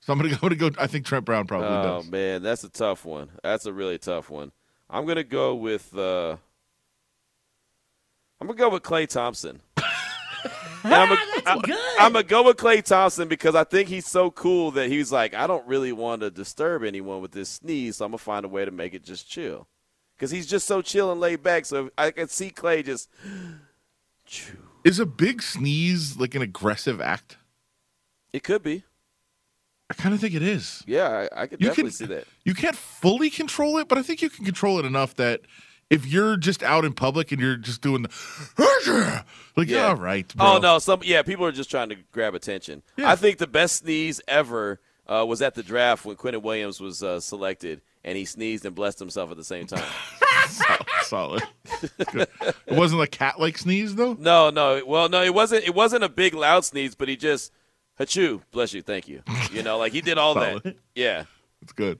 So 0.00 0.12
I'm 0.12 0.18
gonna, 0.18 0.34
I'm 0.34 0.40
gonna 0.40 0.54
go. 0.56 0.70
I 0.78 0.86
think 0.86 1.06
Trent 1.06 1.24
Brown 1.24 1.46
probably 1.46 1.68
Oh 1.68 1.82
does. 1.82 2.06
Oh 2.06 2.10
man, 2.10 2.42
that's 2.42 2.64
a 2.64 2.68
tough 2.68 3.04
one. 3.04 3.30
That's 3.42 3.66
a 3.66 3.72
really 3.72 3.98
tough 3.98 4.30
one. 4.30 4.52
I'm 4.88 5.06
gonna 5.06 5.24
go 5.24 5.54
with. 5.54 5.96
Uh, 5.96 6.36
I'm 8.40 8.46
gonna 8.46 8.58
go 8.58 8.70
with 8.70 8.82
Klay 8.82 9.06
Thompson. 9.06 9.60
I'm 10.82 11.18
gonna 11.60 12.22
go 12.22 12.42
with 12.44 12.56
Klay 12.56 12.82
Thompson 12.82 13.28
because 13.28 13.54
I 13.54 13.64
think 13.64 13.88
he's 13.88 14.06
so 14.06 14.30
cool 14.30 14.70
that 14.72 14.88
he's 14.88 15.12
like, 15.12 15.34
I 15.34 15.46
don't 15.46 15.66
really 15.66 15.92
want 15.92 16.22
to 16.22 16.30
disturb 16.30 16.82
anyone 16.82 17.20
with 17.20 17.32
this 17.32 17.50
sneeze, 17.50 17.98
so 17.98 18.06
I'm 18.06 18.10
gonna 18.12 18.18
find 18.18 18.44
a 18.44 18.48
way 18.48 18.64
to 18.64 18.70
make 18.70 18.94
it 18.94 19.04
just 19.04 19.28
chill. 19.28 19.68
Because 20.16 20.30
he's 20.30 20.46
just 20.46 20.66
so 20.66 20.82
chill 20.82 21.12
and 21.12 21.20
laid 21.20 21.42
back. 21.42 21.66
So 21.66 21.90
I 21.96 22.10
can 22.10 22.28
see 22.28 22.50
Klay 22.50 22.84
just. 22.84 23.08
Is 24.84 24.98
a 24.98 25.06
big 25.06 25.42
sneeze 25.42 26.16
like 26.16 26.34
an 26.34 26.42
aggressive 26.42 27.00
act? 27.00 27.36
It 28.32 28.42
could 28.42 28.62
be. 28.62 28.84
I 29.90 29.94
kind 29.94 30.14
of 30.14 30.20
think 30.20 30.34
it 30.34 30.42
is. 30.42 30.84
Yeah, 30.86 31.26
I, 31.32 31.42
I 31.42 31.46
could 31.48 31.60
You 31.60 31.68
definitely 31.68 31.90
can- 31.90 31.96
see 31.98 32.04
that. 32.06 32.24
You 32.44 32.54
can't 32.54 32.76
fully 32.76 33.28
control 33.28 33.78
it, 33.78 33.88
but 33.88 33.98
I 33.98 34.02
think 34.02 34.22
you 34.22 34.30
can 34.30 34.44
control 34.44 34.78
it 34.78 34.84
enough 34.84 35.16
that 35.16 35.40
if 35.90 36.06
you're 36.06 36.36
just 36.36 36.62
out 36.62 36.84
in 36.84 36.92
public 36.92 37.32
and 37.32 37.40
you're 37.40 37.56
just 37.56 37.82
doing 37.82 38.02
the 38.02 39.24
like, 39.56 39.68
Yeah. 39.68 39.88
all 39.88 39.96
right, 39.96 40.32
bro. 40.36 40.46
Oh 40.46 40.58
no, 40.58 40.78
some 40.78 41.00
yeah, 41.02 41.22
people 41.22 41.44
are 41.44 41.50
just 41.52 41.70
trying 41.70 41.88
to 41.88 41.96
grab 42.12 42.34
attention. 42.36 42.82
Yeah. 42.96 43.10
I 43.10 43.16
think 43.16 43.38
the 43.38 43.48
best 43.48 43.78
sneeze 43.78 44.20
ever 44.28 44.80
uh, 45.08 45.24
was 45.26 45.42
at 45.42 45.54
the 45.56 45.62
draft 45.64 46.04
when 46.04 46.14
Quinnen 46.16 46.42
Williams 46.42 46.80
was 46.80 47.02
uh, 47.02 47.18
selected, 47.18 47.82
and 48.04 48.16
he 48.16 48.24
sneezed 48.24 48.64
and 48.64 48.74
blessed 48.74 48.98
himself 48.98 49.30
at 49.30 49.36
the 49.36 49.44
same 49.44 49.66
time. 49.66 49.84
Solid. 51.02 51.42
Good. 52.12 52.28
It 52.66 52.76
wasn't 52.76 53.02
a 53.02 53.06
cat-like 53.06 53.58
sneeze 53.58 53.94
though. 53.94 54.14
No, 54.14 54.50
no. 54.50 54.82
Well, 54.86 55.08
no, 55.08 55.22
it 55.22 55.34
wasn't. 55.34 55.64
It 55.64 55.74
wasn't 55.74 56.04
a 56.04 56.08
big 56.08 56.34
loud 56.34 56.64
sneeze, 56.64 56.94
but 56.94 57.08
he 57.08 57.16
just 57.16 57.52
hachoo, 57.98 58.42
bless 58.50 58.72
you, 58.74 58.82
thank 58.82 59.08
you. 59.08 59.22
You 59.52 59.62
know, 59.62 59.78
like 59.78 59.92
he 59.92 60.00
did 60.00 60.18
all 60.18 60.34
that. 60.34 60.76
Yeah. 60.94 61.24
It's 61.62 61.72
good. 61.72 61.98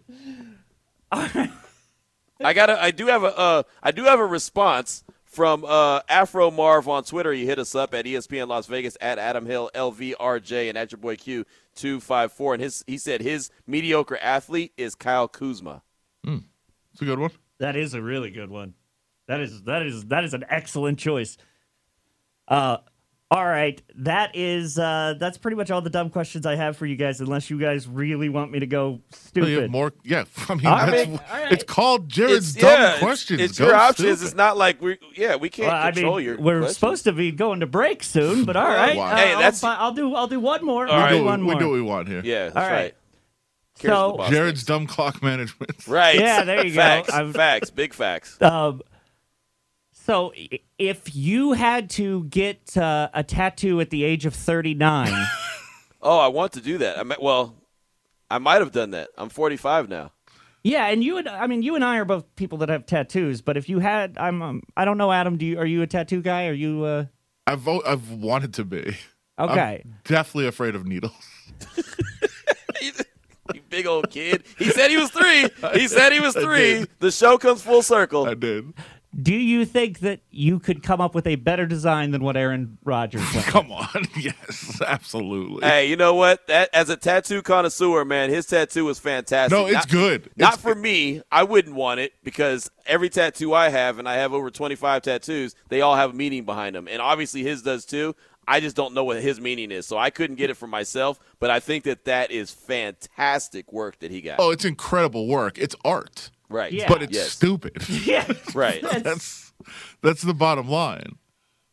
I 1.12 2.54
got. 2.54 2.70
I 2.70 2.90
do 2.90 3.06
have 3.06 3.22
a. 3.24 3.36
Uh, 3.36 3.62
I 3.82 3.90
do 3.90 4.04
have 4.04 4.20
a 4.20 4.26
response 4.26 5.04
from 5.24 5.64
uh, 5.64 6.00
Afro 6.08 6.50
Marv 6.50 6.88
on 6.88 7.04
Twitter. 7.04 7.32
He 7.32 7.46
hit 7.46 7.58
us 7.58 7.74
up 7.74 7.94
at 7.94 8.04
ESPN 8.04 8.48
Las 8.48 8.66
Vegas 8.66 8.96
at 9.00 9.18
Adam 9.18 9.46
Hill 9.46 9.70
LVRJ 9.74 10.68
and 10.68 10.78
at 10.78 10.92
your 10.92 10.98
boy 10.98 11.16
Q 11.16 11.44
two 11.74 12.00
five 12.00 12.32
four. 12.32 12.54
And 12.54 12.62
his 12.62 12.84
he 12.86 12.96
said 12.96 13.20
his 13.20 13.50
mediocre 13.66 14.16
athlete 14.18 14.72
is 14.76 14.94
Kyle 14.94 15.28
Kuzma. 15.28 15.82
It's 17.00 17.02
a 17.02 17.06
good 17.06 17.18
one. 17.18 17.30
That 17.58 17.76
is 17.76 17.94
a 17.94 18.02
really 18.02 18.30
good 18.30 18.50
one. 18.50 18.74
That 19.26 19.40
is 19.40 19.62
that 19.62 19.82
is 19.82 20.06
that 20.06 20.24
is 20.24 20.34
an 20.34 20.44
excellent 20.48 20.98
choice. 20.98 21.36
Uh 22.48 22.78
all 23.32 23.46
right, 23.46 23.80
that 23.94 24.34
is 24.34 24.76
uh 24.76 25.14
that's 25.20 25.38
pretty 25.38 25.56
much 25.56 25.70
all 25.70 25.80
the 25.80 25.88
dumb 25.90 26.10
questions 26.10 26.46
I 26.46 26.56
have 26.56 26.76
for 26.76 26.84
you 26.84 26.96
guys 26.96 27.20
unless 27.20 27.48
you 27.48 27.60
guys 27.60 27.86
really 27.86 28.28
want 28.28 28.50
me 28.50 28.58
to 28.58 28.66
go 28.66 28.80
Oh, 28.86 28.90
you 28.92 29.00
stupid. 29.12 29.62
have 29.62 29.70
more. 29.70 29.92
Yeah, 30.02 30.24
I 30.48 30.54
mean, 30.56 30.66
All 30.66 30.76
that's, 30.86 31.08
right, 31.08 31.52
it's 31.52 31.62
called 31.62 32.08
Jared's 32.08 32.56
It's- 32.56 32.60
dumb 32.76 32.80
yeah, 32.82 32.98
questions. 32.98 33.40
It's, 33.40 33.58
Go 33.58 33.66
your 33.66 33.76
options. 33.76 34.08
stupid. 34.18 34.24
It's 34.26 34.34
not 34.34 34.56
like 34.56 34.82
we. 34.82 34.98
Yeah, 35.14 35.36
we 35.36 35.48
can't 35.48 35.68
Well, 35.68 35.80
I 35.80 35.92
control 35.92 36.16
mean, 36.16 36.24
your. 36.26 36.40
we're 36.40 36.58
questions. 36.58 36.76
supposed 36.76 37.04
to 37.04 37.12
be 37.12 37.30
going 37.30 37.60
to 37.60 37.66
break 37.68 38.02
soon, 38.02 38.44
but 38.44 38.56
all 38.56 38.66
right. 38.68 38.96
Wow. 38.96 39.04
uh, 39.12 39.16
Hey, 39.16 39.32
I'll 39.32 39.38
that's- 39.38 39.60
fi- 39.60 39.76
I'll, 39.76 39.92
do 39.92 40.12
I'll 40.16 40.26
do 40.26 40.40
one 40.40 40.64
more. 40.64 40.88
All 40.88 40.92
I'll 40.94 41.00
right. 41.02 41.10
do 41.12 41.18
we, 41.18 41.22
one 41.24 41.40
we 41.46 41.52
more. 41.52 41.60
do 41.60 41.68
what 41.68 41.74
we 41.74 41.82
want 41.82 42.08
here. 42.08 42.22
Yeah, 42.24 42.44
that's 42.46 42.56
All 42.56 42.62
right. 42.64 42.72
right. 42.72 42.94
Cares 43.80 43.92
So- 43.94 44.12
the 44.12 44.18
boss 44.18 44.30
Jared's 44.30 44.60
thinks. 44.60 44.64
dumb 44.64 44.86
clock 44.86 45.22
management. 45.22 45.72
Right. 45.88 46.18
Yeah, 46.18 46.44
there 46.44 46.64
you 46.64 46.74
go. 46.74 46.80
facts, 46.80 47.12
I'm- 47.12 47.32
Facts. 47.32 47.70
Big 47.70 47.92
facts. 47.94 48.40
Um, 48.40 48.82
so 49.92 50.32
if 50.78 51.14
you 51.14 51.52
had 51.52 51.90
to 51.90 52.24
get 52.24 52.76
uh, 52.76 53.08
a 53.14 53.22
tattoo 53.22 53.80
at 53.80 53.90
the 53.90 54.04
age 54.04 54.26
of 54.26 54.34
39, 54.34 55.12
Oh, 56.02 56.18
I 56.18 56.28
want 56.28 56.52
to 56.52 56.60
do 56.62 56.78
that. 56.78 56.98
I 56.98 57.02
might, 57.02 57.20
well, 57.22 57.54
I 58.30 58.38
might 58.38 58.60
have 58.60 58.72
done 58.72 58.92
that. 58.92 59.08
I'm 59.18 59.28
45 59.28 59.88
now. 59.90 60.12
yeah, 60.64 60.86
and 60.86 61.04
you 61.04 61.18
and 61.18 61.28
I 61.28 61.46
mean 61.46 61.62
you 61.62 61.74
and 61.74 61.84
I 61.84 61.96
are 61.98 62.04
both 62.06 62.24
people 62.36 62.58
that 62.58 62.68
have 62.70 62.86
tattoos, 62.86 63.42
but 63.42 63.56
if 63.58 63.68
you 63.68 63.78
had 63.80 64.16
I'm 64.18 64.40
um, 64.42 64.62
I 64.76 64.84
don't 64.86 64.96
know 64.98 65.12
Adam, 65.12 65.36
do 65.36 65.44
you 65.46 65.58
are 65.58 65.66
you 65.66 65.82
a 65.82 65.86
tattoo 65.86 66.22
guy? 66.22 66.46
Are 66.46 66.52
you 66.54 66.84
uh 66.84 67.04
I've 67.46 67.66
I've 67.68 68.10
wanted 68.10 68.54
to 68.54 68.64
be. 68.64 68.96
Okay. 69.38 69.82
I'm 69.84 69.94
definitely 70.04 70.46
afraid 70.46 70.74
of 70.74 70.86
needles. 70.86 71.12
You 73.70 73.76
big 73.76 73.86
old 73.86 74.10
kid. 74.10 74.44
He 74.58 74.70
said 74.70 74.90
he 74.90 74.96
was 74.96 75.10
three. 75.10 75.48
He 75.74 75.88
said 75.88 76.12
he 76.12 76.20
was 76.20 76.34
three. 76.44 76.86
The 76.98 77.10
show 77.10 77.38
comes 77.38 77.62
full 77.62 77.82
circle. 77.82 78.26
I 78.26 78.34
did. 78.34 78.72
do 79.22 79.34
you 79.34 79.64
think 79.64 80.00
that 80.00 80.20
you 80.30 80.58
could 80.58 80.82
come 80.82 81.00
up 81.00 81.14
with 81.14 81.26
a 81.26 81.36
better 81.36 81.66
design 81.66 82.10
than 82.10 82.22
what 82.22 82.36
Aaron 82.36 82.78
Rodgers 82.84 83.22
went? 83.34 83.46
Come 83.46 83.70
on. 83.72 83.88
yes, 84.18 84.80
absolutely. 84.86 85.66
Hey, 85.66 85.86
you 85.88 85.96
know 85.96 86.14
what? 86.14 86.46
That 86.48 86.68
as 86.72 86.90
a 86.90 86.96
tattoo 86.96 87.42
connoisseur, 87.42 88.04
man, 88.04 88.30
his 88.30 88.46
tattoo 88.46 88.84
was 88.84 88.98
fantastic. 88.98 89.56
No, 89.56 89.66
it's 89.66 89.74
Not- 89.74 89.88
good. 89.88 90.30
Not 90.36 90.54
It's- 90.54 90.62
for 90.62 90.74
me. 90.74 91.22
I 91.30 91.42
wouldn't 91.44 91.74
want 91.76 92.00
it 92.00 92.12
because 92.24 92.70
every 92.86 93.08
tattoo 93.08 93.54
I 93.54 93.68
have, 93.68 93.98
and 93.98 94.08
I 94.08 94.14
have 94.16 94.32
over 94.32 94.50
25 94.50 95.02
tattoos, 95.02 95.54
they 95.68 95.80
all 95.80 95.96
have 95.96 96.10
a 96.10 96.14
meaning 96.14 96.44
behind 96.44 96.74
them, 96.76 96.88
and 96.88 97.00
obviously 97.00 97.42
his 97.42 97.62
does 97.62 97.84
too. 97.84 98.14
I 98.50 98.60
just 98.60 98.74
don't 98.76 98.94
know 98.94 99.04
what 99.04 99.22
his 99.22 99.40
meaning 99.40 99.70
is, 99.70 99.86
so 99.86 99.96
I 99.96 100.10
couldn't 100.10 100.36
get 100.36 100.50
it 100.50 100.54
for 100.54 100.66
myself. 100.66 101.18
But 101.38 101.50
I 101.50 101.60
think 101.60 101.84
that 101.84 102.04
that 102.06 102.30
is 102.30 102.50
fantastic 102.50 103.72
work 103.72 103.98
that 104.00 104.10
he 104.10 104.20
got. 104.20 104.36
Oh, 104.40 104.50
it's 104.50 104.64
incredible 104.64 105.26
work. 105.28 105.58
It's 105.58 105.76
art. 105.84 106.30
right. 106.48 106.72
Yeah. 106.72 106.88
But 106.88 107.02
it's 107.02 107.14
Yes. 107.14 107.30
stupid. 107.30 107.88
yeah. 107.88 108.26
Right. 108.54 108.82
that's 108.82 109.52
that's 110.02 110.22
the 110.22 110.34
bottom 110.34 110.68
line. 110.68 111.16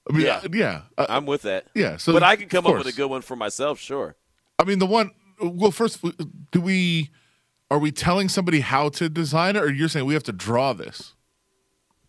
I 0.09 0.13
mean, 0.13 0.25
Yeah. 0.25 0.41
yeah. 0.43 0.49
yeah. 0.53 0.81
Uh, 0.97 1.05
I'm 1.09 1.25
with 1.25 1.41
that. 1.43 1.65
yeah. 1.73 1.97
So 1.97 2.13
but 2.13 2.23
I 2.23 2.35
can 2.35 2.47
come 2.47 2.65
up 2.67 2.77
with 2.77 2.87
a 2.87 2.91
good 2.93 3.07
one 3.09 3.21
for 3.21 3.35
myself, 3.35 3.79
sure. 3.79 4.15
I 4.59 4.63
mean, 4.63 4.79
the 4.79 4.85
one. 4.85 5.11
Well, 5.41 5.71
first, 5.71 6.03
do 6.51 6.61
we? 6.61 7.09
Are 7.69 7.77
we 7.79 7.91
telling 7.91 8.29
somebody 8.29 8.61
how 8.61 8.89
to 8.89 9.09
design 9.09 9.55
it, 9.55 9.63
or 9.63 9.69
you're 9.71 9.89
saying 9.89 10.05
we 10.05 10.13
have 10.13 10.23
to 10.23 10.31
draw 10.31 10.73
this? 10.73 11.13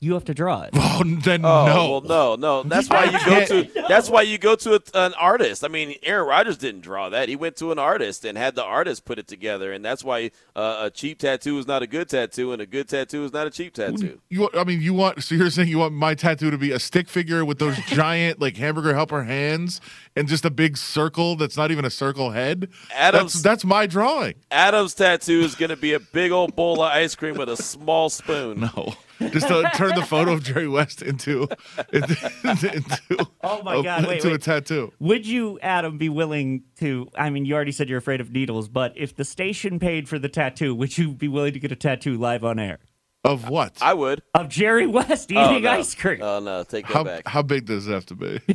You 0.01 0.15
have 0.15 0.25
to 0.27 0.35
draw 0.35 0.63
it. 0.63 0.71
Oh, 1.01 1.05
then 1.05 1.45
Oh 1.45 1.67
no. 1.67 1.91
well, 1.91 2.01
no, 2.01 2.35
no. 2.35 2.63
That's 2.65 2.89
why 2.91 3.05
you 3.05 3.19
go 3.25 3.45
to. 3.47 3.83
That's 3.89 4.11
why 4.11 4.23
you 4.23 4.37
go 4.37 4.57
to 4.57 4.75
a, 4.75 4.81
an 4.95 5.15
artist. 5.15 5.65
I 5.65 5.69
mean, 5.69 5.95
Aaron 6.03 6.27
Rodgers 6.27 6.57
didn't 6.57 6.81
draw 6.81 7.09
that. 7.11 7.29
He 7.29 7.37
went 7.37 7.55
to 7.59 7.71
an 7.71 7.79
artist 7.79 8.25
and 8.25 8.37
had 8.37 8.57
the 8.57 8.65
artist 8.65 9.05
put 9.05 9.21
it 9.21 9.29
together, 9.29 9.73
and 9.73 9.85
that's 9.85 10.03
why 10.03 10.33
uh, 10.57 10.79
a 10.83 10.91
cheap 10.91 11.21
tattoo 11.21 11.57
is 11.59 11.69
not 11.69 11.83
a 11.85 11.87
good 11.87 12.09
tattoo, 12.09 12.53
and 12.53 12.61
a 12.61 12.67
good 12.67 12.89
tattoo 12.89 13.23
is 13.25 13.33
not 13.33 13.47
a 13.47 13.51
cheap 13.51 13.75
tattoo. 13.75 14.21
You, 14.29 14.49
I 14.55 14.65
mean, 14.65 14.81
you 14.81 14.93
want? 14.93 15.23
So 15.23 15.37
you're 15.37 15.51
saying 15.51 15.69
you 15.69 15.79
want 15.79 15.95
my 15.95 16.15
tattoo 16.15 16.51
to 16.51 16.59
be 16.59 16.73
a 16.73 16.81
stick 16.81 17.09
figure 17.09 17.45
with 17.45 17.61
those 17.61 17.77
giant 17.87 18.41
like 18.41 18.57
hamburger 18.57 18.95
helper 18.95 19.23
hands 19.23 19.81
and 20.17 20.27
just 20.27 20.45
a 20.45 20.51
big 20.51 20.77
circle 20.77 21.37
that's 21.37 21.57
not 21.57 21.71
even 21.71 21.85
a 21.85 21.91
circle 21.91 22.31
head? 22.31 22.69
Adam's- 22.93 23.35
That's 23.35 23.43
that's 23.43 23.65
my 23.65 23.87
drawing. 23.87 24.35
Adam's 24.51 24.95
tattoo 24.95 25.41
is 25.43 25.55
going 25.55 25.71
to 25.71 25.77
be 25.77 25.93
a 25.93 26.01
big 26.01 26.33
old 26.33 26.57
bowl 26.57 26.83
of 26.83 26.91
ice 26.91 27.15
cream 27.15 27.37
with 27.37 27.49
a 27.49 27.57
small 27.57 28.09
spoon. 28.11 28.69
No, 28.77 28.95
just 29.21 29.49
to 29.49 29.71
turn 29.75 29.95
the 29.95 30.05
photo 30.07 30.33
of 30.33 30.43
Jerry 30.45 30.69
West 30.69 31.03
into 31.03 31.49
into, 31.93 32.33
into 32.45 33.27
Oh 33.43 33.63
my 33.63 33.77
a, 33.77 33.83
God, 33.83 34.07
wait, 34.07 34.17
into 34.25 34.35
a 34.35 34.39
tattoo. 34.39 34.93
Would 35.01 35.27
you, 35.27 35.59
Adam, 35.61 35.99
be 35.99 36.09
willing 36.09 36.63
to? 36.79 37.09
I 37.17 37.31
mean, 37.31 37.45
you 37.45 37.55
already 37.55 37.73
said 37.73 37.89
you're 37.89 37.99
afraid 37.99 38.21
of 38.21 38.31
needles, 38.31 38.69
but 38.69 38.93
if 38.97 39.15
the 39.17 39.25
station 39.25 39.79
paid 39.79 40.09
for 40.09 40.19
the 40.19 40.29
tattoo, 40.29 40.75
would 40.75 40.97
you 40.99 41.13
be 41.13 41.29
willing 41.29 41.53
to 41.53 41.61
get 41.61 41.73
a 41.73 41.77
tattoo 41.77 42.17
live 42.17 42.45
on 42.45 42.59
air 42.59 42.79
Of 43.25 43.49
what? 43.49 43.79
I 43.81 43.95
would. 43.95 44.23
of 44.35 44.49
Jerry 44.49 44.87
West 44.87 45.31
eating 45.31 45.43
Oh, 45.43 45.59
no. 45.59 45.71
ice 45.71 45.95
cream? 45.95 46.21
Oh 46.23 46.39
no, 46.41 46.63
take 46.65 46.87
that 46.87 46.93
How 46.95 47.05
back. 47.05 47.27
how 47.29 47.43
big 47.43 47.67
does 47.67 47.87
it 47.89 47.93
have 47.93 48.07
to 48.07 48.15
be? 48.15 48.41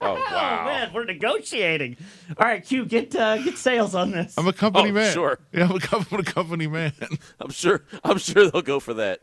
Oh 0.00 0.16
Oh 0.28 0.64
man, 0.64 0.90
we're 0.92 1.04
negotiating. 1.04 1.96
All 2.36 2.46
right, 2.46 2.62
Q, 2.62 2.84
get 2.84 3.14
uh, 3.16 3.38
get 3.38 3.56
sales 3.56 3.94
on 3.94 4.10
this. 4.10 4.34
I'm 4.36 4.46
a 4.46 4.52
company 4.52 4.90
Oh, 4.90 4.92
man. 4.92 5.14
sure. 5.14 5.38
Yeah, 5.52 5.64
I'm 5.64 5.76
a, 5.76 5.80
com- 5.80 6.04
I'm 6.12 6.20
a 6.20 6.24
company 6.24 6.66
man. 6.66 6.92
I'm 7.40 7.50
sure. 7.50 7.84
I'm 8.02 8.18
sure 8.18 8.50
they'll 8.50 8.60
go 8.60 8.80
for 8.80 8.92
that. 8.94 9.20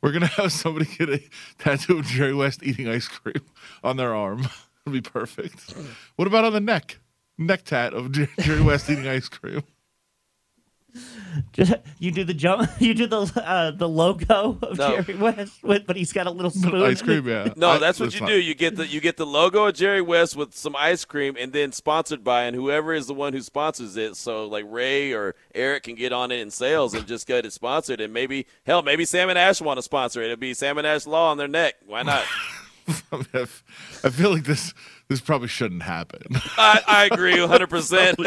We're 0.00 0.12
gonna 0.12 0.26
have 0.26 0.52
somebody 0.52 0.86
get 0.86 1.08
a 1.08 1.20
tattoo 1.58 1.98
of 1.98 2.06
Jerry 2.06 2.34
West 2.34 2.62
eating 2.62 2.88
ice 2.88 3.08
cream 3.08 3.42
on 3.82 3.96
their 3.96 4.14
arm. 4.14 4.40
It'll 4.86 4.92
be 4.92 5.00
perfect. 5.00 5.72
Hmm. 5.72 5.86
What 6.16 6.28
about 6.28 6.44
on 6.44 6.52
the 6.52 6.60
neck? 6.60 6.98
Neck 7.36 7.64
tat 7.64 7.94
of 7.94 8.12
Jerry 8.12 8.62
West 8.62 8.88
eating 8.90 9.06
ice 9.06 9.28
cream. 9.28 9.62
Just- 11.52 11.74
you 11.98 12.10
do 12.10 12.24
the 12.24 12.34
jump. 12.34 12.70
You 12.80 12.94
do 12.94 13.06
the 13.06 13.20
uh, 13.44 13.70
the 13.72 13.88
logo 13.88 14.58
of 14.62 14.78
No. 14.78 15.00
Jerry 15.02 15.18
West, 15.18 15.62
with, 15.62 15.86
but 15.86 15.96
he's 15.96 16.12
got 16.12 16.26
a 16.26 16.30
little 16.30 16.50
spoon. 16.50 16.82
Ice 16.82 17.02
cream, 17.02 17.26
yeah. 17.28 17.52
No, 17.56 17.70
I- 17.70 17.78
that's 17.78 18.00
what 18.00 18.14
you 18.14 18.20
not- 18.20 18.28
do. 18.28 18.40
You 18.40 18.54
get 18.54 18.76
the 18.76 18.86
you 18.86 19.00
get 19.00 19.16
the 19.16 19.26
logo 19.26 19.66
of 19.66 19.74
Jerry 19.74 20.00
West 20.00 20.36
with 20.36 20.54
some 20.54 20.74
ice 20.76 21.04
cream, 21.04 21.36
and 21.38 21.52
then 21.52 21.72
sponsored 21.72 22.22
by, 22.24 22.44
and 22.44 22.54
whoever 22.56 22.92
is 22.94 23.06
the 23.06 23.14
one 23.14 23.32
who 23.32 23.40
sponsors 23.42 23.96
it. 23.96 24.16
So 24.16 24.46
like 24.46 24.64
Ray 24.68 25.12
or 25.12 25.34
Eric 25.54 25.84
can 25.84 25.94
get 25.96 26.12
on 26.12 26.30
it 26.30 26.40
in 26.40 26.50
sales 26.50 26.94
and 26.94 27.06
just 27.06 27.26
get 27.26 27.44
it 27.44 27.52
sponsored, 27.52 28.00
and 28.00 28.12
maybe 28.12 28.46
hell, 28.64 28.82
maybe 28.82 29.04
Sam 29.04 29.28
and 29.28 29.38
Ash 29.38 29.60
want 29.60 29.78
to 29.78 29.82
sponsor 29.82 30.22
it. 30.22 30.26
It'll 30.26 30.36
be 30.36 30.54
Sam 30.54 30.78
and 30.78 30.86
Ash 30.86 31.06
Law 31.06 31.30
on 31.30 31.36
their 31.36 31.48
neck. 31.48 31.74
Why 31.86 32.02
not? 32.02 32.24
I, 33.12 33.16
mean, 33.16 33.26
I 33.34 33.40
f- 33.40 34.00
I 34.02 34.08
feel 34.08 34.30
like 34.32 34.44
this 34.44 34.72
this 35.08 35.20
probably 35.20 35.48
shouldn't 35.48 35.82
happen. 35.82 36.20
I, 36.58 36.80
I 36.86 37.04
agree, 37.06 37.40
100. 37.40 37.68
percent 37.70 38.18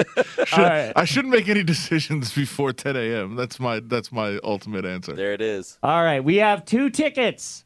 Should- 0.45 0.59
All 0.59 0.63
right. 0.65 0.91
I 0.95 1.05
shouldn't 1.05 1.33
make 1.33 1.47
any 1.47 1.63
decisions 1.73 2.33
before 2.33 2.73
10 2.73 2.95
a.m. 2.95 3.35
That's 3.35 3.59
my 3.59 3.79
that's 3.81 4.11
my 4.11 4.39
ultimate 4.43 4.85
answer. 4.85 5.13
There 5.13 5.33
it 5.33 5.41
is, 5.41 5.77
All 5.83 6.03
right, 6.03 6.23
we 6.23 6.37
have 6.37 6.65
two 6.65 6.89
tickets 6.89 7.65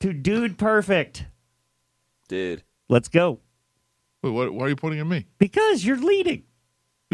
to 0.00 0.12
Dude 0.12 0.58
Perfect. 0.58 1.26
dude. 2.28 2.62
Let's 2.88 3.08
go. 3.08 3.40
Wait, 4.22 4.30
what, 4.30 4.52
why 4.54 4.66
are 4.66 4.68
you 4.68 4.76
pointing 4.76 5.00
at 5.00 5.06
me? 5.06 5.26
Because 5.38 5.84
you're 5.84 5.96
leading. 5.98 6.44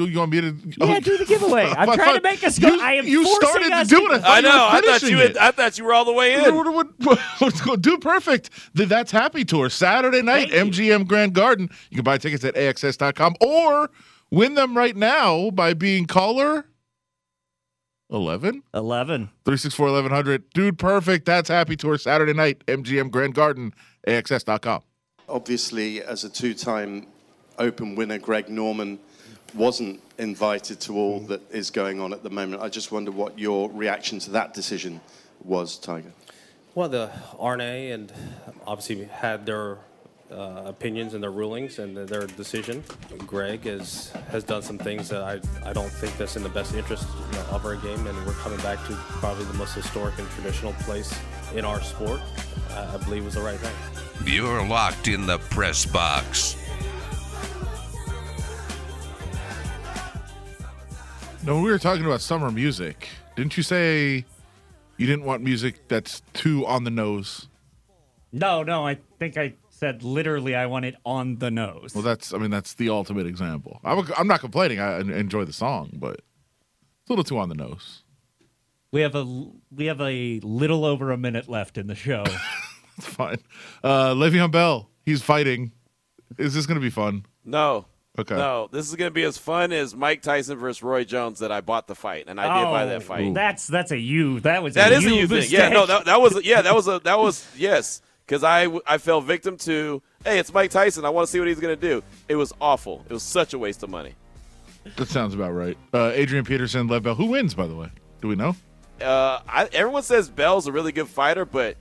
You, 0.01 0.13
you 0.13 0.19
want 0.19 0.33
me 0.33 0.41
to? 0.41 0.57
Yeah, 0.65 0.97
oh. 0.97 1.01
do 1.01 1.19
the 1.19 1.25
giveaway. 1.25 1.65
I'm 1.77 1.87
Fine, 1.87 1.97
trying 1.97 2.17
to 2.17 2.23
make 2.23 2.43
us 2.45 2.59
go. 2.59 2.69
You- 2.69 2.81
I 2.81 2.93
am 2.95 3.07
you 3.07 3.27
started 3.27 3.73
us 3.73 3.89
doing 3.89 4.13
it. 4.13 4.23
I 4.25 4.41
thought 4.41 4.43
you 4.43 4.49
were 4.49 4.55
know. 4.55 4.69
I 4.71 4.81
thought 4.81 5.03
you. 5.03 5.19
Had. 5.19 5.37
I 5.37 5.51
thought 5.51 5.79
you 5.79 5.85
were 5.85 5.93
all 5.93 6.05
the 6.05 6.13
way 6.13 6.35
in. 6.35 7.17
Let's 7.41 7.61
go. 7.61 7.77
Dude 7.77 8.01
Perfect. 8.01 8.51
That's 8.75 9.11
Happy 9.11 9.45
Tour 9.45 9.71
Saturday 9.71 10.23
night, 10.23 10.51
Thank 10.51 10.75
MGM 10.75 11.07
Grand 11.07 11.35
Garden. 11.35 11.71
You 11.91 11.97
can 11.97 12.05
buy 12.05 12.19
tickets 12.19 12.45
at 12.45 12.55
AXS.com 12.55 13.37
or 13.41 13.91
win 14.31 14.55
them 14.55 14.77
right 14.77 14.97
now 14.97 15.51
by 15.51 15.75
being 15.75 16.07
caller 16.07 16.67
11 18.11 18.63
11 18.75 19.31
364 19.45 19.87
1100. 19.87 20.51
Dude, 20.51 20.79
perfect. 20.79 21.27
That's 21.27 21.49
Happy 21.49 21.77
Tour 21.77 21.99
Saturday 21.99 22.33
night, 22.33 22.65
MGM 22.67 23.11
Grand 23.11 23.35
Garden, 23.35 23.73
AXS.com. 24.07 24.83
Obviously, 25.29 26.03
as 26.03 26.25
a 26.25 26.29
two 26.29 26.55
time 26.55 27.07
Open 27.59 27.95
winner, 27.95 28.19
Greg 28.19 28.49
Norman 28.49 28.99
wasn't 29.55 30.01
invited 30.19 30.81
to 30.81 30.97
all 30.97 31.21
that 31.21 31.41
is 31.51 31.71
going 31.71 32.01
on 32.01 32.13
at 32.13 32.23
the 32.23 32.31
moment. 32.31 32.63
I 32.63 32.69
just 32.69 32.93
wonder 32.93 33.11
what 33.11 33.39
your 33.39 33.71
reaction 33.71 34.19
to 34.21 34.31
that 34.33 34.55
decision 34.55 35.01
was, 35.43 35.79
Tiger. 35.79 36.13
Well, 36.75 36.89
the 36.89 37.11
R&A 37.39 37.91
and 37.91 38.13
obviously 38.67 39.05
had 39.07 39.47
their 39.47 39.79
uh, 40.31 40.63
opinions 40.67 41.15
and 41.15 41.23
their 41.23 41.33
rulings 41.33 41.79
and 41.79 41.97
their 41.97 42.27
decision. 42.27 42.85
Greg 43.19 43.65
has 43.65 44.13
has 44.31 44.45
done 44.45 44.63
some 44.63 44.79
things 44.79 45.09
that 45.09 45.23
I 45.23 45.41
I 45.69 45.73
don't 45.73 45.91
think 45.91 46.17
that's 46.17 46.37
in 46.37 46.45
the 46.45 46.49
best 46.49 46.75
interest 46.75 47.07
you 47.33 47.39
know, 47.39 47.45
of 47.51 47.65
our 47.65 47.75
game, 47.77 48.07
and 48.07 48.27
we're 48.27 48.35
coming 48.35 48.61
back 48.61 48.79
to 48.87 48.95
probably 49.21 49.45
the 49.47 49.55
most 49.55 49.75
historic 49.75 50.19
and 50.19 50.29
traditional 50.31 50.73
place 50.85 51.13
in 51.55 51.65
our 51.65 51.83
sport. 51.83 52.21
I, 52.71 52.95
I 52.95 52.97
believe 52.99 53.25
was 53.25 53.35
the 53.35 53.41
right 53.41 53.59
thing. 53.59 53.75
You're 54.25 54.65
locked 54.67 55.09
in 55.09 55.27
the 55.27 55.39
press 55.39 55.85
box. 55.85 56.60
No, 61.43 61.61
we 61.61 61.71
were 61.71 61.79
talking 61.79 62.05
about 62.05 62.21
summer 62.21 62.51
music. 62.51 63.09
Didn't 63.35 63.57
you 63.57 63.63
say 63.63 64.25
you 64.99 65.07
didn't 65.07 65.25
want 65.25 65.43
music 65.43 65.89
that's 65.89 66.21
too 66.35 66.67
on 66.67 66.85
the 66.85 66.91
nose? 66.91 67.49
No, 68.33 68.63
no, 68.63 68.87
I 68.87 68.99
think 69.19 69.39
I 69.39 69.55
said 69.71 70.03
literally 70.03 70.55
I 70.55 70.67
want 70.67 70.85
it 70.85 70.97
on 71.07 71.37
the 71.39 71.51
nose. 71.51 71.95
Well, 71.95 72.05
that's 72.05 72.35
I 72.35 72.39
mean 72.39 72.51
that's 72.51 72.75
the 72.75 72.91
ultimate 72.91 73.27
example. 73.27 73.81
I'm, 73.83 74.07
I'm 74.19 74.27
not 74.27 74.41
complaining. 74.41 74.81
I 74.81 75.01
enjoy 75.01 75.45
the 75.47 75.53
song, 75.55 75.91
but 75.95 76.17
it's 76.17 77.09
a 77.09 77.13
little 77.13 77.25
too 77.25 77.39
on 77.39 77.49
the 77.49 77.55
nose. 77.55 78.03
We 78.93 79.01
have 79.01 79.15
a 79.15 79.25
we 79.75 79.87
have 79.87 80.01
a 80.03 80.41
little 80.41 80.85
over 80.85 81.11
a 81.11 81.17
minute 81.17 81.49
left 81.49 81.79
in 81.79 81.87
the 81.87 81.95
show. 81.95 82.25
It's 82.99 83.07
fine. 83.07 83.39
Uh, 83.83 84.13
Le'Veon 84.13 84.51
Bell, 84.51 84.91
he's 85.07 85.23
fighting. 85.23 85.73
Is 86.37 86.53
this 86.53 86.67
going 86.67 86.75
to 86.75 86.83
be 86.83 86.91
fun? 86.91 87.25
No. 87.47 87.87
Okay. 88.19 88.35
No, 88.37 88.69
this 88.73 88.89
is 88.89 88.97
going 88.97 89.09
to 89.09 89.15
be 89.15 89.23
as 89.23 89.39
fun 89.39 89.73
as 89.73 89.95
Mike 89.95 90.21
Tyson 90.21 90.59
versus 90.59 90.83
Roy 90.83 91.05
Jones 91.05 91.39
that 91.39 91.53
I 91.53 91.61
bought 91.61 91.87
the 91.87 91.95
fight, 91.95 92.25
and 92.27 92.41
I 92.41 92.59
did 92.59 92.65
buy 92.71 92.85
that 92.87 93.03
fight. 93.05 93.29
Oh, 93.29 93.33
That's 93.33 93.67
that's 93.69 93.93
a 93.93 93.99
you. 93.99 94.41
That 94.41 94.63
was 94.63 94.75
That 94.75 94.93
a 94.93 94.97
is 94.97 95.05
you 95.05 95.13
a 95.13 95.17
you 95.17 95.27
thing. 95.29 95.37
mistake. 95.39 95.59
Yeah, 95.59 95.69
no, 95.69 95.87
that, 95.87 96.07
that 96.07 96.21
was 96.21 96.41
yeah, 96.45 96.61
that 96.63 96.75
was 96.75 96.89
a 96.89 96.99
that 97.05 97.19
was 97.19 97.47
yes, 97.57 98.03
because 98.27 98.43
I 98.43 98.67
I 98.87 98.99
fell 98.99 99.21
victim 99.21 99.57
to 99.59 100.03
hey, 100.25 100.39
it's 100.41 100.53
Mike 100.53 100.71
Tyson. 100.73 101.05
I 101.05 101.11
want 101.11 101.27
to 101.29 101.31
see 101.31 101.39
what 101.39 101.47
he's 101.49 101.61
going 101.61 101.79
to 101.79 101.81
do. 101.81 102.03
It 102.29 102.35
was 102.37 102.53
awful. 102.61 103.05
It 103.09 103.13
was 103.13 103.23
such 103.23 103.55
a 103.55 103.59
waste 103.59 103.83
of 103.85 103.91
money. 103.91 104.15
That 104.97 105.09
sounds 105.09 105.33
about 105.35 105.53
right. 105.53 105.79
Uh, 105.95 106.11
Adrian 106.13 106.45
Peterson, 106.45 106.89
Lev 106.89 107.03
Bell. 107.05 107.15
Who 107.15 107.27
wins, 107.27 107.55
by 107.55 107.67
the 107.69 107.75
way? 107.77 107.91
Do 108.23 108.29
we 108.29 108.35
know? 108.35 108.57
Uh, 109.01 109.41
I, 109.49 109.69
everyone 109.73 110.03
says 110.03 110.29
Bell's 110.29 110.67
a 110.67 110.73
really 110.73 110.93
good 110.93 111.09
fighter, 111.09 111.45
but 111.45 111.77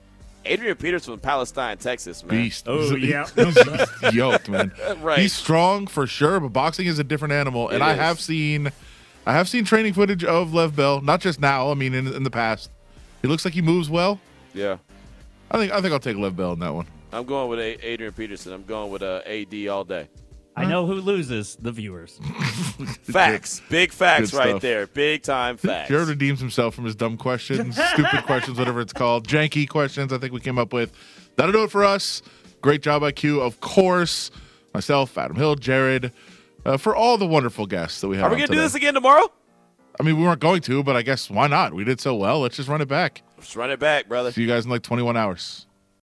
Adrian 0.49 0.75
Peterson 0.75 1.13
from 1.13 1.19
Palestine, 1.19 1.77
Texas, 1.77 2.23
man. 2.23 2.41
Beast. 2.41 2.65
Oh, 2.67 2.95
yeah. 2.95 3.27
yoked, 4.11 4.49
man. 4.49 4.71
Right. 5.01 5.19
He's 5.19 5.33
strong 5.33 5.87
for 5.87 6.07
sure, 6.07 6.39
but 6.39 6.49
boxing 6.49 6.87
is 6.87 6.99
a 6.99 7.03
different 7.03 7.33
animal. 7.33 7.69
And 7.69 7.77
It 7.77 7.81
I 7.83 7.93
have 7.93 8.19
seen, 8.19 8.71
I 9.25 9.33
have 9.33 9.47
seen 9.47 9.63
training 9.63 9.93
footage 9.93 10.23
of 10.23 10.53
Lev 10.53 10.75
Bell. 10.75 11.01
Not 11.01 11.21
just 11.21 11.39
now. 11.39 11.71
I 11.71 11.73
mean, 11.75 11.93
in, 11.93 12.07
in 12.07 12.23
the 12.23 12.31
past, 12.31 12.69
he 13.21 13.27
looks 13.27 13.45
like 13.45 13.53
he 13.53 13.61
moves 13.61 13.89
well. 13.89 14.19
Yeah. 14.53 14.77
I 15.51 15.57
think 15.57 15.71
I 15.71 15.81
think 15.81 15.93
I'll 15.93 15.99
take 15.99 16.17
Lev 16.17 16.35
Bell 16.35 16.53
in 16.53 16.59
that 16.59 16.73
one. 16.73 16.85
I'm 17.11 17.25
going 17.25 17.49
with 17.49 17.59
Adrian 17.59 18.13
Peterson. 18.13 18.53
I'm 18.53 18.63
going 18.63 18.91
with 18.91 19.01
uh, 19.01 19.21
AD 19.25 19.67
all 19.67 19.83
day. 19.83 20.07
I 20.59 20.65
know 20.65 20.85
who 20.85 20.95
loses. 20.95 21.55
The 21.55 21.71
viewers. 21.71 22.19
Facts. 23.03 23.61
Big 23.69 23.91
facts 23.91 24.31
Good 24.31 24.37
right 24.37 24.49
stuff. 24.49 24.61
there. 24.61 24.87
Big 24.87 25.23
time 25.23 25.57
facts. 25.57 25.89
Jared 25.89 26.07
redeems 26.09 26.39
himself 26.39 26.75
from 26.75 26.85
his 26.85 26.95
dumb 26.95 27.17
questions, 27.17 27.79
stupid 27.93 28.25
questions, 28.25 28.57
whatever 28.59 28.81
it's 28.81 28.93
called, 28.93 29.27
janky 29.27 29.67
questions. 29.67 30.11
I 30.13 30.17
think 30.17 30.33
we 30.33 30.39
came 30.39 30.57
up 30.59 30.73
with. 30.73 30.91
That'll 31.35 31.51
do 31.53 31.63
it 31.63 31.71
for 31.71 31.83
us. 31.83 32.21
Great 32.61 32.81
job, 32.81 33.01
IQ, 33.01 33.39
of 33.41 33.59
course. 33.61 34.31
Myself, 34.73 35.17
Adam 35.17 35.35
Hill, 35.35 35.55
Jared, 35.55 36.11
uh, 36.65 36.77
for 36.77 36.95
all 36.95 37.17
the 37.17 37.25
wonderful 37.25 37.65
guests 37.65 38.01
that 38.01 38.07
we 38.07 38.17
have. 38.17 38.25
Are 38.25 38.29
we 38.29 38.35
going 38.37 38.49
to 38.49 38.53
do 38.53 38.59
this 38.59 38.75
again 38.75 38.93
tomorrow? 38.93 39.31
I 39.99 40.03
mean, 40.03 40.17
we 40.17 40.23
weren't 40.23 40.39
going 40.39 40.61
to, 40.63 40.83
but 40.83 40.95
I 40.95 41.01
guess 41.01 41.29
why 41.29 41.47
not? 41.47 41.73
We 41.73 41.83
did 41.83 41.99
so 41.99 42.15
well. 42.15 42.39
Let's 42.41 42.55
just 42.57 42.69
run 42.69 42.81
it 42.81 42.87
back. 42.87 43.21
Let's 43.37 43.55
run 43.55 43.71
it 43.71 43.79
back, 43.79 44.07
brother. 44.07 44.31
See 44.31 44.41
you 44.41 44.47
guys 44.47 44.65
in 44.65 44.71
like 44.71 44.81
21 44.83 45.17
hours. 45.17 45.65